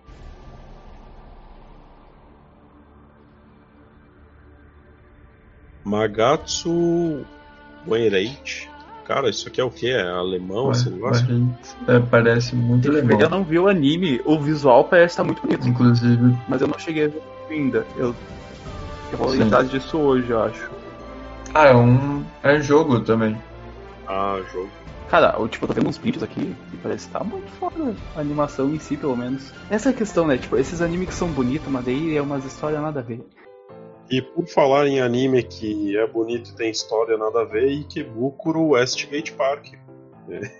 [5.83, 7.25] Magatsu
[7.87, 8.69] Wenreit.
[9.05, 9.89] Cara, isso aqui é o que?
[9.89, 11.25] É alemão esse negócio?
[11.87, 13.19] É, parece muito alemão.
[13.19, 15.67] Eu não vi o anime, o visual parece estar muito bonito.
[15.67, 16.37] Inclusive.
[16.47, 17.85] Mas eu não cheguei a ver ainda.
[17.97, 18.15] Eu,
[19.11, 20.71] eu vou atrás disso hoje, eu acho.
[21.53, 22.22] Ah, é um.
[22.43, 23.37] É jogo também.
[24.07, 24.69] Ah, jogo.
[25.09, 27.95] Cara, eu, tipo, eu tô vendo uns vídeos aqui e parece que tá muito foda
[28.15, 29.53] a animação em si, pelo menos.
[29.69, 30.37] Essa é a questão, né?
[30.37, 33.23] Tipo, esses animes que são bonitos, mas daí é umas histórias nada a ver.
[34.09, 38.69] E por falar em anime que é bonito e tem história nada a ver, Ikebukuro
[38.69, 39.73] Westgate Park.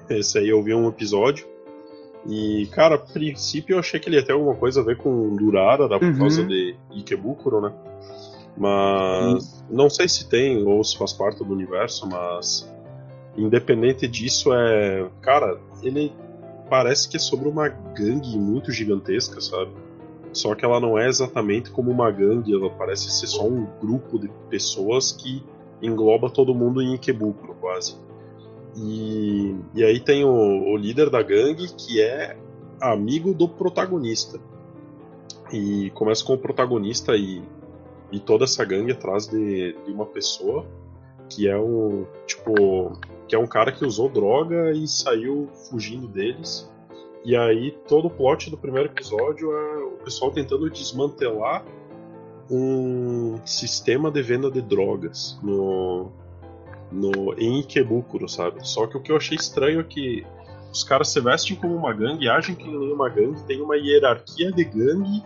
[0.09, 1.47] Esse aí eu vi um episódio.
[2.25, 5.35] E, cara, a princípio eu achei que ele ia ter alguma coisa a ver com
[5.35, 6.17] Durara, por uhum.
[6.17, 7.73] causa de Ikebukuro, né?
[8.55, 12.71] Mas não sei se tem ou se faz parte do universo, mas
[13.35, 16.13] independente disso é, cara, ele
[16.69, 19.71] parece que é sobre uma gangue muito gigantesca, sabe?
[20.31, 24.17] Só que ela não é exatamente como uma gangue, ela parece ser só um grupo
[24.17, 25.43] de pessoas que
[25.81, 27.95] engloba todo mundo em Ikebukuro, quase.
[28.75, 32.35] E, e aí tem o, o líder da gangue que é
[32.81, 34.39] amigo do protagonista.
[35.51, 37.43] E começa com o protagonista e
[38.13, 40.65] e toda essa gangue atrás de, de uma pessoa
[41.27, 42.93] que é um tipo
[43.27, 46.71] que é um cara que usou droga e saiu fugindo deles
[47.25, 51.65] E aí todo o plot do primeiro episódio é o pessoal tentando desmantelar
[52.51, 56.11] um sistema de venda de drogas no,
[56.91, 58.67] no em Ikebukuro, sabe?
[58.67, 60.23] Só que o que eu achei estranho é que
[60.71, 64.51] os caras se vestem como uma gangue, agem que nem uma gangue, tem uma hierarquia
[64.51, 65.23] de gangue,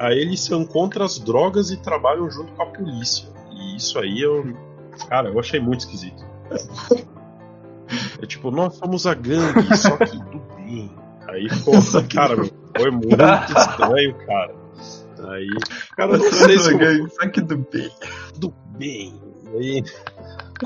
[0.00, 3.28] aí eles são contra as drogas e trabalham junto com a polícia.
[3.52, 4.56] E isso aí eu.
[5.08, 6.24] Cara, eu achei muito esquisito.
[8.22, 10.90] É tipo, nós somos a gangue, só que do bem.
[11.28, 11.72] Aí, pô,
[12.12, 12.36] cara,
[12.76, 13.22] foi muito
[13.56, 14.54] estranho, cara.
[15.28, 15.48] Aí,
[15.96, 16.76] cara, não sei se.
[16.76, 17.90] Gangue, só que do bem.
[18.36, 19.20] Do bem.
[19.54, 19.84] Aí,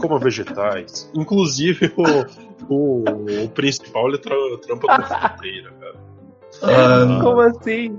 [0.01, 1.11] coma vegetais.
[1.15, 6.15] Inclusive, o, o, o principal ele tra trampa numa fruteira, cara.
[6.62, 7.98] Ah, Como assim?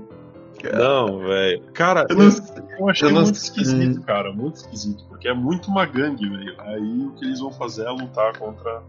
[0.64, 1.62] Não, velho.
[1.72, 2.28] Cara, eu, não,
[2.78, 4.32] eu achei eu muito esquisito, cara.
[4.32, 5.04] Muito esquisito.
[5.08, 6.54] Porque é muito uma gangue, velho.
[6.58, 8.82] Aí o que eles vão fazer é lutar contra,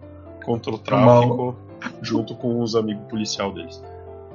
[0.43, 1.55] contra o tráfico
[2.01, 3.81] junto com os amigos policial deles.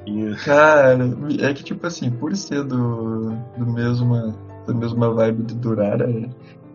[0.05, 0.35] E...
[0.43, 0.97] Cara,
[1.41, 4.35] é que tipo assim, por ser do, do mesma,
[4.67, 6.09] da mesma vibe de Durara,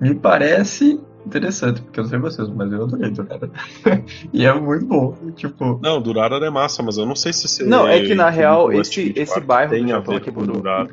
[0.01, 3.50] me parece interessante, porque eu não sei vocês, mas eu adorei Durara.
[4.32, 5.78] e é muito bom, tipo...
[5.82, 7.64] Não, Durara é massa, mas eu não sei se você...
[7.64, 10.88] Não, é que na real, esse, esse bairro tem a ver com Durara.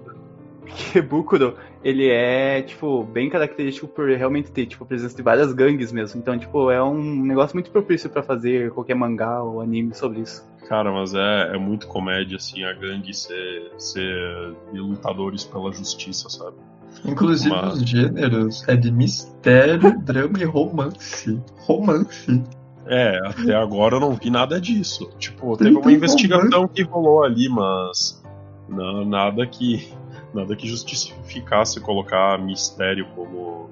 [0.75, 5.91] Kebukuro, ele é, tipo, bem característico por realmente ter, tipo, a presença de várias gangues
[5.91, 6.19] mesmo.
[6.19, 10.45] Então, tipo, é um negócio muito propício para fazer qualquer mangá ou anime sobre isso.
[10.67, 16.57] Cara, mas é, é muito comédia, assim, a gangue ser, ser lutadores pela justiça, sabe?
[17.05, 21.41] Inclusive os gêneros é de mistério, drama e romance.
[21.59, 22.43] Romance.
[22.87, 25.09] É, até agora eu não vi nada disso.
[25.17, 28.23] Tipo, teve uma investigação que rolou ali, mas
[28.69, 29.91] não, nada que
[30.33, 33.69] nada que justificasse colocar mistério como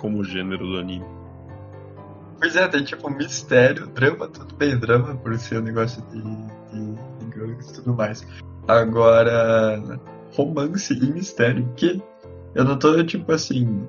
[0.00, 1.04] como gênero do anime.
[2.38, 6.92] Pois é, tem tipo mistério, drama, tudo bem, drama por ser um negócio de, de,
[7.26, 8.24] de e tudo mais.
[8.68, 10.00] Agora,
[10.36, 12.00] romance e mistério, que
[12.58, 13.86] eu não tô, tipo assim,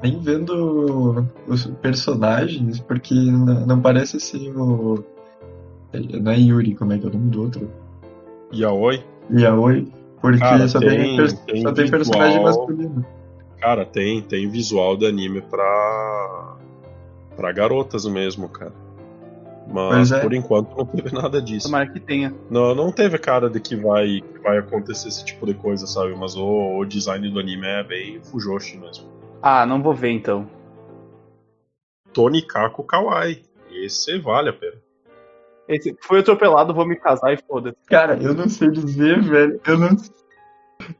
[0.00, 5.04] nem vendo os personagens, porque não, não parece ser o.
[6.22, 7.68] Não é Yuri, como é que é o nome do outro?
[8.52, 9.02] Yaoi?
[9.32, 13.04] Yaoi, porque Cara, só, tem, tem, tem só tem personagem masculino.
[13.60, 16.56] Cara, tem, tem visual de anime pra.
[17.34, 18.83] pra garotas mesmo, cara.
[19.66, 20.20] Mas é.
[20.20, 21.66] por enquanto não teve nada disso.
[21.66, 22.34] Tomara que tenha.
[22.50, 26.14] Não, não teve cara de que vai, que vai acontecer esse tipo de coisa, sabe?
[26.14, 29.08] Mas o, o design do anime é bem fujoshi mesmo.
[29.42, 30.48] Ah, não vou ver então.
[32.12, 33.42] Tony Kako Kawaii.
[33.70, 34.76] Esse vale a pena.
[35.66, 37.76] Esse foi atropelado, vou me casar e foda-se.
[37.86, 39.60] Cara, eu não sei dizer, velho.
[39.66, 39.88] Eu não,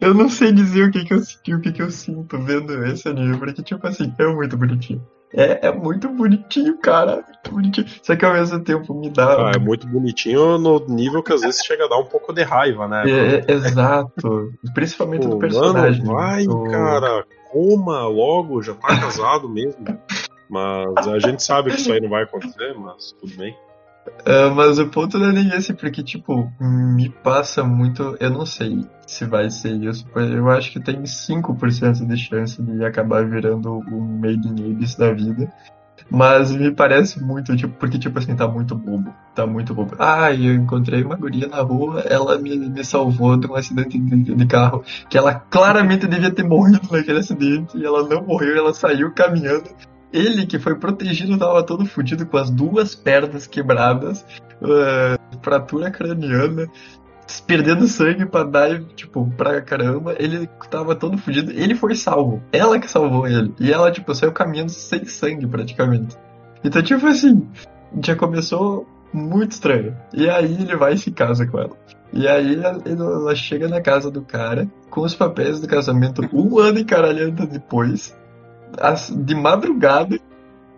[0.01, 3.09] eu não sei dizer o que, que eu o que, que eu sinto vendo esse
[3.09, 5.07] anime, porque, tipo assim, é muito bonitinho.
[5.33, 7.25] É, é muito bonitinho, cara.
[7.27, 7.87] Muito bonitinho.
[8.03, 9.49] Só que ao mesmo tempo me dá.
[9.49, 12.43] Ah, é muito bonitinho no nível que às vezes chega a dar um pouco de
[12.43, 13.03] raiva, né?
[13.07, 14.53] É, é, exato.
[14.75, 16.05] Principalmente Pô, do personagem.
[16.05, 16.71] Mano, vai, o...
[16.71, 19.85] cara, coma logo, já tá casado mesmo.
[20.49, 23.57] Mas a gente sabe que isso aí não vai acontecer, mas tudo bem.
[24.07, 28.17] Uh, mas o ponto não é nem esse, porque, tipo, me passa muito.
[28.21, 30.07] Eu não sei se vai ser isso.
[30.15, 35.13] Eu acho que tem 5% de chance de acabar virando um Made in Abyss da
[35.13, 35.53] vida.
[36.11, 39.13] Mas me parece muito, tipo, porque, tipo assim, tá muito bobo.
[39.35, 39.95] Tá muito bobo.
[39.99, 44.35] Ah, eu encontrei uma guria na rua, ela me, me salvou de um acidente de,
[44.35, 44.85] de, carro.
[45.09, 47.79] Que ela claramente devia ter morrido naquele acidente.
[47.79, 49.71] E ela não morreu, ela saiu caminhando
[50.15, 54.25] ele que foi protegido tava todo fudido com as duas pernas quebradas,
[54.63, 56.69] uh, fratura craniana,
[57.45, 60.15] perdendo sangue pra dar, tipo, pra caramba.
[60.17, 61.51] Ele tava todo fudido.
[61.51, 62.41] Ele foi salvo.
[62.53, 63.53] Ela que salvou ele.
[63.59, 66.17] E ela, tipo, saiu caminhando sem sangue praticamente.
[66.63, 67.49] Então, tipo assim,
[68.01, 69.97] já começou muito estranho.
[70.13, 71.77] E aí ele vai e se casa com ela.
[72.13, 76.79] E aí ela chega na casa do cara com os papéis do casamento um ano
[76.79, 78.15] e caralhando depois
[79.25, 80.19] de madrugada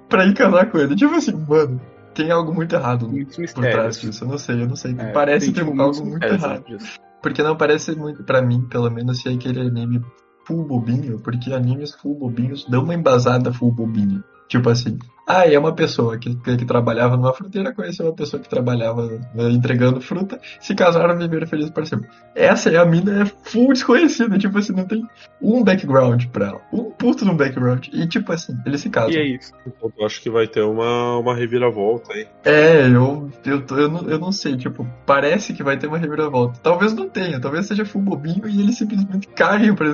[0.09, 0.95] pra ir casar com ele.
[0.97, 1.81] Tipo assim, mano,
[2.15, 4.25] tem algo muito errado Muitos por trás disso.
[4.25, 4.95] Eu não sei, eu não sei.
[4.99, 6.65] É, parece ter tipo, algo muito errado.
[6.65, 6.99] Disso.
[7.23, 10.03] Porque não parece muito, pra mim, pelo menos, ser aquele anime
[10.47, 14.23] full bobinho, porque animes full bobinhos dão uma embasada full bobinho.
[14.49, 18.41] Tipo assim, ah, é uma pessoa que, que, que, trabalhava numa fruteira, conheceu uma pessoa
[18.41, 22.09] que trabalhava né, entregando fruta, se casaram e viveram felizes para sempre.
[22.33, 25.05] Essa é a mina, é full desconhecida, tipo assim, não tem
[25.43, 26.61] um background pra ela.
[26.73, 27.89] Um puto no background.
[27.93, 29.11] E tipo assim, eles se casam.
[29.11, 29.53] E é isso.
[29.67, 32.29] Então, eu acho que vai ter uma, uma reviravolta aí.
[32.45, 36.61] É, eu, eu, eu, não, eu não sei, tipo, parece que vai ter uma reviravolta.
[36.63, 39.89] Talvez não tenha, talvez seja full bobinho e eles simplesmente caem pra,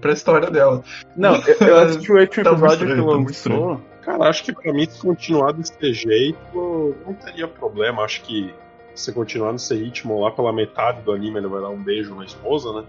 [0.00, 0.82] pra história dela.
[1.16, 3.93] Não, eu, eu assisti o último episódio que lançou.
[4.04, 8.02] Cara, acho que para mim, se continuar desse jeito, não teria problema.
[8.02, 8.54] Acho que
[8.94, 12.24] se continuar nesse ritmo lá pela metade do anime, ele vai dar um beijo na
[12.24, 12.84] esposa, né?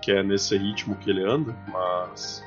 [0.00, 2.42] Que é nesse ritmo que ele anda, mas.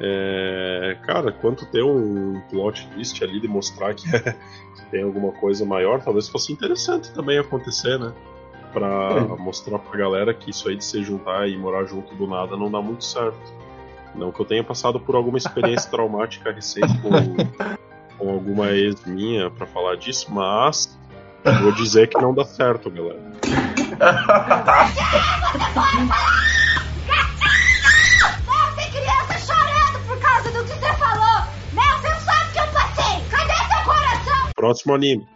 [0.00, 5.32] É, cara, quanto ter um plot twist ali de mostrar que, é, que, tem alguma
[5.32, 8.12] coisa maior, talvez fosse interessante também acontecer, né?
[8.72, 9.20] Pra é.
[9.40, 12.70] mostrar pra galera que isso aí de se juntar e morar junto do nada não
[12.70, 13.38] dá muito certo.
[14.14, 17.10] Não que eu tenha passado por alguma experiência traumática recente com,
[18.18, 20.98] com alguma ex minha para falar disso, mas
[21.62, 23.20] vou dizer que não dá certo, galera.
[28.76, 31.46] Tem criança chorando por causa do que você falou!
[31.72, 33.28] Mel, você não sabe o que eu passei!
[33.30, 34.52] Cadê seu coração?
[34.54, 35.26] Próximo anime.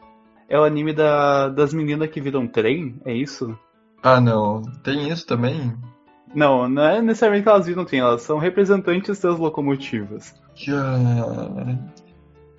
[0.49, 3.01] É o anime da, das meninas que viram trem?
[3.07, 3.59] É isso?
[4.03, 4.62] Ah, não.
[4.82, 5.74] Tem isso também?
[6.35, 10.35] Não, não é necessariamente que elas viram trem, elas são representantes das locomotivas.
[10.65, 11.79] Cara.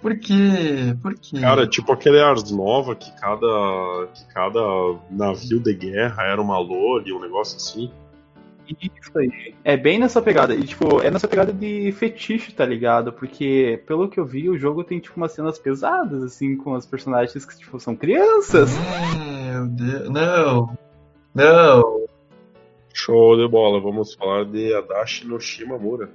[0.01, 0.95] Por quê?
[1.01, 1.39] Por quê?
[1.39, 4.59] Cara, tipo aquele Ars Nova que cada, que cada
[5.09, 7.89] navio de guerra era uma lore, um negócio assim.
[8.67, 9.53] Isso aí.
[9.63, 10.55] É bem nessa pegada.
[10.55, 13.11] E, tipo, é nessa pegada de fetiche, tá ligado?
[13.11, 16.85] Porque, pelo que eu vi, o jogo tem, tipo, umas cenas pesadas, assim, com as
[16.85, 18.71] personagens que, tipo, são crianças.
[19.17, 20.09] Meu Deus.
[20.09, 20.77] Não.
[21.35, 22.02] Não.
[22.93, 23.81] Show de bola.
[23.81, 26.09] Vamos falar de Adachi no Shimamura.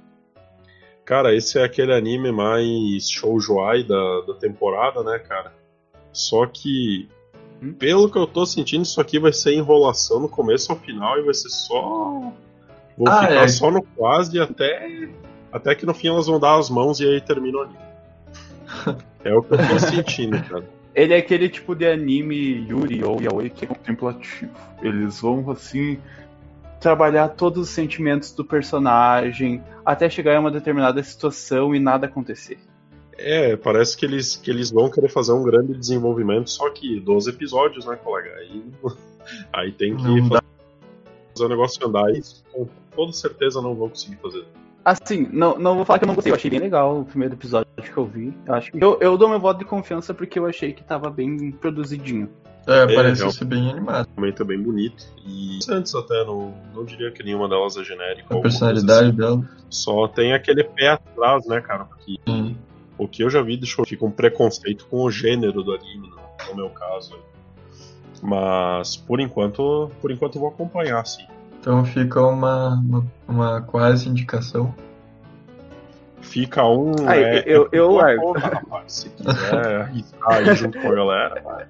[1.03, 5.51] Cara, esse é aquele anime mais shoujoai da, da temporada, né, cara?
[6.13, 7.09] Só que,
[7.61, 7.73] hum?
[7.73, 11.23] pelo que eu tô sentindo, isso aqui vai ser enrolação no começo ao final e
[11.23, 12.31] vai ser só.
[12.95, 13.47] Vou ah, ficar é.
[13.47, 15.09] só no quase até.
[15.51, 17.79] Até que no fim elas vão dar as mãos e aí termina o anime.
[19.25, 20.63] é o que eu tô sentindo, cara.
[20.93, 24.51] Ele é aquele tipo de anime Yuri ou Yaoi que é contemplativo.
[24.81, 25.99] Eles vão assim
[26.79, 32.57] trabalhar todos os sentimentos do personagem até chegar em uma determinada situação e nada acontecer.
[33.17, 37.29] É, parece que eles, que eles vão querer fazer um grande desenvolvimento, só que 12
[37.31, 38.33] episódios, né, colega?
[38.37, 38.63] Aí,
[39.51, 40.43] aí tem que fazer,
[41.33, 44.45] fazer o negócio andar e com toda certeza não vão conseguir fazer.
[44.85, 47.35] Assim, não, não vou falar que eu não gostei, eu achei bem legal o primeiro
[47.35, 48.33] episódio que eu vi.
[48.45, 51.09] Eu, acho que eu, eu dou meu voto de confiança porque eu achei que tava
[51.09, 52.29] bem produzidinho.
[52.67, 54.07] É, é parece é, ser bem animado.
[54.15, 55.05] Realmente é bem bonito.
[55.25, 58.35] E antes até, não, não diria que nenhuma delas é genérica.
[58.35, 59.17] A personalidade assim.
[59.17, 59.49] dela.
[59.69, 61.85] Só tem aquele pé atrás, né, cara?
[61.85, 62.55] Porque hum.
[62.97, 66.49] o que eu já vi deixou fica um preconceito com o gênero do anime, no,
[66.49, 67.17] no meu caso.
[68.21, 71.25] Mas por enquanto, por enquanto eu vou acompanhar, sim.
[71.59, 74.73] Então fica uma, uma, uma quase indicação.
[76.21, 76.93] Fica um.
[77.07, 78.31] Aí, é, eu, eu, eu largo.
[78.33, 81.65] Rapaz, se quiser arriscar junto com a galera, vai.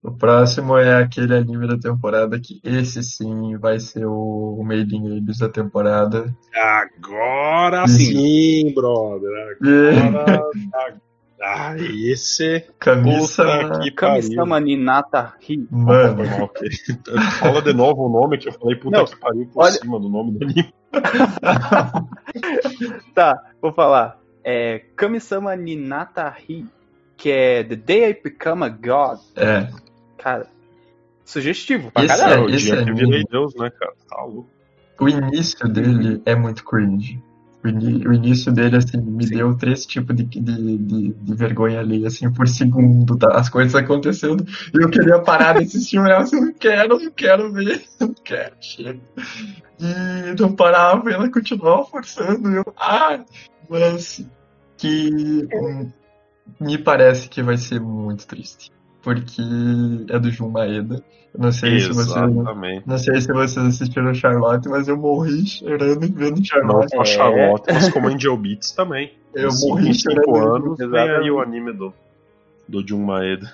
[0.00, 5.18] O próximo é aquele anime da temporada que esse sim vai ser o Made in
[5.18, 6.32] Abyss da temporada.
[6.54, 9.58] Agora sim, brother.
[9.60, 10.50] Agora.
[11.42, 12.64] ah, esse.
[12.78, 13.44] Camisa.
[13.96, 15.66] Kamisama Ninata Hi.
[15.68, 16.22] Mano.
[17.40, 19.72] Fala de novo o nome que eu falei puta Não, que pariu por olha...
[19.72, 20.72] cima do nome do anime.
[23.16, 24.16] tá, vou falar.
[24.44, 26.64] É Kamisama Ninata Hi,
[27.16, 29.18] que é The Day I Become a God.
[29.34, 29.87] É.
[30.18, 30.46] Cara,
[31.24, 32.42] sugestivo pra esse caralho.
[32.42, 33.92] É, o dia que virei Deus, né, cara?
[34.08, 34.48] Tá louco.
[35.00, 37.22] O início dele é muito cringe.
[37.64, 37.68] O,
[38.08, 39.36] o início dele, assim, me Sim.
[39.36, 43.36] deu três tipos de, de, de, de, vergonha ali, assim, por segundo, tá?
[43.36, 44.44] As coisas acontecendo.
[44.74, 48.54] E eu queria parar de assistir o Nelson, não quero, não quero ver, não quero,
[48.60, 49.00] chega.
[49.78, 53.24] E não parava, e ela continuava forçando, eu, ah,
[53.68, 54.26] mas
[54.76, 55.90] que um,
[56.60, 58.70] me parece que vai ser muito triste
[59.08, 59.42] porque
[60.10, 61.02] é do Jun Maeda.
[61.36, 62.82] Não sei Exatamente.
[62.82, 66.94] se vocês, não sei se vocês assistiram Charlotte, mas eu morri chorando vendo Charlotte.
[66.94, 69.12] Não só Charlotte, mas como Angel Beats também.
[69.34, 70.24] Eu cinco, morri chorando.
[70.24, 71.92] Cinco anos vem aí o anime do,
[72.68, 73.50] do Jun Maeda.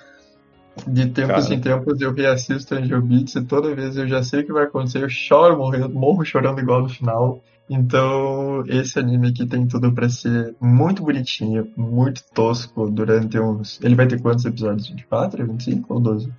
[0.85, 1.53] De tempos Cara.
[1.53, 4.65] em tempos eu reassisto Angel Beats e toda vez eu já sei o que vai
[4.65, 7.41] acontecer, eu choro morrendo, morro chorando igual no final.
[7.69, 13.79] Então, esse anime aqui tem tudo para ser muito bonitinho, muito tosco durante uns.
[13.81, 14.87] Ele vai ter quantos episódios?
[14.87, 16.31] 24, 25 ou 12?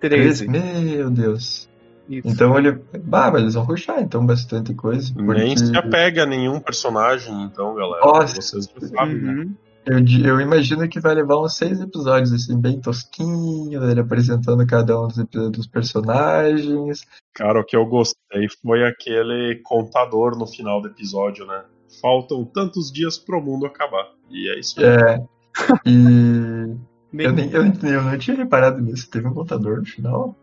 [0.00, 0.48] 13.
[0.48, 1.70] Meu Deus.
[2.08, 2.28] Isso.
[2.28, 2.72] Então ele.
[3.04, 5.12] Bah, mas eles vão ruxar, então, bastante coisa.
[5.14, 5.40] Porque...
[5.40, 8.04] Nem se apega a nenhum personagem, então, galera.
[8.04, 8.42] Nossa.
[8.42, 9.32] Vocês já sabem, né?
[9.32, 9.44] uhum.
[9.44, 9.50] né?
[9.84, 15.00] Eu, eu, imagino que vai levar uns seis episódios, assim, bem tosquinho, ele apresentando cada
[15.00, 17.00] um dos, dos personagens.
[17.34, 21.64] Cara, o que eu gostei foi aquele contador no final do episódio, né?
[22.00, 24.08] Faltam tantos dias pro mundo acabar.
[24.30, 24.86] E é isso aí.
[24.86, 25.32] É.
[25.84, 27.24] E.
[27.24, 29.10] eu, nem, eu, eu não tinha reparado nisso.
[29.10, 30.34] Teve um contador no final?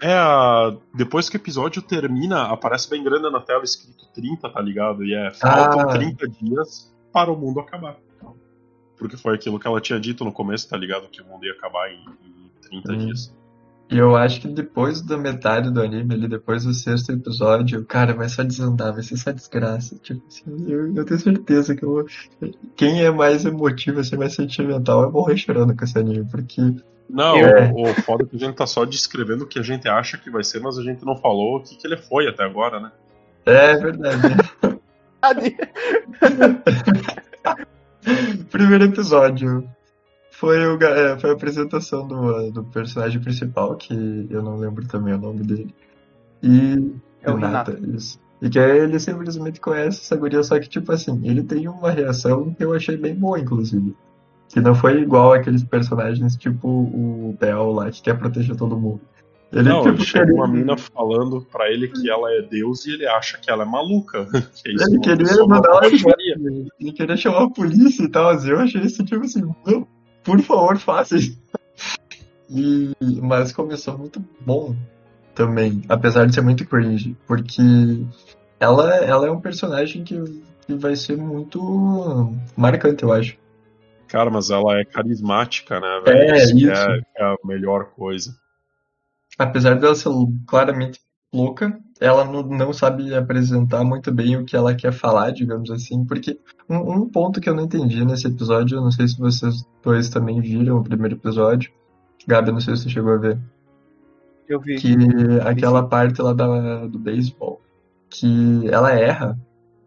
[0.00, 0.16] É,
[0.94, 5.04] depois que o episódio termina, aparece bem grande na tela escrito 30, tá ligado?
[5.04, 5.92] E é, faltam ah.
[5.92, 7.98] 30 dias para o mundo acabar.
[8.96, 11.08] Porque foi aquilo que ela tinha dito no começo, tá ligado?
[11.08, 12.98] Que o mundo ia acabar em, em 30 hum.
[12.98, 13.34] dias.
[13.88, 18.12] E eu acho que depois da metade do anime, ali, depois do sexto episódio, cara,
[18.12, 19.96] vai só desandar, vai ser só desgraça.
[20.02, 22.04] Tipo assim, eu, eu tenho certeza que eu,
[22.74, 26.60] quem é mais emotivo, assim, mais sentimental, vai morrer chorando com esse anime, porque.
[27.08, 27.70] Não, é...
[27.70, 30.18] o, o foda é que a gente tá só descrevendo o que a gente acha
[30.18, 32.80] que vai ser, mas a gente não falou o que, que ele foi até agora,
[32.80, 32.90] né?
[33.44, 34.34] É verdade.
[38.50, 39.68] Primeiro episódio
[40.30, 45.14] foi, o, é, foi a apresentação do, do personagem principal, que eu não lembro também
[45.14, 45.74] o nome dele.
[46.42, 46.92] E.
[47.22, 48.20] É o Renata, isso.
[48.40, 52.52] E que ele simplesmente conhece essa guria, só que, tipo assim, ele tem uma reação
[52.52, 53.96] que eu achei bem boa, inclusive.
[54.48, 59.00] Que não foi igual aqueles personagens tipo o Bel lá, que quer proteger todo mundo.
[59.52, 63.06] Ele, não, tipo, chega uma mina falando pra ele que ela é Deus e ele
[63.06, 64.26] acha que ela é maluca.
[64.54, 68.28] Que é isso, ele queria mandar ela Ele queria chamar a polícia e tal.
[68.30, 69.86] Assim, eu achei esse tipo assim, não,
[70.24, 71.38] por favor, faça isso.
[72.50, 72.92] E,
[73.22, 74.74] mas começou muito bom
[75.34, 77.62] também, apesar de ser muito cringe, porque
[78.58, 80.16] ela, ela é um personagem que,
[80.66, 83.36] que vai ser muito marcante, eu acho.
[84.08, 86.18] Cara, mas ela é carismática, né, velho?
[86.18, 86.70] É, isso, isso.
[86.70, 88.34] É, é a melhor coisa
[89.38, 90.10] apesar dela ser
[90.46, 91.00] claramente
[91.32, 96.04] louca, ela não, não, sabe apresentar muito bem o que ela quer falar, digamos assim,
[96.04, 96.38] porque
[96.68, 100.08] um, um, ponto que eu não entendi nesse episódio, eu não sei se vocês dois
[100.08, 101.70] também viram o primeiro episódio,
[102.26, 103.38] Gabi, não sei se você chegou a ver.
[104.48, 104.76] Eu vi.
[104.76, 104.94] Que
[105.44, 107.60] aquela parte lá da, do beisebol,
[108.08, 109.38] que ela erra,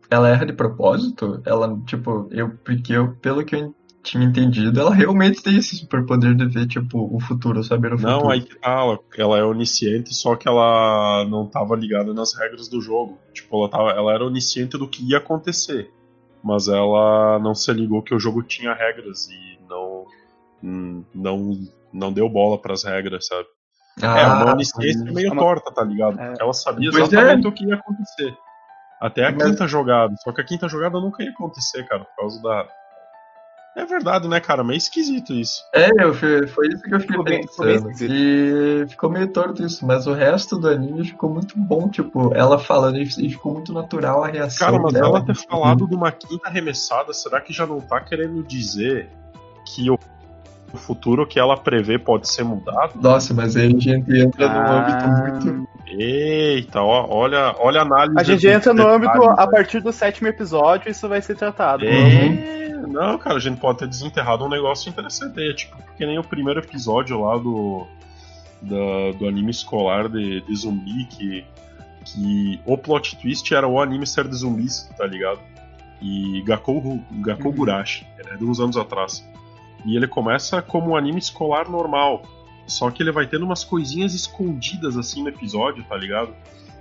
[0.09, 4.93] ela erra de propósito, ela, tipo, eu, porque eu, pelo que eu tinha entendido, ela
[4.93, 8.23] realmente tem esse superpoder de ver, tipo, o futuro, saber o futuro.
[8.23, 12.81] Não, aí ela, ela é onisciente, só que ela não estava ligada nas regras do
[12.81, 13.19] jogo.
[13.33, 15.91] Tipo, ela, tava, ela era onisciente do que ia acontecer.
[16.43, 20.05] Mas ela não se ligou que o jogo tinha regras e não
[21.13, 21.51] não,
[21.93, 23.47] não deu bola para as regras, sabe?
[24.01, 26.19] Ah, é uma onisciência meio torta, tá ligado?
[26.19, 26.35] É.
[26.39, 27.01] Ela sabia é.
[27.01, 27.49] exatamente é.
[27.49, 28.37] o que ia acontecer.
[29.01, 29.43] Até a Mas...
[29.43, 30.13] quinta jogada.
[30.23, 32.67] Só que a quinta jogada nunca ia acontecer, cara, por causa da,
[33.79, 34.63] é verdade, né, cara?
[34.63, 35.63] Meio esquisito isso.
[35.73, 37.85] É, eu, foi isso que eu fiquei ficou pensando.
[37.97, 42.33] Bem, e ficou meio torto isso, mas o resto do anime ficou muito bom, tipo,
[42.35, 45.07] ela falando e ficou muito natural a reação Cara, mas dela.
[45.07, 49.09] ela ter falado de uma quinta arremessada, será que já não tá querendo dizer
[49.65, 49.97] que o
[50.73, 52.99] o futuro que ela prevê pode ser mudado?
[53.01, 54.53] Nossa, mas aí a gente entra ah.
[54.53, 55.69] num âmbito muito.
[55.87, 58.19] Eita, ó, olha, olha a análise.
[58.19, 61.85] A gente entra no âmbito a partir do sétimo episódio, isso vai ser tratado.
[61.85, 61.89] É...
[61.89, 62.59] Uhum.
[62.87, 65.41] Não, cara, a gente pode ter desenterrado um negócio interessante.
[65.41, 67.85] É tipo, porque nem o primeiro episódio lá do.
[68.61, 71.45] Da, do anime escolar de, de zumbi, que,
[72.03, 75.39] que o plot twist era o anime ser de zumbis, tá ligado?
[76.01, 77.57] E Gakou, Gakou uhum.
[77.57, 79.23] Gurashi, é de uns anos atrás.
[79.85, 82.23] E ele começa como um anime escolar normal.
[82.67, 86.33] Só que ele vai tendo umas coisinhas escondidas assim no episódio, tá ligado?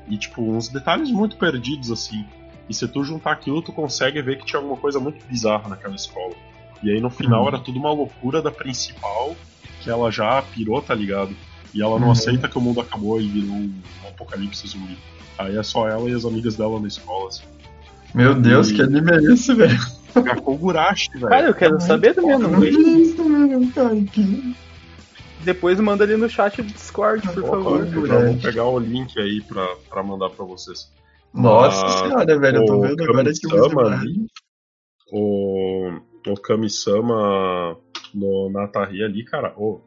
[0.07, 2.27] E tipo, uns detalhes muito perdidos assim.
[2.69, 5.95] E se tu juntar aquilo, tu consegue ver que tinha alguma coisa muito bizarra naquela
[5.95, 6.35] escola.
[6.83, 7.49] E aí no final uhum.
[7.49, 9.35] era tudo uma loucura da principal,
[9.81, 11.35] que ela já pirou, tá ligado?
[11.73, 12.13] E ela não uhum.
[12.13, 13.73] aceita que o mundo acabou e virou um
[14.07, 14.99] apocalipse zumbi.
[15.39, 17.45] Aí é só ela e as amigas dela na escola, assim.
[18.15, 18.75] Meu Deus, e...
[18.75, 19.79] que anime é esse, velho?
[20.15, 21.29] Gakogurashi, velho.
[21.29, 22.71] Cara, eu quero saber do meu nome.
[25.45, 27.87] Depois manda ali no chat do Discord, por favor.
[27.87, 30.91] vou pegar o link aí pra, pra mandar pra vocês.
[31.33, 34.29] Nossa ah, senhora, velho, eu tô vendo agora que você
[35.11, 37.77] o, o Kami-sama
[38.15, 39.81] no Natari ali, cara, oh,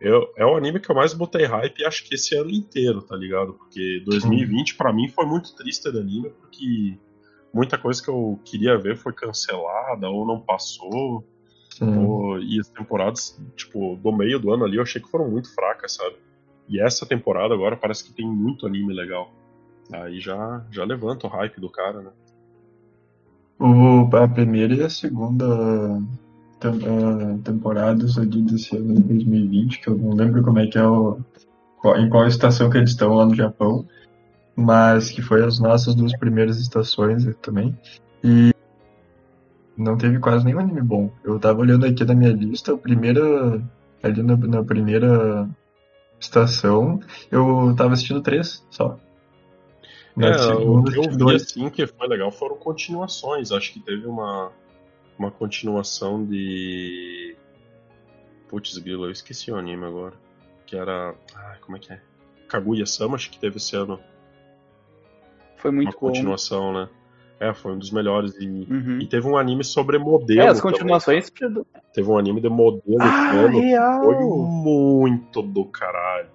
[0.00, 3.16] eu, é o anime que eu mais botei hype acho que esse ano inteiro, tá
[3.16, 3.54] ligado?
[3.54, 6.98] Porque 2020 para mim foi muito triste de anime, porque
[7.54, 11.24] muita coisa que eu queria ver foi cancelada ou não passou.
[11.80, 15.52] Ou, e as temporadas, tipo, do meio do ano ali eu achei que foram muito
[15.52, 16.16] fracas, sabe?
[16.68, 19.32] E essa temporada agora parece que tem muito anime legal.
[19.92, 22.10] Aí já, já levanta o hype do cara, né?
[23.58, 26.00] O, a primeira e a segunda
[26.60, 30.86] tem, temporadas ali desse ano de 2020, que eu não lembro como é que é
[30.86, 31.18] o,
[31.96, 33.84] em qual estação que eles estão lá no Japão,
[34.56, 37.76] mas que foi as nossas duas primeiras estações também.
[38.22, 38.52] E
[39.76, 41.10] não teve quase nenhum anime bom.
[41.22, 43.62] Eu tava olhando aqui na minha lista, o primeiro,
[44.02, 45.48] ali na, na primeira
[46.18, 47.00] estação,
[47.30, 48.98] eu tava assistindo três só.
[50.16, 53.50] É, o que eu vi assim que foi legal foram continuações.
[53.50, 54.52] Acho que teve uma,
[55.18, 57.36] uma continuação de.
[58.48, 60.14] Putz, Grilo, eu esqueci o anime agora.
[60.66, 61.14] Que era.
[61.34, 62.00] Ai, como é que é?
[62.48, 63.98] Kaguya-sama, acho que teve esse ano.
[65.64, 66.06] Foi muito uma bom.
[66.08, 66.88] continuação, né?
[67.40, 68.34] É, foi um dos melhores.
[68.38, 68.98] E, uhum.
[69.00, 70.42] e teve um anime sobre modelo.
[70.42, 71.30] É, as continuações.
[71.30, 71.64] Também,
[71.94, 74.04] teve um anime de modelo ah, real.
[74.04, 76.28] foi muito do caralho.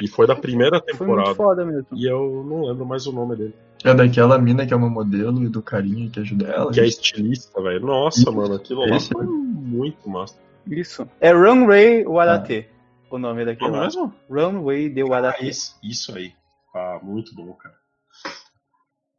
[0.00, 0.96] E foi da primeira temporada.
[0.96, 1.86] Foi muito foda mesmo.
[1.92, 3.54] E eu não lembro mais o nome dele.
[3.84, 6.72] É daquela mina que é uma modelo e do carinha que ajuda ela.
[6.72, 7.84] Que é estilista, velho.
[7.84, 8.32] Nossa, Isso.
[8.32, 10.36] mano, aquilo lá foi muito massa.
[10.66, 11.06] Isso.
[11.20, 13.14] É Runway Warate, ah.
[13.14, 13.76] o nome daquilo.
[13.76, 14.10] É mesmo?
[14.30, 15.44] Runway de Warate.
[15.44, 16.32] Ah, isso, isso aí.
[16.74, 17.83] Ah, muito bom, cara.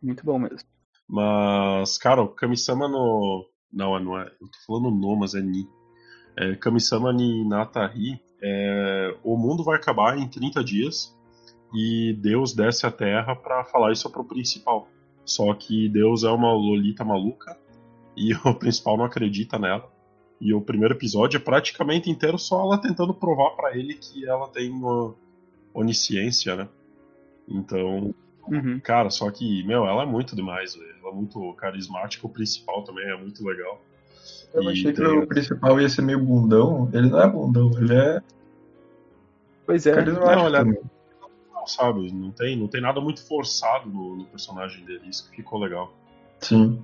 [0.01, 0.67] Muito bom mesmo.
[1.07, 3.47] Mas, cara, o Kamisama no.
[3.71, 4.25] Não, não é.
[4.41, 5.67] Eu tô falando no, mas é Ni.
[6.37, 8.21] É, Kamisama ni Natari.
[8.41, 11.15] É, o mundo vai acabar em 30 dias
[11.73, 14.87] e Deus desce à Terra para falar isso pro principal.
[15.23, 17.57] Só que Deus é uma Lolita maluca
[18.15, 19.91] e o principal não acredita nela.
[20.39, 24.47] E o primeiro episódio é praticamente inteiro só ela tentando provar para ele que ela
[24.49, 25.15] tem uma
[25.73, 26.69] onisciência, né?
[27.47, 28.13] Então,
[28.47, 28.79] uhum.
[28.79, 30.95] cara, só que, meu, ela é muito demais, véio.
[31.01, 33.81] ela é muito carismática, o principal também é muito legal.
[34.53, 34.93] Eu e achei tem...
[34.93, 38.21] que o principal ia ser meio bundão, ele não é bundão, ele é.
[39.65, 44.15] Pois é, carismático não, olha, não, sabe, não tem, não tem nada muito forçado no,
[44.15, 45.93] no personagem dele, isso que ficou legal.
[46.39, 46.83] Sim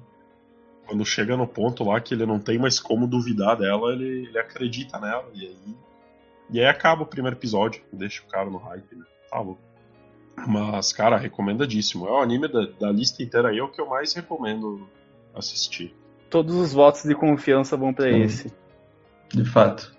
[0.91, 4.37] quando chega no ponto lá que ele não tem mais como duvidar dela, ele, ele
[4.37, 5.29] acredita nela.
[5.33, 5.75] E aí.
[6.49, 9.05] E aí acaba o primeiro episódio, deixa o cara no hype, né?
[9.29, 9.61] Tá louco.
[10.47, 12.07] Mas, cara, recomendadíssimo.
[12.07, 14.87] É o anime da, da lista inteira aí, é o que eu mais recomendo
[15.35, 15.95] assistir.
[16.29, 18.51] Todos os votos de confiança vão para esse.
[19.29, 19.93] De fato.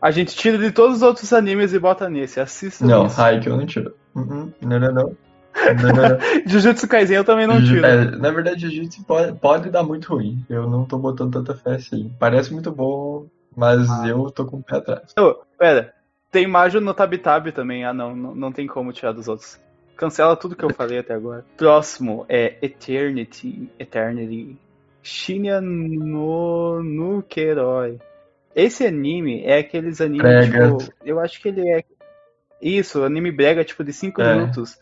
[0.00, 2.40] A gente tira de todos os outros animes e bota nesse.
[2.40, 3.94] Assista Não, Haikyuu eu não tiro.
[4.14, 4.52] Uhum.
[4.62, 5.16] Não, não, não.
[6.46, 7.84] Jujutsu Kaisen eu também não tiro.
[7.84, 10.44] É, na verdade, Jujutsu pode, pode dar muito ruim.
[10.48, 12.10] Eu não tô botando tanta fé assim.
[12.18, 14.06] Parece muito bom, mas ah.
[14.06, 15.12] eu tô com o pé atrás.
[15.18, 15.92] Oh, pera,
[16.30, 17.84] tem Majo no Tabitab também.
[17.84, 19.58] Ah, não, não, não tem como tirar dos outros.
[19.96, 21.44] Cancela tudo que eu falei até agora.
[21.56, 23.68] Próximo é Eternity.
[23.78, 24.56] Eternity.
[25.02, 27.98] Shinya no Nukeroi.
[28.54, 31.84] Esse anime é aqueles animes, tipo, eu acho que ele é.
[32.60, 34.34] Isso, anime brega, tipo, de 5 é.
[34.34, 34.78] minutos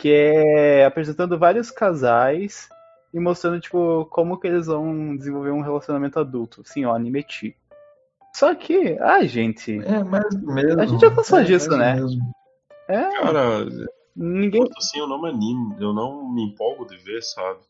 [0.00, 2.68] que é apresentando vários casais
[3.12, 6.62] e mostrando, tipo, como que eles vão desenvolver um relacionamento adulto.
[6.64, 7.56] Sim, ó, anime ti.
[8.34, 9.78] Só que, ai, gente.
[9.80, 10.80] É, mas mesmo.
[10.80, 11.94] A gente já passou é, disso, né?
[11.94, 12.20] Mesmo.
[12.88, 13.10] É.
[13.20, 13.66] Cara,
[14.14, 14.64] ninguém.
[14.76, 17.60] Assim, eu não me animo, eu não me empolgo de ver, sabe?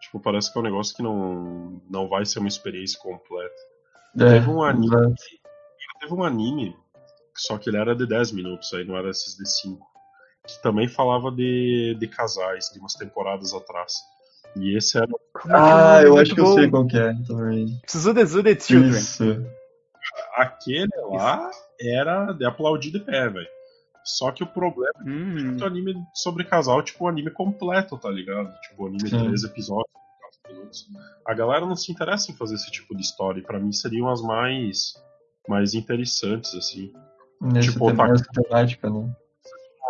[0.00, 3.54] Tipo, parece que é um negócio que não, não vai ser uma experiência completa.
[4.20, 4.94] É, teve um anime.
[4.94, 6.00] É.
[6.00, 6.76] Teve um anime,
[7.34, 9.94] só que ele era de 10 minutos, aí não era esses de 5
[10.46, 13.92] que também falava de, de casais, de umas temporadas atrás.
[14.56, 15.08] E esse era.
[15.48, 17.80] Ah, eu acho que eu sei qual que é também.
[17.86, 18.90] Tsuzude Zude Children.
[18.90, 19.46] Isso.
[20.34, 21.50] Aquele lá
[21.80, 23.48] era de aplaudir de pé, velho.
[24.04, 25.54] Só que o problema hum.
[25.54, 28.52] é que o anime sobre casal, tipo, o anime completo, tá ligado?
[28.60, 29.94] Tipo, o anime de três episódios,
[30.48, 30.86] minutos.
[31.26, 33.40] A galera não se interessa em fazer esse tipo de história.
[33.40, 34.94] E pra mim seriam as mais,
[35.48, 36.92] mais interessantes, assim.
[37.40, 38.06] Nesse tipo, tá...
[38.32, 39.14] temática, né?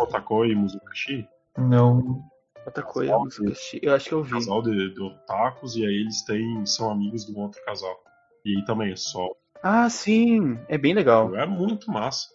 [0.01, 1.27] Otakoi e Muzukashi?
[1.57, 2.23] Não.
[2.65, 4.31] Otakoi e Muzukashi, eu acho que eu vi.
[4.31, 7.95] Casal de, de otakus, e aí eles têm, são amigos de um outro casal.
[8.43, 9.29] E aí também é só.
[9.61, 10.59] Ah, sim!
[10.67, 11.35] É bem legal.
[11.35, 12.29] É muito massa.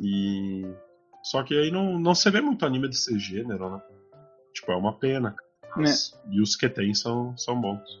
[0.00, 0.66] E.
[1.22, 3.82] Só que aí não, não se vê muito anime desse gênero, né?
[4.52, 5.36] Tipo, é uma pena.
[5.76, 6.12] Mas...
[6.26, 6.34] É.
[6.34, 8.00] E os que tem são, são bons.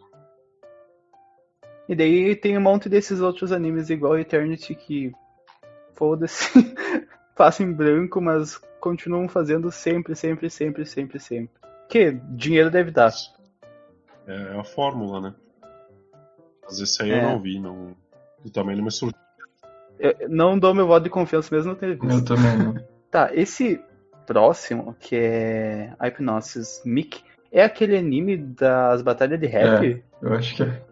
[1.88, 5.12] E daí tem um monte desses outros animes igual Eternity que.
[5.94, 6.74] Foda-se.
[7.36, 11.62] Passa em branco, mas continuam fazendo sempre, sempre, sempre, sempre, sempre.
[11.88, 13.12] Que dinheiro deve dar.
[14.26, 15.34] É a fórmula, né?
[16.62, 17.18] Mas esse aí é.
[17.18, 17.94] eu não vi, não.
[18.44, 19.18] E também não me surgiu.
[19.98, 22.10] Eu não dou meu voto de confiança mesmo não ter visto.
[22.10, 22.74] Eu também não.
[23.10, 23.80] Tá, esse
[24.26, 30.02] próximo, que é Hypnosis Mic, é aquele anime das batalhas de rap?
[30.22, 30.82] É, eu acho que é.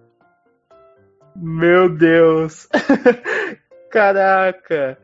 [1.35, 2.68] Meu Deus!
[3.90, 4.98] Caraca!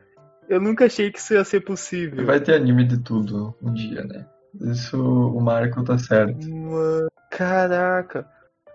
[0.48, 2.24] Eu nunca achei que isso ia ser possível.
[2.24, 4.26] Vai ter anime de tudo um dia, né?
[4.60, 6.48] Isso o Marco tá certo.
[6.48, 8.28] Mano, caraca.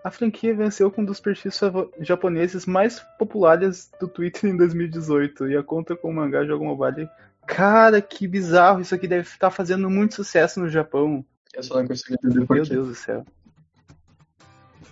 [0.04, 1.60] A franquia venceu com um dos perfis
[2.00, 7.08] japoneses mais populares do Twitter em 2018 e a conta com o mangá Jogo Mobile.
[7.46, 8.80] Cara, que bizarro!
[8.80, 11.24] Isso aqui deve estar fazendo muito sucesso no Japão.
[11.54, 13.24] Eu só não consegui entender por Meu Deus do céu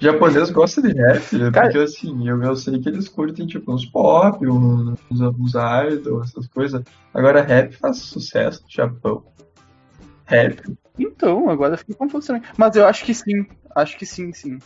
[0.01, 1.51] japonês gosta de rap, né?
[1.51, 6.31] Cara, porque assim, eu, eu sei que eles curtem tipo uns pop, uns, uns idols,
[6.31, 6.83] essas coisas.
[7.13, 9.23] Agora rap faz sucesso no Japão.
[10.25, 10.63] Rap.
[10.99, 12.43] Então, agora fiquei confuso também.
[12.57, 13.47] Mas eu acho que sim.
[13.75, 14.59] Acho que sim, sim.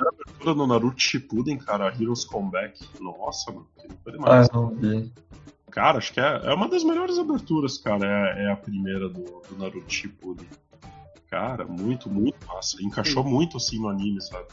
[0.00, 2.80] A abertura no Naruto Shippuden, cara, Heroes Comeback.
[3.00, 4.48] Nossa, mano, que foi demais.
[4.50, 5.12] Ah, não vi.
[5.70, 8.06] Cara, acho que é, é uma das melhores aberturas, cara.
[8.06, 10.46] É, é a primeira do, do Naruto Shippuden.
[11.30, 12.76] Cara, muito, muito massa.
[12.82, 13.30] Encaixou Sim.
[13.30, 14.46] muito assim no anime, sabe?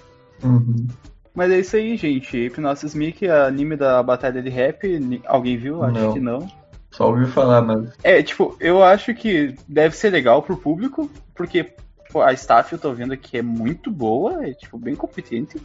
[0.44, 0.88] Uhum.
[1.36, 2.38] Mas é isso aí, gente.
[2.38, 4.84] Hypnosis Mickey, anime da Batalha de Rap.
[5.26, 5.84] Alguém viu?
[5.84, 6.14] Acho não.
[6.14, 6.48] que não.
[6.92, 7.92] Só ouvi falar, mas.
[8.04, 11.74] É, tipo, eu acho que deve ser legal pro público, porque
[12.16, 15.62] a staff eu tô vendo aqui é muito boa, é tipo, bem competente.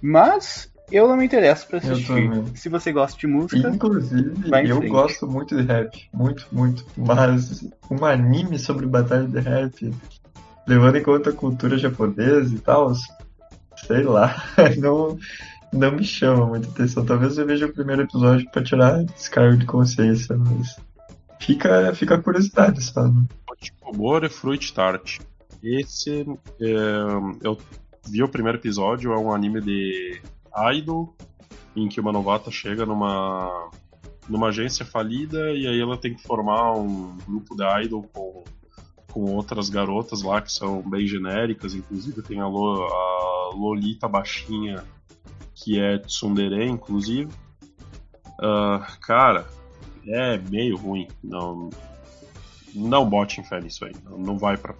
[0.00, 2.30] Mas eu não me interesso pra assistir.
[2.54, 3.68] Se você gosta de música.
[3.68, 4.34] Inclusive,
[4.66, 4.88] eu frente.
[4.88, 6.08] gosto muito de rap.
[6.12, 6.84] Muito, muito.
[6.96, 9.94] Mas um anime sobre batalha de rap,
[10.66, 12.92] levando em conta a cultura japonesa e tal,
[13.86, 14.44] sei lá,
[14.78, 15.18] não,
[15.72, 17.04] não me chama muita atenção.
[17.04, 20.76] Talvez eu veja o primeiro episódio pra tirar descargo de consciência, mas
[21.40, 23.26] fica, fica a curiosidade, sabe?
[23.62, 25.20] Chikobore Fruit Tart.
[25.62, 26.22] Esse
[26.60, 26.74] é,
[27.42, 27.56] eu
[28.08, 30.20] vi o primeiro episódio, é um anime de
[30.74, 31.14] idol
[31.76, 33.70] em que uma novata chega numa
[34.28, 38.44] numa agência falida e aí ela tem que formar um grupo de idol com,
[39.10, 44.84] com outras garotas lá que são bem genéricas, inclusive tem a, Lo, a Lolita baixinha
[45.54, 47.30] que é tsundere, inclusive.
[48.40, 49.46] Uh, cara,
[50.06, 51.08] é meio ruim.
[51.22, 51.70] Não,
[52.74, 53.92] não bote em fé nisso aí.
[54.04, 54.74] Não, não vai pra.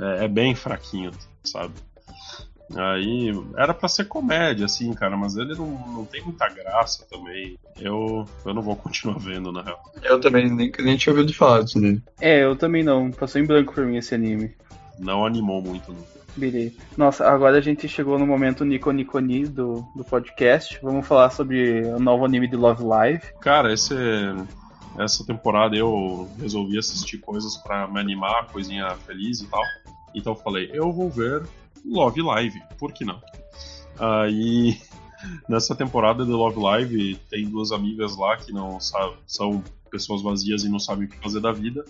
[0.00, 1.10] É, é bem fraquinho,
[1.42, 1.74] sabe?
[2.74, 7.58] Aí era para ser comédia, assim, cara, mas ele não, não tem muita graça também.
[7.78, 9.80] Eu, eu não vou continuar vendo, na real.
[10.02, 12.02] Eu também nem, nem tinha ouvido falar disso dele.
[12.20, 13.10] É, eu também não.
[13.10, 14.54] Passou em branco pra mim esse anime.
[14.98, 16.14] Não animou muito, não.
[16.36, 16.74] Beleza.
[16.96, 20.78] Nossa, agora a gente chegou no momento Nico Niconi do, do podcast.
[20.82, 23.22] Vamos falar sobre o novo anime de Love Live.
[23.40, 23.94] Cara, esse,
[24.98, 29.62] essa temporada eu resolvi assistir coisas para me animar, coisinha feliz e tal.
[30.14, 31.42] Então eu falei, eu vou ver
[31.84, 33.20] Love Live, por que não?
[33.98, 34.78] Aí,
[35.48, 38.78] nessa temporada de Love Live, tem duas amigas lá que não
[39.26, 41.84] são pessoas vazias e não sabem o que fazer da vida,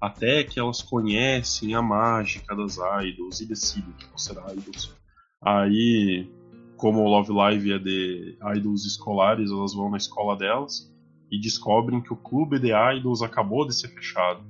[0.00, 4.94] até que elas conhecem a mágica das idols e decidem que vão ser idols.
[5.42, 6.30] Aí,
[6.76, 10.90] como o Love Live é de idols escolares, elas vão na escola delas
[11.30, 14.42] e descobrem que o clube de idols acabou de ser fechado.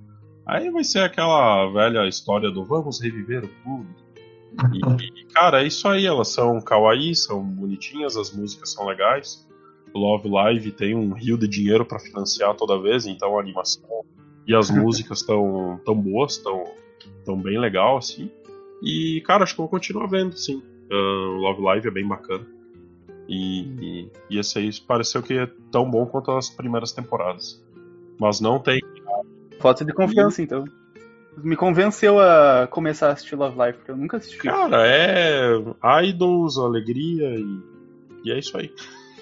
[0.47, 3.89] Aí vai ser aquela velha história do vamos reviver o clube.
[5.01, 9.47] E, cara, é isso aí, elas são kawaii, são bonitinhas, as músicas são legais.
[9.94, 14.05] O Love Live tem um rio de dinheiro para financiar toda vez, então a animação
[14.47, 16.65] e as músicas estão tão boas, estão
[17.24, 18.31] tão bem legal, assim.
[18.82, 20.62] E, cara, acho que eu vou continuar vendo, sim.
[20.90, 22.47] Uh, Love Live é bem bacana.
[23.31, 27.65] E, e, e esse aí pareceu que é tão bom quanto as primeiras temporadas.
[28.19, 28.82] Mas não tem.
[29.61, 30.44] Falta de confiança, e...
[30.44, 30.65] então
[31.36, 34.39] me convenceu a começar a assistir Love Life, porque eu nunca assisti.
[34.39, 35.55] Cara, é
[36.09, 37.61] idols, alegria e,
[38.24, 38.74] e é isso aí.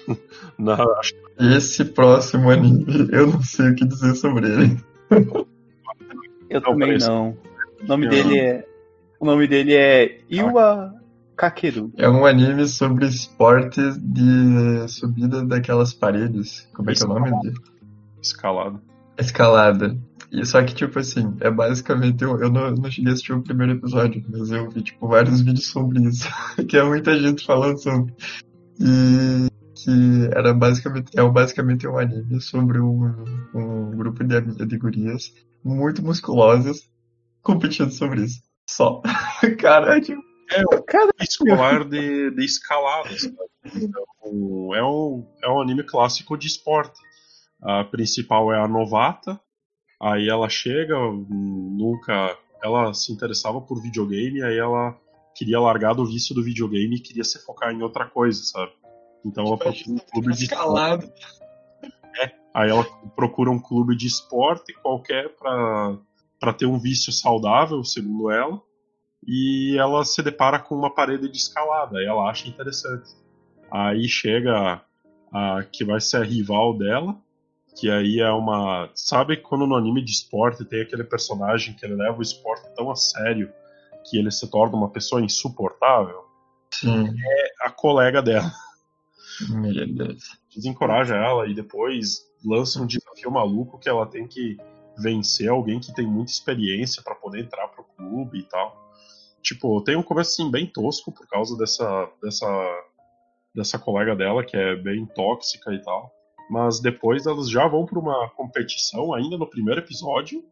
[0.57, 1.13] não, acho...
[1.39, 4.77] Esse próximo anime, eu não sei o que dizer sobre ele.
[6.49, 7.37] eu não, também não.
[7.81, 8.65] O nome dele é.
[9.19, 10.98] O nome dele é Iwa
[11.39, 11.93] Kakeru.
[11.95, 16.67] É um anime sobre esportes de subida daquelas paredes.
[16.73, 17.55] Como é que é o nome dele?
[18.21, 18.81] Escalada.
[19.17, 19.97] Escalada.
[20.33, 22.25] E só que, tipo assim, é basicamente.
[22.25, 25.39] Eu, eu não, não cheguei a assistir o primeiro episódio, mas eu vi, tipo, vários
[25.41, 26.27] vídeos sobre isso.
[26.67, 28.13] que é muita gente falando sobre.
[28.77, 31.17] E que era basicamente.
[31.17, 33.13] É basicamente um anime sobre um,
[33.55, 35.33] um grupo de, de gurias
[35.63, 36.81] muito musculosas
[37.41, 38.41] competindo sobre isso.
[38.69, 39.01] Só.
[39.57, 40.28] Cara, é tipo.
[40.51, 43.23] É um cara escolar de, de escaladas.
[43.65, 46.99] Então, é, um, é um anime clássico de esporte.
[47.61, 49.39] A principal é a novata,
[50.01, 50.95] Aí ela chega,
[51.29, 52.37] nunca.
[52.63, 54.97] Ela se interessava por videogame, aí ela
[55.35, 58.71] queria largar do vício do videogame e queria se focar em outra coisa, sabe?
[59.25, 61.11] Então ela procura um clube de escalado.
[62.21, 62.85] É, aí ela
[63.15, 68.61] procura um clube de esporte qualquer para ter um vício saudável, segundo ela.
[69.27, 73.09] E ela se depara com uma parede de escalada, aí ela acha interessante.
[73.71, 74.81] Aí chega
[75.31, 77.15] a que vai ser a rival dela,
[77.79, 78.89] que aí é uma.
[78.95, 82.89] Sabe quando no anime de esporte tem aquele personagem que ele leva o esporte tão
[82.89, 83.51] a sério
[84.09, 86.25] que ele se torna uma pessoa insuportável?
[86.71, 87.07] Sim.
[87.07, 88.51] É a colega dela.
[89.49, 90.23] Meu Deus.
[90.53, 94.57] Desencoraja ela e depois lança um desafio maluco que ela tem que
[94.97, 98.88] vencer alguém que tem muita experiência para poder entrar pro clube e tal.
[99.41, 102.83] Tipo, tem um começo assim bem tosco por causa dessa dessa
[103.55, 106.13] dessa colega dela que é bem tóxica e tal
[106.49, 110.43] mas depois elas já vão para uma competição ainda no primeiro episódio.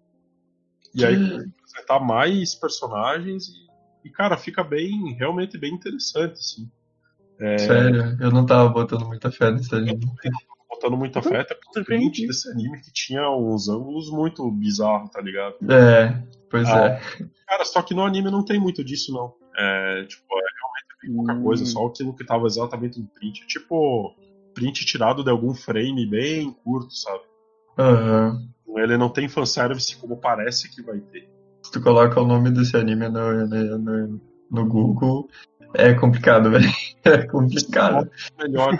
[0.93, 6.72] E aí apresentar mais personagens e, e, cara, fica bem, realmente bem interessante, assim.
[7.39, 7.57] É...
[7.57, 10.05] Sério, eu não tava botando muita fé nesse anime.
[10.78, 15.10] Botando muita fé, até porque o print desse anime que tinha uns ângulos muito bizarros,
[15.10, 15.56] tá ligado?
[15.70, 17.02] É, pois ah, é.
[17.48, 19.34] Cara, só que no anime não tem muito disso, não.
[19.58, 21.44] É, tipo, é realmente pouca hum.
[21.44, 23.45] coisa, só aquilo que tava exatamente no print.
[23.48, 24.16] Tipo,
[24.54, 27.24] print tirado de algum frame bem curto, sabe?
[27.78, 28.49] Uhum.
[28.80, 31.28] Ele não tem fanservice como parece que vai ter.
[31.64, 34.22] Se tu coloca o nome desse anime no, no,
[34.52, 35.28] no Google,
[35.74, 36.70] é complicado, velho.
[37.04, 38.12] É complicado.
[38.38, 38.78] Melhor.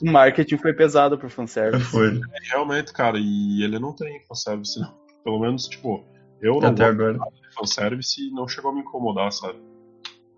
[0.00, 1.84] O marketing foi pesado pro fanservice.
[1.90, 2.08] Foi.
[2.08, 4.94] É, realmente, cara, e ele não tem fanservice, não.
[5.24, 6.04] Pelo menos, tipo,
[6.40, 7.14] eu não Até agora.
[7.14, 9.58] de fanservice e não chegou a me incomodar, sabe?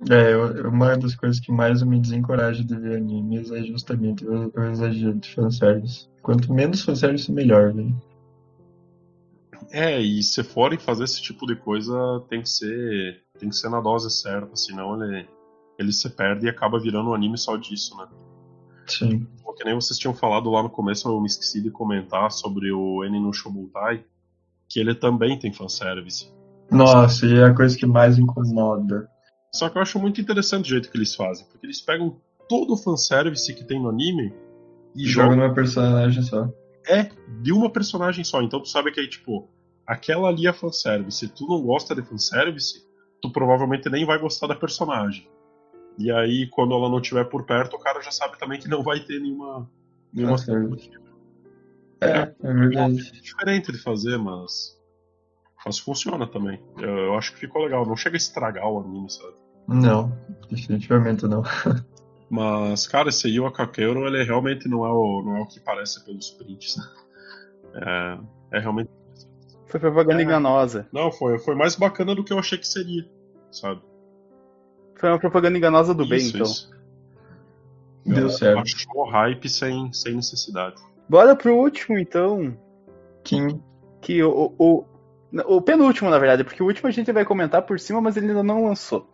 [0.09, 4.51] É, eu, uma das coisas que mais me desencoraja de ver animes é justamente o,
[4.55, 6.09] o exagero de fanservice.
[6.23, 7.95] Quanto menos fanservice, melhor, velho.
[9.71, 11.95] É, e se forem fazer esse tipo de coisa,
[12.29, 15.29] tem que ser, tem que ser na dose certa, senão ele,
[15.79, 18.09] ele se perde e acaba virando um anime só disso, né?
[18.87, 19.27] Sim.
[19.61, 23.05] Porque nem vocês tinham falado lá no começo, eu me esqueci de comentar sobre o
[23.05, 24.03] Eni no Shobutai,
[24.67, 26.33] que ele também tem fanservice.
[26.71, 29.07] Nossa, e é a coisa que mais incomoda.
[29.55, 32.17] Só que eu acho muito interessante o jeito que eles fazem, porque eles pegam
[32.49, 34.33] todo o fanservice que tem no anime
[34.97, 36.49] e jogam numa personagem só.
[36.89, 37.11] É,
[37.43, 38.41] de uma personagem só.
[38.41, 39.47] Então tu sabe que aí, tipo,
[39.87, 41.19] aquela ali é fanservice.
[41.19, 42.83] Se tu não gosta de fanservice,
[43.21, 45.29] tu provavelmente nem vai gostar da personagem.
[46.01, 48.83] E aí, quando ela não estiver por perto, o cara já sabe também que não
[48.83, 49.71] vai ter nenhuma.
[50.11, 50.37] nenhuma
[52.01, 53.13] é, é, é verdade.
[53.15, 54.81] É diferente de fazer, mas.
[55.65, 56.59] Mas funciona também.
[56.79, 57.85] Eu, eu, acho que ficou legal.
[57.85, 59.35] Não chega a estragar o anime, sabe?
[59.69, 60.11] Não,
[60.49, 61.43] definitivamente não.
[62.31, 66.05] Mas, cara, esse Yu Kakeiro, ele realmente não é o, não é o que parece
[66.05, 66.77] pelos prints.
[66.77, 66.85] Né?
[67.73, 68.19] É,
[68.57, 68.91] é realmente.
[69.67, 70.89] Foi propaganda é, enganosa.
[70.93, 73.09] Não, foi, foi mais bacana do que eu achei que seria,
[73.53, 73.81] sabe?
[75.01, 76.43] Foi uma propaganda enganosa do isso, bem, então.
[76.43, 76.71] Isso.
[78.05, 78.61] Deu certo.
[78.61, 80.77] Achou hype sem, sem necessidade.
[81.09, 82.55] Bora pro último, então.
[83.25, 83.63] Kim.
[84.03, 84.85] Que o, o,
[85.47, 88.29] o penúltimo, na verdade, porque o último a gente vai comentar por cima, mas ele
[88.29, 89.09] ainda não lançou.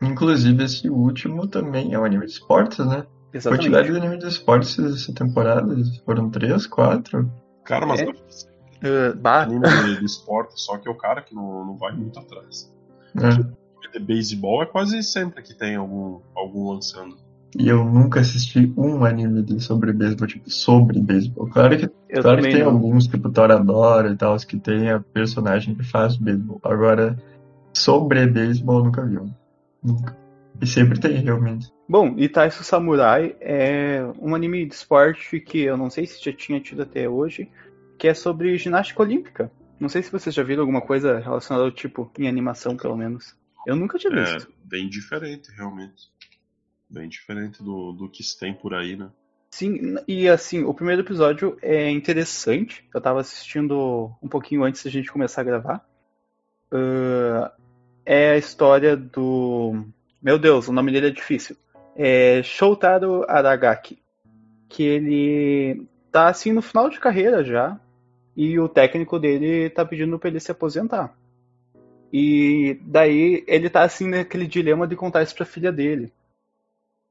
[0.00, 3.04] Inclusive, esse último também é um anime de esportes, né?
[3.32, 3.68] Exatamente.
[3.68, 7.30] Quantidade de anime de esportes essa temporada foram três, quatro.
[7.64, 8.06] Cara, mas é.
[8.06, 12.18] uh, anime de, de esporte, só que é o cara que não, não vai muito
[12.18, 12.72] atrás.
[13.16, 13.63] É.
[13.92, 17.16] De beisebol é quase sempre que tem algum, algum lançando.
[17.56, 21.48] E eu nunca assisti um anime sobre beisebol, tipo, sobre beisebol.
[21.48, 21.88] Claro que,
[22.20, 22.70] claro que tem não.
[22.70, 26.60] alguns, tipo Toradora e tal, que tem a personagem que faz beisebol.
[26.64, 27.16] Agora,
[27.72, 29.30] sobre beisebol eu nunca vi um.
[29.82, 30.16] Nunca.
[30.60, 31.72] E sempre tem, realmente.
[31.88, 36.60] Bom, Itaisu Samurai é um anime de esporte que eu não sei se já tinha
[36.60, 37.48] tido até hoje,
[37.98, 39.50] que é sobre ginástica olímpica.
[39.78, 43.36] Não sei se vocês já viram alguma coisa relacionada ao tipo, em animação, pelo menos.
[43.66, 44.52] Eu nunca tinha é, visto.
[44.64, 46.10] Bem diferente, realmente.
[46.88, 49.10] Bem diferente do, do que se tem por aí, né?
[49.50, 52.84] Sim, e assim, o primeiro episódio é interessante.
[52.92, 55.86] Eu tava assistindo um pouquinho antes da gente começar a gravar.
[56.72, 57.48] Uh,
[58.04, 59.84] é a história do.
[60.20, 61.56] Meu Deus, o nome dele é difícil.
[61.94, 64.02] É Shotaro Aragaki.
[64.68, 67.78] Que ele tá assim no final de carreira já.
[68.36, 71.16] E o técnico dele tá pedindo pra ele se aposentar.
[72.16, 76.12] E daí ele tá assim naquele dilema de contar isso pra filha dele.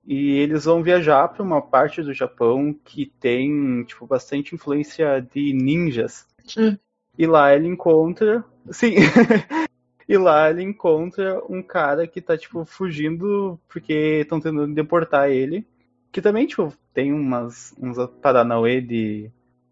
[0.05, 5.51] E eles vão viajar para uma parte do Japão que tem, tipo, bastante influência de
[5.51, 6.25] ninjas.
[6.57, 6.77] Hum.
[7.17, 8.45] E lá ele encontra.
[8.71, 8.95] Sim,
[10.07, 15.67] E lá ele encontra um cara que tá, tipo, fugindo porque estão tentando deportar ele.
[16.13, 19.29] Que também, tipo, tem umas, uns paranauê de,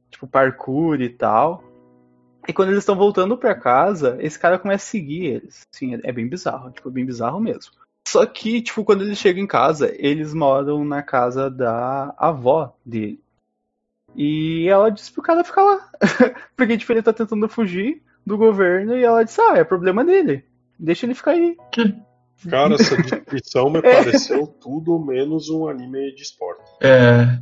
[0.09, 1.63] tipo, parkour e tal.
[2.47, 5.67] E quando eles estão voltando para casa, esse cara começa a seguir eles.
[5.71, 7.71] Sim, é bem bizarro, tipo, bem bizarro mesmo.
[8.07, 13.19] Só que, tipo, quando eles chegam em casa, eles moram na casa da avó dele.
[14.15, 15.89] E ela diz pro cara ficar lá.
[16.57, 20.43] Porque, tipo, ele tá tentando fugir do governo e ela disse: Ah, é problema dele.
[20.77, 21.55] Deixa ele ficar aí.
[22.49, 23.81] Cara, essa descrição me é.
[23.81, 26.69] pareceu tudo menos um anime de esporte.
[26.81, 27.39] É.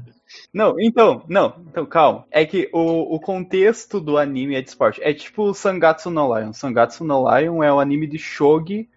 [0.53, 2.25] Não, então, não, então calma.
[2.31, 5.01] É que o, o contexto do anime é de esporte.
[5.03, 6.53] É tipo Sangatsu no Lion.
[6.53, 8.89] Sangatsu no Lion é um anime de shogi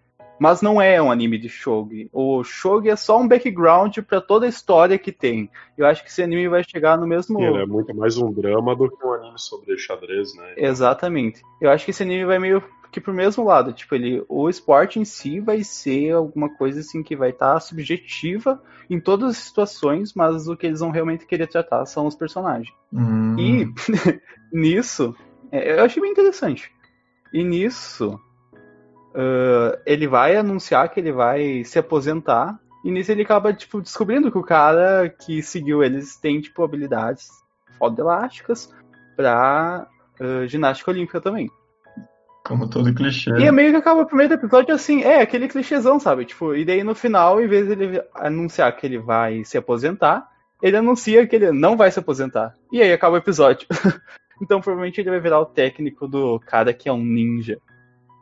[0.43, 2.11] mas não é um anime de shogi.
[2.13, 5.49] O shogi é só um background para toda a história que tem.
[5.79, 7.41] Eu acho que esse anime vai chegar no mesmo.
[7.41, 10.55] Ele é muito mais um drama do que um anime sobre xadrez, né?
[10.57, 11.43] Exatamente.
[11.61, 12.61] Eu acho que esse anime vai meio
[12.93, 13.73] que pro mesmo lado.
[13.73, 17.60] Tipo, ele, o esporte em si vai ser alguma coisa assim que vai estar tá
[17.60, 22.14] subjetiva em todas as situações, mas o que eles vão realmente querer tratar são os
[22.14, 22.73] personagens.
[22.93, 23.36] Hum.
[23.39, 23.73] E
[24.52, 25.16] nisso,
[25.51, 26.70] é, eu achei bem interessante.
[27.32, 28.20] E nisso,
[29.14, 32.60] uh, ele vai anunciar que ele vai se aposentar.
[32.85, 37.28] E nisso ele acaba, tipo, descobrindo que o cara que seguiu eles tem, tipo, habilidades
[37.81, 38.73] roda elásticas
[39.16, 39.89] pra
[40.20, 41.48] uh, ginástica olímpica também.
[42.44, 43.31] Como todo clichê.
[43.39, 46.24] E é meio que acaba o primeiro episódio assim, é aquele clichêzão, sabe?
[46.24, 50.27] Tipo, e daí no final, em vez de ele anunciar que ele vai se aposentar,
[50.62, 52.55] ele anuncia que ele não vai se aposentar.
[52.73, 53.66] E aí acaba o episódio.
[54.43, 57.59] então provavelmente ele vai virar o técnico do cara que é um ninja.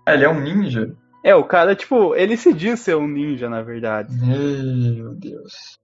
[0.07, 0.95] Ah, ele é um ninja?
[1.23, 4.15] É, o cara, tipo, ele se diz ser um ninja, na verdade.
[4.15, 5.79] Meu Deus.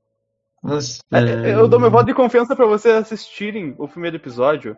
[0.62, 1.54] Nossa, é...
[1.54, 4.76] Eu dou meu voto de confiança para vocês assistirem o primeiro episódio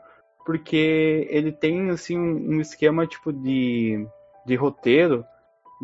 [0.49, 4.09] porque ele tem assim um esquema tipo de,
[4.47, 5.23] de roteiro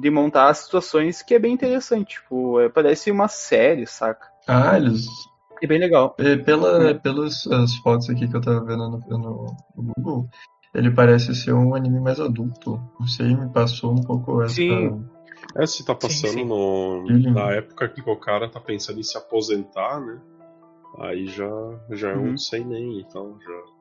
[0.01, 4.27] de montar as situações que é bem interessante, tipo, é, parece uma série, saca?
[4.49, 5.07] Ah, eles
[5.63, 6.17] é bem legal.
[6.17, 6.95] É, pela, é.
[6.95, 9.19] Pelas as fotos aqui que eu tava vendo no, no,
[9.77, 10.31] no, Google,
[10.75, 12.81] ele parece ser um anime mais adulto.
[12.99, 14.55] Não sei, me passou um pouco essa.
[14.55, 15.05] Sim.
[15.59, 16.45] É, se tá passando sim, sim.
[16.47, 17.05] No,
[17.35, 20.19] na época que o cara tá pensando em se aposentar, né?
[21.01, 21.51] Aí já,
[21.91, 22.39] já é um uhum.
[22.39, 23.75] sem nem, então já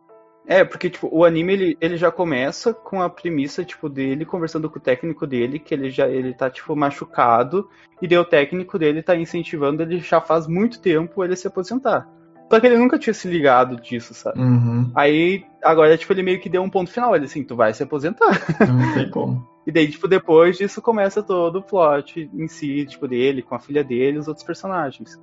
[0.46, 4.70] é, porque, tipo, o anime, ele, ele já começa com a premissa, tipo, dele conversando
[4.70, 7.70] com o técnico dele, que ele já, ele tá, tipo, machucado,
[8.02, 12.10] e daí o técnico dele tá incentivando ele já faz muito tempo ele se aposentar.
[12.52, 14.40] Só que ele nunca tinha se ligado disso, sabe?
[14.40, 14.92] Uhum.
[14.94, 17.82] Aí, agora, tipo, ele meio que deu um ponto final, ele assim, tu vai se
[17.82, 18.40] aposentar.
[18.68, 19.48] Não tem como.
[19.66, 23.60] e daí, tipo, depois disso começa todo o plot em si, tipo, dele, com a
[23.60, 25.18] filha dele e os outros personagens.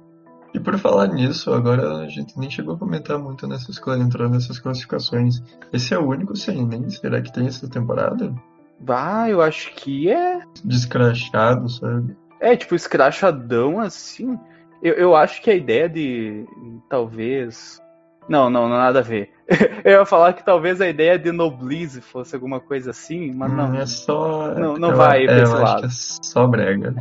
[0.53, 4.59] E por falar nisso, agora a gente nem chegou a comentar muito nessas entrando nessas
[4.59, 5.41] classificações.
[5.73, 8.35] Esse é o único sem nem será que tem essa temporada?
[8.81, 10.41] Bah, eu acho que é.
[10.65, 12.17] Descrachado, sabe?
[12.41, 14.39] É, tipo, escrachadão assim.
[14.83, 16.47] Eu, eu acho que a ideia de.
[16.89, 17.81] Talvez.
[18.29, 19.31] Não, não, não nada a ver.
[19.85, 23.71] eu ia falar que talvez a ideia de Noblise fosse alguma coisa assim, mas não.
[23.71, 24.55] Hum, é só.
[24.55, 25.69] Não, não vai pra é, esse eu lado.
[25.69, 26.95] Acho que é só brega.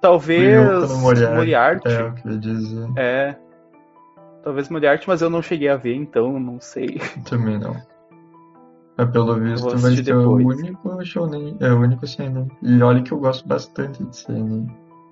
[0.00, 1.88] Talvez Moriarty.
[1.88, 2.88] É o que eu dizer.
[2.96, 3.36] É.
[4.42, 7.00] Talvez Moriarty, mas eu não cheguei a ver, então não sei.
[7.28, 7.76] Também não.
[8.96, 11.56] Mas pelo visto vai ser o único shonen.
[11.60, 12.48] É o único seinen.
[12.62, 14.66] E olha que eu gosto bastante de seinen.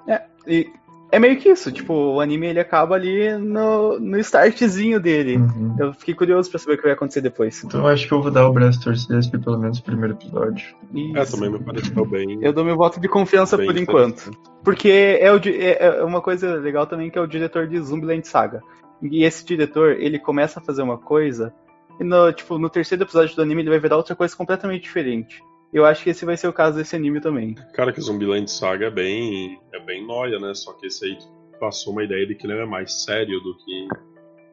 [0.07, 0.71] É, e
[1.11, 5.37] é meio que isso, tipo, o anime ele acaba ali no, no startzinho dele.
[5.37, 5.77] Uhum.
[5.79, 7.65] Eu fiquei curioso pra saber o que vai acontecer depois.
[7.65, 10.77] Então eu acho que eu vou dar o braço torcer pelo menos o primeiro episódio.
[10.95, 11.17] Isso.
[11.17, 12.39] É, também me pareceu bem.
[12.43, 14.31] Eu dou meu voto de confiança por enquanto.
[14.63, 18.27] Porque é, o, é, é, uma coisa legal também que é o diretor de Zombieland
[18.29, 18.61] Saga.
[19.03, 21.55] E esse diretor, ele começa a fazer uma coisa,
[22.01, 25.43] e no, tipo, no terceiro episódio do anime ele vai virar outra coisa completamente diferente.
[25.73, 27.55] Eu acho que esse vai ser o caso desse anime também.
[27.75, 29.61] Cara, que Zombieland Saga é bem.
[29.73, 30.55] é bem noia, né?
[30.55, 31.19] Só que esse aí
[31.61, 33.89] passou uma ideia de que ele é mais sério do que.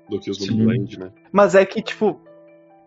[0.10, 1.12] do que o Zombieland, né?
[1.32, 2.20] Mas é que, tipo,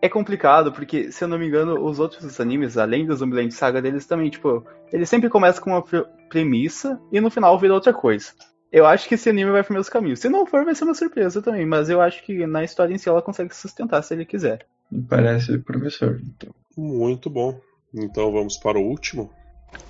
[0.01, 3.81] é complicado, porque, se eu não me engano, os outros animes, além do Zombieland Saga
[3.81, 5.83] deles também, tipo, eles sempre começam com uma
[6.29, 8.31] premissa e no final vira outra coisa.
[8.71, 10.19] Eu acho que esse anime vai para meus caminhos.
[10.19, 12.97] Se não for, vai ser uma surpresa também, mas eu acho que na história em
[12.99, 14.65] si ela consegue sustentar se ele quiser.
[14.91, 16.53] Me parece professor, então.
[16.77, 17.59] Muito bom.
[17.93, 19.29] Então vamos para o último.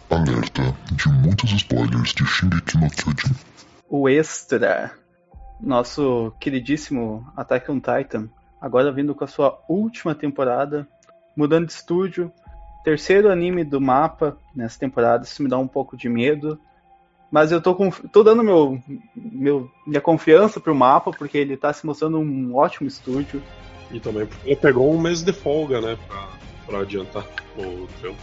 [0.09, 3.35] Alerta de muitos spoilers de Shingeki no Kyojin.
[3.89, 4.91] O Extra,
[5.59, 8.29] nosso queridíssimo Attack on Titan,
[8.61, 10.87] agora vindo com a sua última temporada,
[11.35, 12.31] mudando de estúdio,
[12.83, 16.59] terceiro anime do mapa nessa temporada, isso me dá um pouco de medo.
[17.31, 18.81] Mas eu tô, com, tô dando meu,
[19.15, 23.43] meu, minha confiança pro mapa, porque ele tá se mostrando um ótimo estúdio.
[23.91, 26.27] E também porque ele pegou um mês de folga, né, pra
[26.69, 27.25] pra adiantar
[27.57, 28.17] o trampo.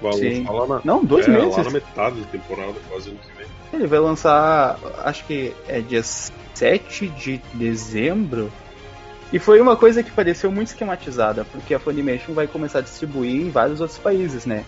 [0.00, 0.44] Vai Sim.
[0.44, 1.56] Lá na, Não, dois é, meses.
[1.56, 3.46] Lá na metade da temporada, quase ano que vem.
[3.72, 8.50] Ele vai lançar, acho que é dia 7 de dezembro.
[9.32, 13.46] E foi uma coisa que pareceu muito esquematizada, porque a Funimation vai começar a distribuir
[13.46, 14.62] em vários outros países, né?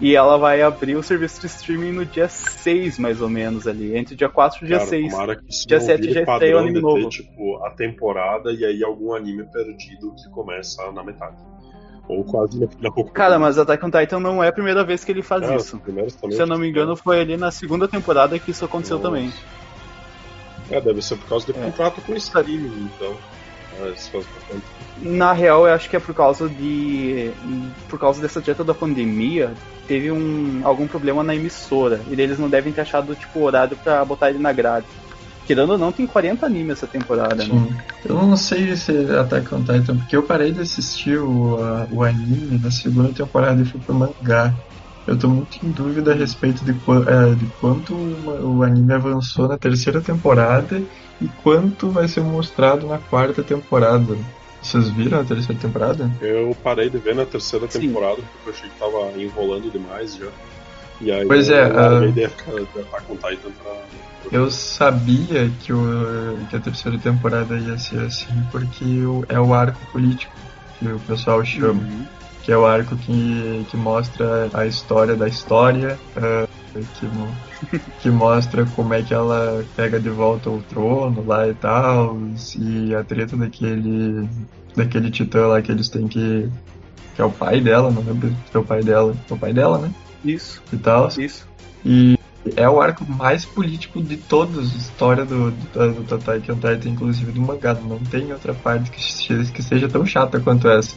[0.00, 3.96] E ela vai abrir o serviço de streaming no dia 6, mais ou menos, ali.
[3.96, 5.14] Entre dia 4 e dia Cara, 6.
[5.62, 7.02] Que dia 7 já estreia o anime novo.
[7.02, 11.36] Ter, tipo, a temporada e aí algum anime perdido que começa na metade.
[12.12, 12.92] Ou quase no final.
[13.06, 15.80] Cara, mas Attack on Titan não é a primeira vez que ele faz isso.
[16.30, 19.08] Se eu não me engano, foi ali na segunda temporada que isso aconteceu Nossa.
[19.08, 19.32] também.
[20.70, 21.62] É, deve ser por causa do é.
[21.62, 23.16] contrato com o streaming, então.
[23.80, 23.94] É,
[25.00, 27.32] na real, eu acho que é por causa de.
[27.88, 29.52] Por causa dessa dieta da pandemia,
[29.88, 32.00] teve um, algum problema na emissora.
[32.08, 34.86] E eles não devem ter achado tipo horário pra botar ele na grade.
[35.46, 37.52] Tirando ou não, tem 40 animes essa temporada, Sim.
[37.52, 37.68] né?
[38.04, 42.02] Eu não sei se Attack on Titan, porque eu parei de assistir o, a, o
[42.02, 44.54] anime na segunda temporada e fui pro mangá.
[45.06, 49.58] Eu tô muito em dúvida a respeito de, é, de quanto o anime avançou na
[49.58, 50.80] terceira temporada
[51.20, 54.16] e quanto vai ser mostrado na quarta temporada.
[54.62, 56.10] Vocês viram a terceira temporada?
[56.20, 57.80] Eu parei de ver na terceira Sim.
[57.80, 60.28] temporada porque eu achei que tava enrolando demais já.
[61.00, 62.08] E aí, pois é, a uh...
[62.08, 63.82] ideia Titan pra
[64.30, 68.84] eu sabia que, o, que a terceira temporada ia ser assim porque
[69.28, 70.32] é o arco político
[70.78, 71.82] que o pessoal chama.
[71.82, 72.06] Uhum.
[72.42, 76.48] Que é o arco que, que mostra a história da história, uh,
[77.70, 82.18] que, que mostra como é que ela pega de volta o trono lá e tal,
[82.58, 84.28] e a treta daquele,
[84.74, 86.48] daquele titã lá que eles têm que.
[87.14, 89.14] que é o pai dela, não lembro se é o pai dela.
[89.30, 89.92] É o pai dela, né?
[90.24, 90.62] Isso.
[90.72, 91.08] E tal.
[91.18, 91.46] Isso.
[91.84, 92.18] E
[92.56, 97.40] é o arco mais político de todos, história do, do, do Tatai Titan, inclusive do
[97.40, 97.74] mangá.
[97.74, 100.94] Não tem outra parte que, que seja tão chata quanto essa.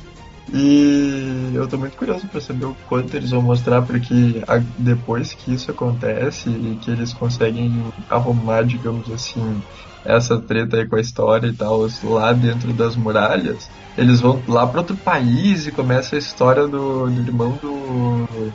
[0.54, 5.34] E eu tô muito curioso para saber o quanto eles vão mostrar, porque a, depois
[5.34, 9.62] que isso acontece e que eles conseguem arrumar, digamos assim,
[10.04, 14.68] essa treta aí com a história e tal, lá dentro das muralhas, eles vão lá
[14.68, 18.54] para outro país e começa a história do, do irmão do.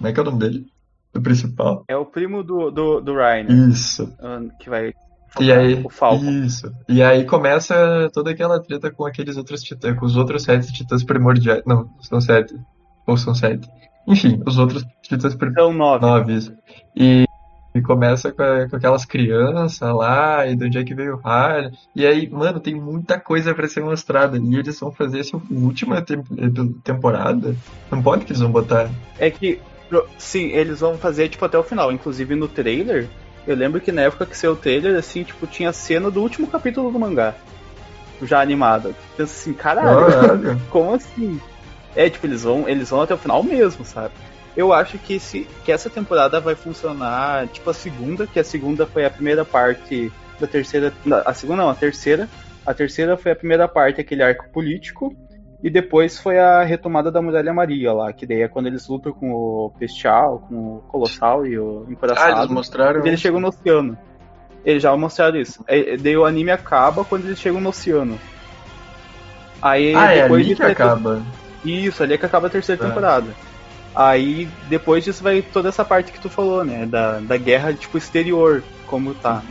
[0.00, 0.66] Como é que é o nome dele?
[1.12, 1.84] do principal.
[1.88, 3.68] É o primo do, do, do Ryan.
[3.68, 4.12] Isso.
[4.58, 4.92] Que vai.
[5.40, 6.30] E aí, o Falcon.
[6.30, 6.72] Isso.
[6.88, 11.04] E aí começa toda aquela treta com aqueles outros titãs, com os outros sete titãs
[11.04, 11.62] primordiais.
[11.66, 12.54] Não, são sete.
[13.06, 13.68] Ou são sete.
[14.06, 15.68] Enfim, os outros titãs primordiais.
[15.68, 16.06] São nove.
[16.06, 16.52] Nove, isso.
[16.96, 17.26] E,
[17.72, 21.70] e começa com, com, aquelas crianças lá, e do onde é que veio o Harley.
[21.94, 24.36] E aí, mano, tem muita coisa para ser mostrada.
[24.36, 26.16] E eles vão fazer essa última te
[26.82, 27.54] temporada.
[27.88, 28.90] Não pode que eles vão botar.
[29.16, 29.60] É que
[30.18, 31.90] Sim, eles vão fazer, tipo, até o final.
[31.92, 33.08] Inclusive no trailer,
[33.46, 36.46] eu lembro que na época que saiu o trailer, assim, tipo, tinha cena do último
[36.46, 37.34] capítulo do mangá.
[38.22, 38.94] Já animada.
[39.16, 41.40] Pensa assim, caralho, como assim?
[41.96, 44.14] É, tipo, eles vão, eles vão até o final mesmo, sabe?
[44.56, 48.86] Eu acho que, esse, que essa temporada vai funcionar, tipo, a segunda, que a segunda
[48.86, 50.92] foi a primeira parte da terceira.
[51.24, 52.28] A segunda não, a terceira.
[52.66, 55.16] A terceira foi a primeira parte, aquele arco político.
[55.62, 59.12] E depois foi a retomada da Muralha Maria lá, que daí é quando eles lutam
[59.12, 62.34] com o Bestial, com o Colossal e o Encoraçado.
[62.34, 63.04] Ah, eles mostraram.
[63.04, 63.98] E eles chegam no oceano.
[64.64, 65.62] Eles já mostraram isso.
[65.68, 68.18] E, daí o anime acaba quando eles chegam no oceano.
[69.60, 71.22] Aí ah, é depois é ali que acaba.
[71.62, 72.86] Isso, ali é que acaba a terceira é.
[72.86, 73.28] temporada.
[73.94, 76.86] Aí depois disso vai toda essa parte que tu falou, né?
[76.86, 79.42] Da, da guerra tipo exterior, como tá.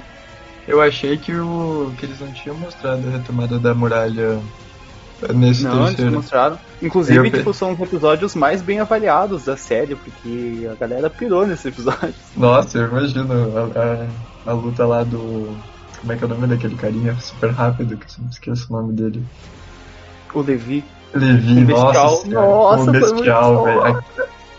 [0.68, 1.94] Eu achei que o.
[1.98, 4.40] que eles não tinham mostrado a retomada da muralha
[5.34, 6.02] Nesse não, terceiro.
[6.04, 6.60] eles mostraram.
[6.82, 7.32] Inclusive, eu...
[7.32, 12.14] tipo, são os episódios mais bem avaliados da série, porque a galera pirou nesse episódio.
[12.38, 15.56] Nossa, eu imagino a, a, a luta lá do.
[16.00, 18.94] Como é que é o nome daquele carinha super rápido, que eu esqueço o nome
[18.94, 19.24] dele.
[20.34, 20.84] O Levi.
[21.14, 24.04] Levi, nossa, nossa, o bestial, velho.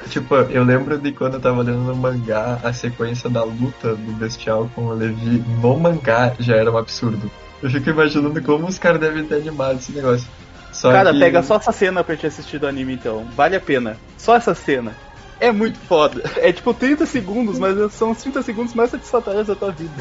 [0.08, 4.12] Tipo, eu lembro de quando eu tava lendo no mangá, a sequência da luta do
[4.12, 7.30] Bestial com o Levi no mangá já era um absurdo.
[7.62, 10.26] Eu fico imaginando como os caras devem ter animado esse negócio.
[10.72, 11.18] Só Cara, que...
[11.18, 13.24] pega só essa cena pra te assistir do anime então.
[13.36, 13.96] Vale a pena.
[14.16, 14.94] Só essa cena.
[15.40, 16.22] É muito foda.
[16.36, 19.92] É tipo 30 segundos, mas são os 30 segundos mais satisfatórios da tua vida.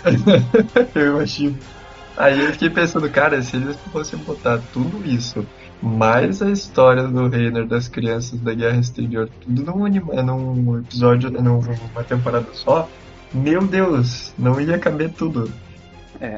[0.94, 1.58] eu imagino.
[2.18, 5.46] Aí eu fiquei pensando, cara, se eles fossem botar tudo isso,
[5.82, 11.30] mais a história do Reiner das crianças da Guerra Exterior, tudo num, anima, num episódio,
[11.30, 12.90] numa temporada só,
[13.34, 15.50] meu Deus, não ia caber tudo.
[16.20, 16.36] É.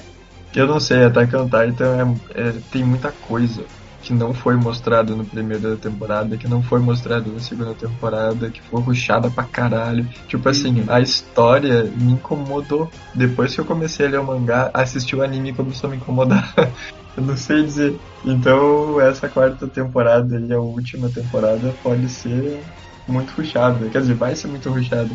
[0.56, 3.64] Eu não sei, Attack on Titan é, é, tem muita coisa
[4.12, 8.50] que não foi mostrado no primeiro da temporada, que não foi mostrado na segunda temporada,
[8.50, 10.06] que foi ruxada pra caralho.
[10.28, 12.92] Tipo assim, a história me incomodou.
[13.16, 16.54] Depois que eu comecei a ler o mangá, assistir o anime começou a me incomodar.
[17.16, 17.98] eu não sei dizer.
[18.26, 22.60] Então, essa quarta temporada e a última temporada pode ser
[23.08, 23.88] muito ruxada.
[23.88, 25.12] Quer dizer, vai ser muito ruxada.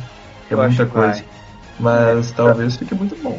[0.51, 1.23] É eu muita coisa.
[1.79, 3.39] Mas talvez fique muito bom.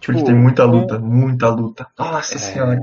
[0.00, 1.88] Tipo, Porque tem muita luta, muita luta.
[1.98, 2.38] Nossa é...
[2.38, 2.78] senhora.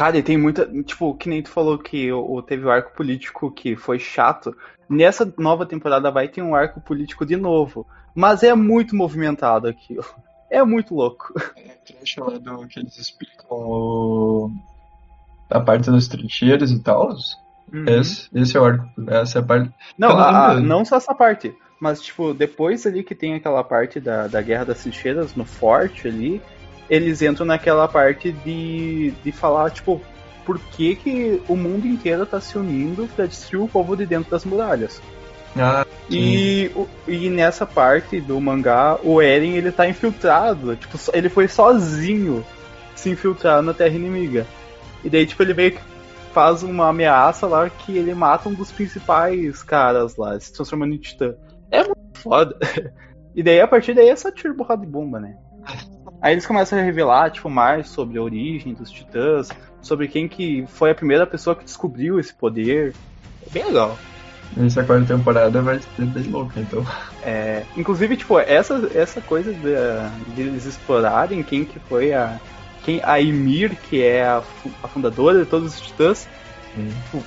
[0.00, 0.64] Cara, e tem muita.
[0.82, 4.56] Tipo, que nem tu falou que o, teve o arco político que foi chato.
[4.88, 7.86] Nessa nova temporada vai ter um arco político de novo.
[8.14, 10.04] Mas é muito movimentado aquilo.
[10.48, 11.34] É muito louco.
[11.54, 14.50] É trecho lá do que eles explicam o...
[15.50, 17.10] a parte dos trincheiros e tal.
[17.70, 17.84] Uhum.
[17.86, 18.88] Esse, esse é o arco.
[19.06, 19.70] Essa é a parte.
[19.98, 21.54] Não, a, não só essa parte.
[21.78, 26.08] Mas, tipo, depois ali que tem aquela parte da, da Guerra das Trincheiras no forte
[26.08, 26.42] ali,
[26.90, 30.02] eles entram naquela parte de, de falar, tipo,
[30.44, 34.30] por que, que o mundo inteiro tá se unindo para destruir o povo de dentro
[34.30, 35.00] das muralhas.
[35.56, 36.70] Ah, e,
[37.06, 42.44] e nessa parte do mangá, o Eren ele tá infiltrado, tipo, ele foi sozinho
[42.96, 44.46] se infiltrar na terra inimiga.
[45.04, 45.80] E daí, tipo, ele meio que
[46.32, 50.98] faz uma ameaça lá que ele mata um dos principais caras lá, se transformando em
[50.98, 51.34] titã.
[51.70, 52.56] É muito foda.
[53.32, 55.38] E daí, a partir daí, é só tiro, borrada de bomba, né?
[56.20, 59.48] Aí eles começam a revelar, tipo, mais sobre a origem dos titãs,
[59.80, 62.94] sobre quem que foi a primeira pessoa que descobriu esse poder.
[63.46, 63.98] É bem legal.
[64.58, 66.84] Essa quarta temporada vai ser bem louca, então.
[67.22, 72.38] É, inclusive, tipo, essa, essa coisa de, de eles explorarem quem que foi a.
[72.82, 74.42] Quem, a Ymir, que é a,
[74.82, 76.26] a fundadora de todos os titãs,
[77.04, 77.22] tipo,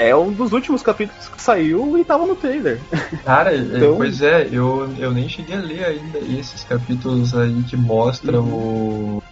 [0.00, 2.80] é um dos últimos capítulos que saiu e tava no trailer.
[3.24, 3.96] Cara, então...
[3.96, 9.16] pois é, eu, eu nem cheguei a ler ainda esses capítulos aí que mostram uhum.
[9.18, 9.22] o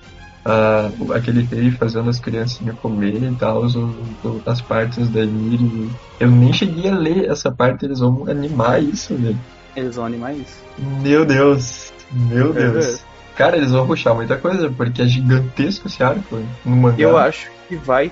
[0.48, 3.64] uh, aquele rei fazendo as criancinhas comer e tal,
[4.46, 5.90] as partes da Emily.
[6.20, 9.38] Eu nem cheguei a ler essa parte, eles vão animar isso, velho.
[9.74, 10.58] Eles vão animar isso.
[11.02, 13.04] Meu Deus, meu é Deus.
[13.36, 16.96] Cara, eles vão puxar muita coisa, porque é gigantesco esse arco no mangá.
[16.98, 18.10] Eu acho que vai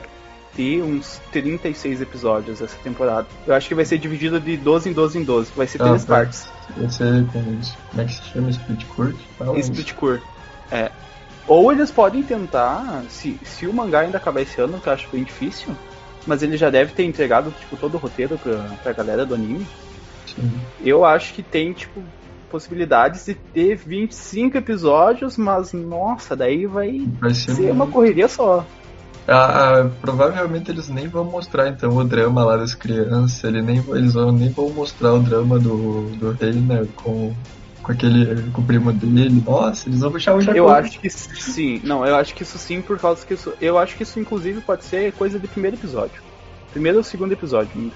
[0.56, 3.26] ter uns 36 episódios essa temporada.
[3.46, 5.52] Eu acho que vai ser dividido de 12 em 12 em 12.
[5.54, 6.48] Vai ser ah, três partes.
[6.76, 7.42] Vai ser com.
[7.42, 8.50] Como é que se chama?
[8.50, 9.16] Split Court?
[9.58, 10.22] Split Court.
[10.72, 10.90] É.
[11.46, 15.08] Ou eles podem tentar, se, se o mangá ainda acabar esse ano, que eu acho
[15.12, 15.76] bem difícil,
[16.26, 19.64] mas ele já deve ter entregado tipo, todo o roteiro pra, pra galera do anime.
[20.26, 20.50] Sim.
[20.84, 22.02] Eu acho que tem, tipo,
[22.50, 28.66] possibilidades de ter 25 episódios, mas nossa, daí vai, vai ser, ser uma correria só.
[29.28, 33.82] Ah, ah, provavelmente eles nem vão mostrar então o drama lá das crianças, ele nem,
[33.88, 37.34] eles vão, nem vão mostrar o drama do, do rei, né, com
[37.86, 39.42] com aquele com o primo dele.
[39.46, 40.56] Nossa, eles vão puxar o Jacob.
[40.56, 41.80] Eu acho que sim.
[41.84, 43.54] Não, eu acho que isso sim, por causa que isso.
[43.60, 46.20] Eu acho que isso, inclusive, pode ser coisa do primeiro episódio.
[46.72, 47.94] Primeiro ou segundo episódio ainda.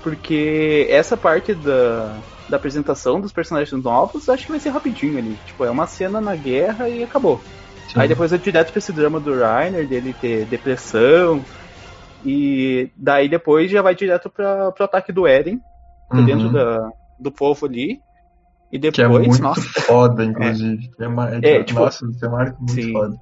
[0.00, 2.16] Porque essa parte da,
[2.48, 5.36] da apresentação dos personagens novos, acho que vai ser rapidinho ali.
[5.44, 7.40] Tipo, é uma cena na guerra e acabou.
[7.92, 8.00] Sim.
[8.00, 11.44] Aí depois é direto pra esse drama do Rainer, dele ter depressão.
[12.24, 15.60] E daí depois já vai direto pra, pro ataque do Eren,
[16.12, 16.24] uhum.
[16.24, 16.88] dentro da,
[17.18, 18.00] do povo ali.
[18.70, 20.88] E depois, que é muito nossa, foda, inclusive.
[21.00, 22.92] É, é, é, tipo, nossa, é uma muito sim.
[22.92, 23.16] foda.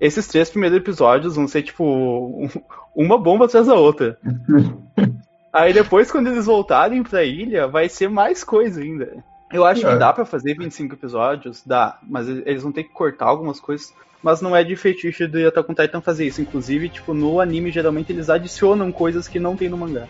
[0.00, 2.48] Esses três primeiros episódios vão ser, tipo,
[2.96, 4.16] uma bomba atrás da outra.
[5.52, 9.22] Aí depois, quando eles voltarem pra ilha, vai ser mais coisa ainda.
[9.52, 9.92] Eu acho é.
[9.92, 13.94] que dá para fazer 25 episódios, dá, mas eles vão ter que cortar algumas coisas.
[14.22, 16.42] Mas não é de fetiche do Attack on Titan fazer isso.
[16.42, 20.08] Inclusive, tipo, no anime, geralmente eles adicionam coisas que não tem no mangá.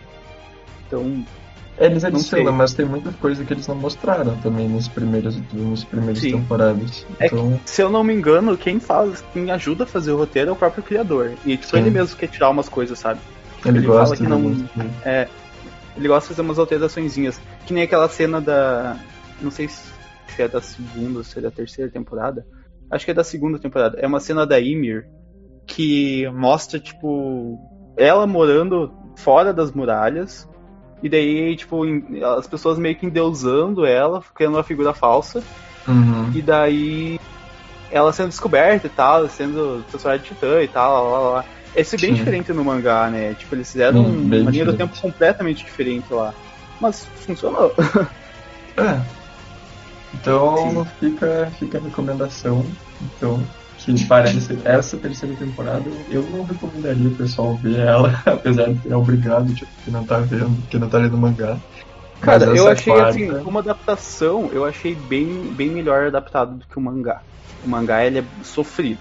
[0.87, 1.23] Então,
[1.79, 6.19] eles adicionam, mas tem muita coisa que eles não mostraram também nos primeiros, nos primeiros
[6.19, 6.31] Sim.
[6.33, 7.05] temporadas.
[7.19, 7.57] É então...
[7.63, 10.53] que, se eu não me engano, quem faz, quem ajuda a fazer o roteiro é
[10.53, 11.31] o próprio criador.
[11.45, 11.77] E tipo, Sim.
[11.77, 13.19] ele mesmo quer tirar umas coisas, sabe?
[13.65, 14.69] Ele, ele gosta fala que não.
[15.05, 15.27] É,
[15.95, 17.39] ele gosta de fazer umas alteraçõezinhas.
[17.65, 18.97] Que nem aquela cena da.
[19.41, 19.91] Não sei se
[20.37, 22.45] é da segunda ou se é da terceira temporada.
[22.91, 23.97] Acho que é da segunda temporada.
[23.99, 25.07] É uma cena da Ymir
[25.67, 27.59] que mostra, tipo,
[27.95, 30.47] ela morando fora das muralhas
[31.01, 31.83] e daí, tipo,
[32.37, 35.43] as pessoas meio que endeusando ela, criando uma figura falsa.
[35.87, 36.31] Uhum.
[36.33, 37.19] E daí
[37.91, 41.45] ela sendo descoberta e tal, sendo transformada de titã e tal, lá, lá, lá.
[41.75, 42.15] Esse é bem Sim.
[42.15, 43.33] diferente no mangá, né?
[43.35, 46.33] Tipo, eles fizeram Sim, uma linha do tempo completamente diferente lá.
[46.79, 47.73] Mas funcionou.
[48.77, 49.18] É.
[50.13, 52.65] Então fica, fica a recomendação.
[53.01, 53.43] Então,
[53.77, 58.93] que parece essa terceira temporada, eu não recomendaria o pessoal ver ela, apesar de ser
[58.93, 61.57] obrigado, tipo, que não tá vendo, que não tá lendo mangá.
[62.19, 63.09] Cara, eu achei quarta...
[63.09, 67.21] assim, como adaptação, eu achei bem, bem melhor adaptado do que o mangá.
[67.63, 68.99] O mangá ele é sofrido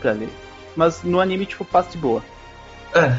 [0.00, 0.30] pra ler.
[0.76, 2.22] Mas no anime, tipo, passa de boa.
[2.94, 3.16] É,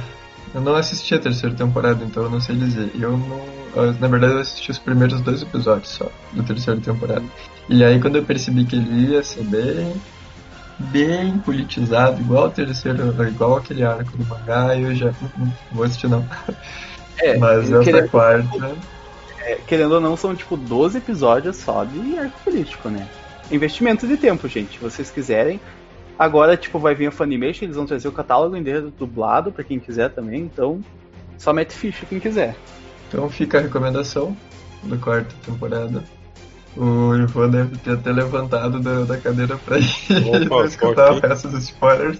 [0.53, 2.91] eu não assisti a terceira temporada, então eu não sei dizer.
[2.99, 3.94] Eu não.
[3.99, 7.23] Na verdade, eu assisti os primeiros dois episódios só da terceira temporada.
[7.69, 9.94] E aí, quando eu percebi que ele ia ser bem
[10.90, 16.07] bem politizado, igual o terceiro, igual aquele arco do mangá, eu já não vou assistir
[16.07, 16.26] não.
[17.19, 18.76] É, Mas essa querendo, quarta.
[19.40, 23.07] É, querendo ou não, são tipo 12 episódios só de arco político, né?
[23.52, 24.73] Investimento de tempo, gente.
[24.73, 25.60] Se vocês quiserem.
[26.22, 29.80] Agora, tipo, vai vir a Funimation, eles vão trazer o catálogo inteiro dublado para quem
[29.80, 30.80] quiser também, então
[31.35, 32.56] só mete ficha quem quiser.
[33.07, 34.38] Então fica a recomendação
[34.84, 36.03] da quarta temporada.
[36.77, 39.89] O Ivan deve ter até levantado da, da cadeira pra ir
[40.45, 42.19] Opa, escutar o resto dos spoilers.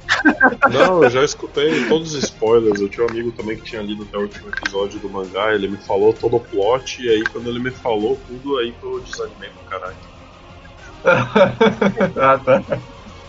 [0.73, 2.82] Não, eu já escutei todos os spoilers.
[2.82, 5.53] Eu tinha um amigo também que tinha lido até o último episódio do mangá.
[5.53, 7.03] Ele me falou todo o plot.
[7.03, 9.95] E aí, quando ele me falou tudo, aí que eu desanimei pro caralho.
[12.19, 12.64] ah, tá.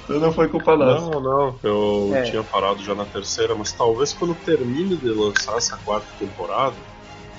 [0.08, 1.10] Não foi culpa nossa.
[1.10, 1.60] Não, não.
[1.62, 2.22] Eu é.
[2.22, 6.76] tinha parado já na terceira, mas talvez quando termine de lançar essa quarta temporada,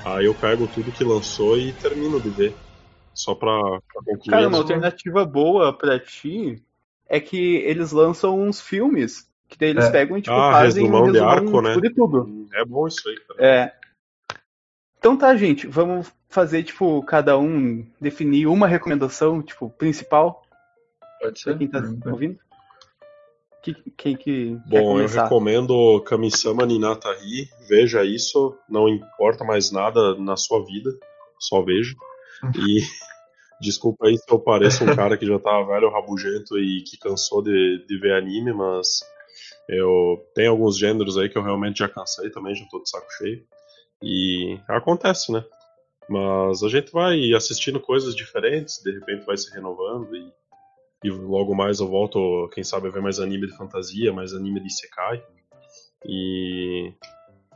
[0.05, 2.55] aí eu pego tudo que lançou e termino de ver.
[3.13, 4.29] Só pra, pra concluir.
[4.29, 6.61] Cara, uma alternativa boa pra ti
[7.07, 9.29] é que eles lançam uns filmes.
[9.47, 9.91] Que daí eles é.
[9.91, 11.73] pegam e tipo, ah, fazem um de arco, né?
[11.75, 12.47] tudo e tudo.
[12.55, 13.45] É bom isso aí, cara.
[13.45, 13.73] É.
[14.97, 20.43] Então tá, gente, vamos fazer, tipo, cada um definir uma recomendação, tipo, principal.
[21.21, 21.51] Pode ser.
[21.51, 22.39] Pra quem tá ouvindo.
[23.63, 27.49] Que, quem que Bom, eu recomendo Kamisama Ninatari.
[27.67, 30.89] Veja isso, não importa mais nada na sua vida,
[31.39, 31.95] só veja.
[32.57, 32.81] E
[33.61, 37.41] desculpa aí se eu pareço um cara que já tá velho, rabugento e que cansou
[37.41, 38.99] de, de ver anime, mas
[39.69, 43.07] eu tenho alguns gêneros aí que eu realmente já cansei também, já tô de saco
[43.17, 43.45] cheio.
[44.01, 45.43] E acontece, né?
[46.09, 50.29] Mas a gente vai assistindo coisas diferentes, de repente vai se renovando e,
[51.03, 54.59] e logo mais eu volto, quem sabe, a ver mais anime de fantasia, mais anime
[54.59, 55.23] de Isekai.
[56.05, 56.93] E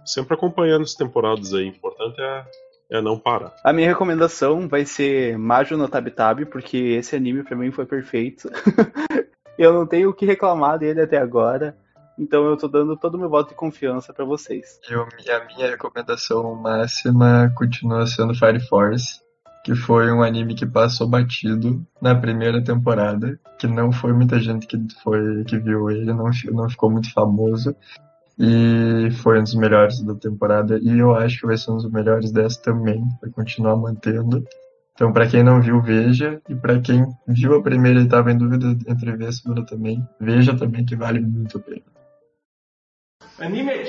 [0.06, 1.66] sempre acompanhando as temporadas aí.
[1.66, 2.46] O importante é,
[2.92, 3.56] é não parar.
[3.64, 7.86] A minha recomendação vai ser Majo no Tab Tab, porque esse anime para mim foi
[7.86, 8.50] perfeito.
[9.58, 11.78] eu não tenho o que reclamar dele até agora.
[12.18, 14.80] Então eu tô dando todo o meu voto de confiança para vocês.
[14.90, 19.22] Eu, a minha recomendação máxima continua sendo Fire Force,
[19.68, 24.66] que foi um anime que passou batido na primeira temporada, que não foi muita gente
[24.66, 27.76] que foi que viu ele, não, não ficou muito famoso.
[28.40, 30.80] E foi um dos melhores da temporada.
[30.82, 33.04] E eu acho que vai ser um dos melhores dessa também.
[33.22, 34.42] Vai continuar mantendo.
[34.94, 36.42] Então, para quem não viu, veja.
[36.48, 40.02] E para quem viu a primeira e estava em dúvida entre ver a segunda também,
[40.18, 41.84] veja também que vale muito a pena.
[43.38, 43.84] Anime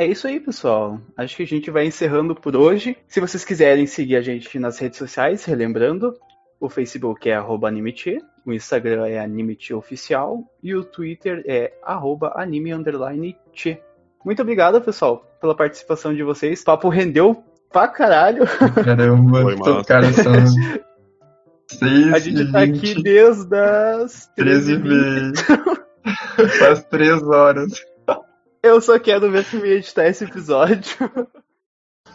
[0.00, 0.98] É isso aí, pessoal.
[1.14, 2.96] Acho que a gente vai encerrando por hoje.
[3.06, 6.14] Se vocês quiserem seguir a gente nas redes sociais, relembrando,
[6.58, 11.74] o Facebook é animete, o Instagram é animeteoficial e o Twitter é
[12.34, 12.72] anime
[14.24, 16.62] Muito obrigado, pessoal, pela participação de vocês.
[16.62, 18.44] O papo rendeu pra caralho.
[18.82, 20.32] Caramba, os caras são
[22.14, 25.32] a gente tá aqui desde as 13 h
[26.58, 27.89] Faz 3 horas.
[28.62, 30.96] Eu só quero ver se me editar esse episódio.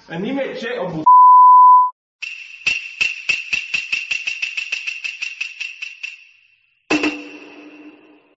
[0.07, 0.41] Anime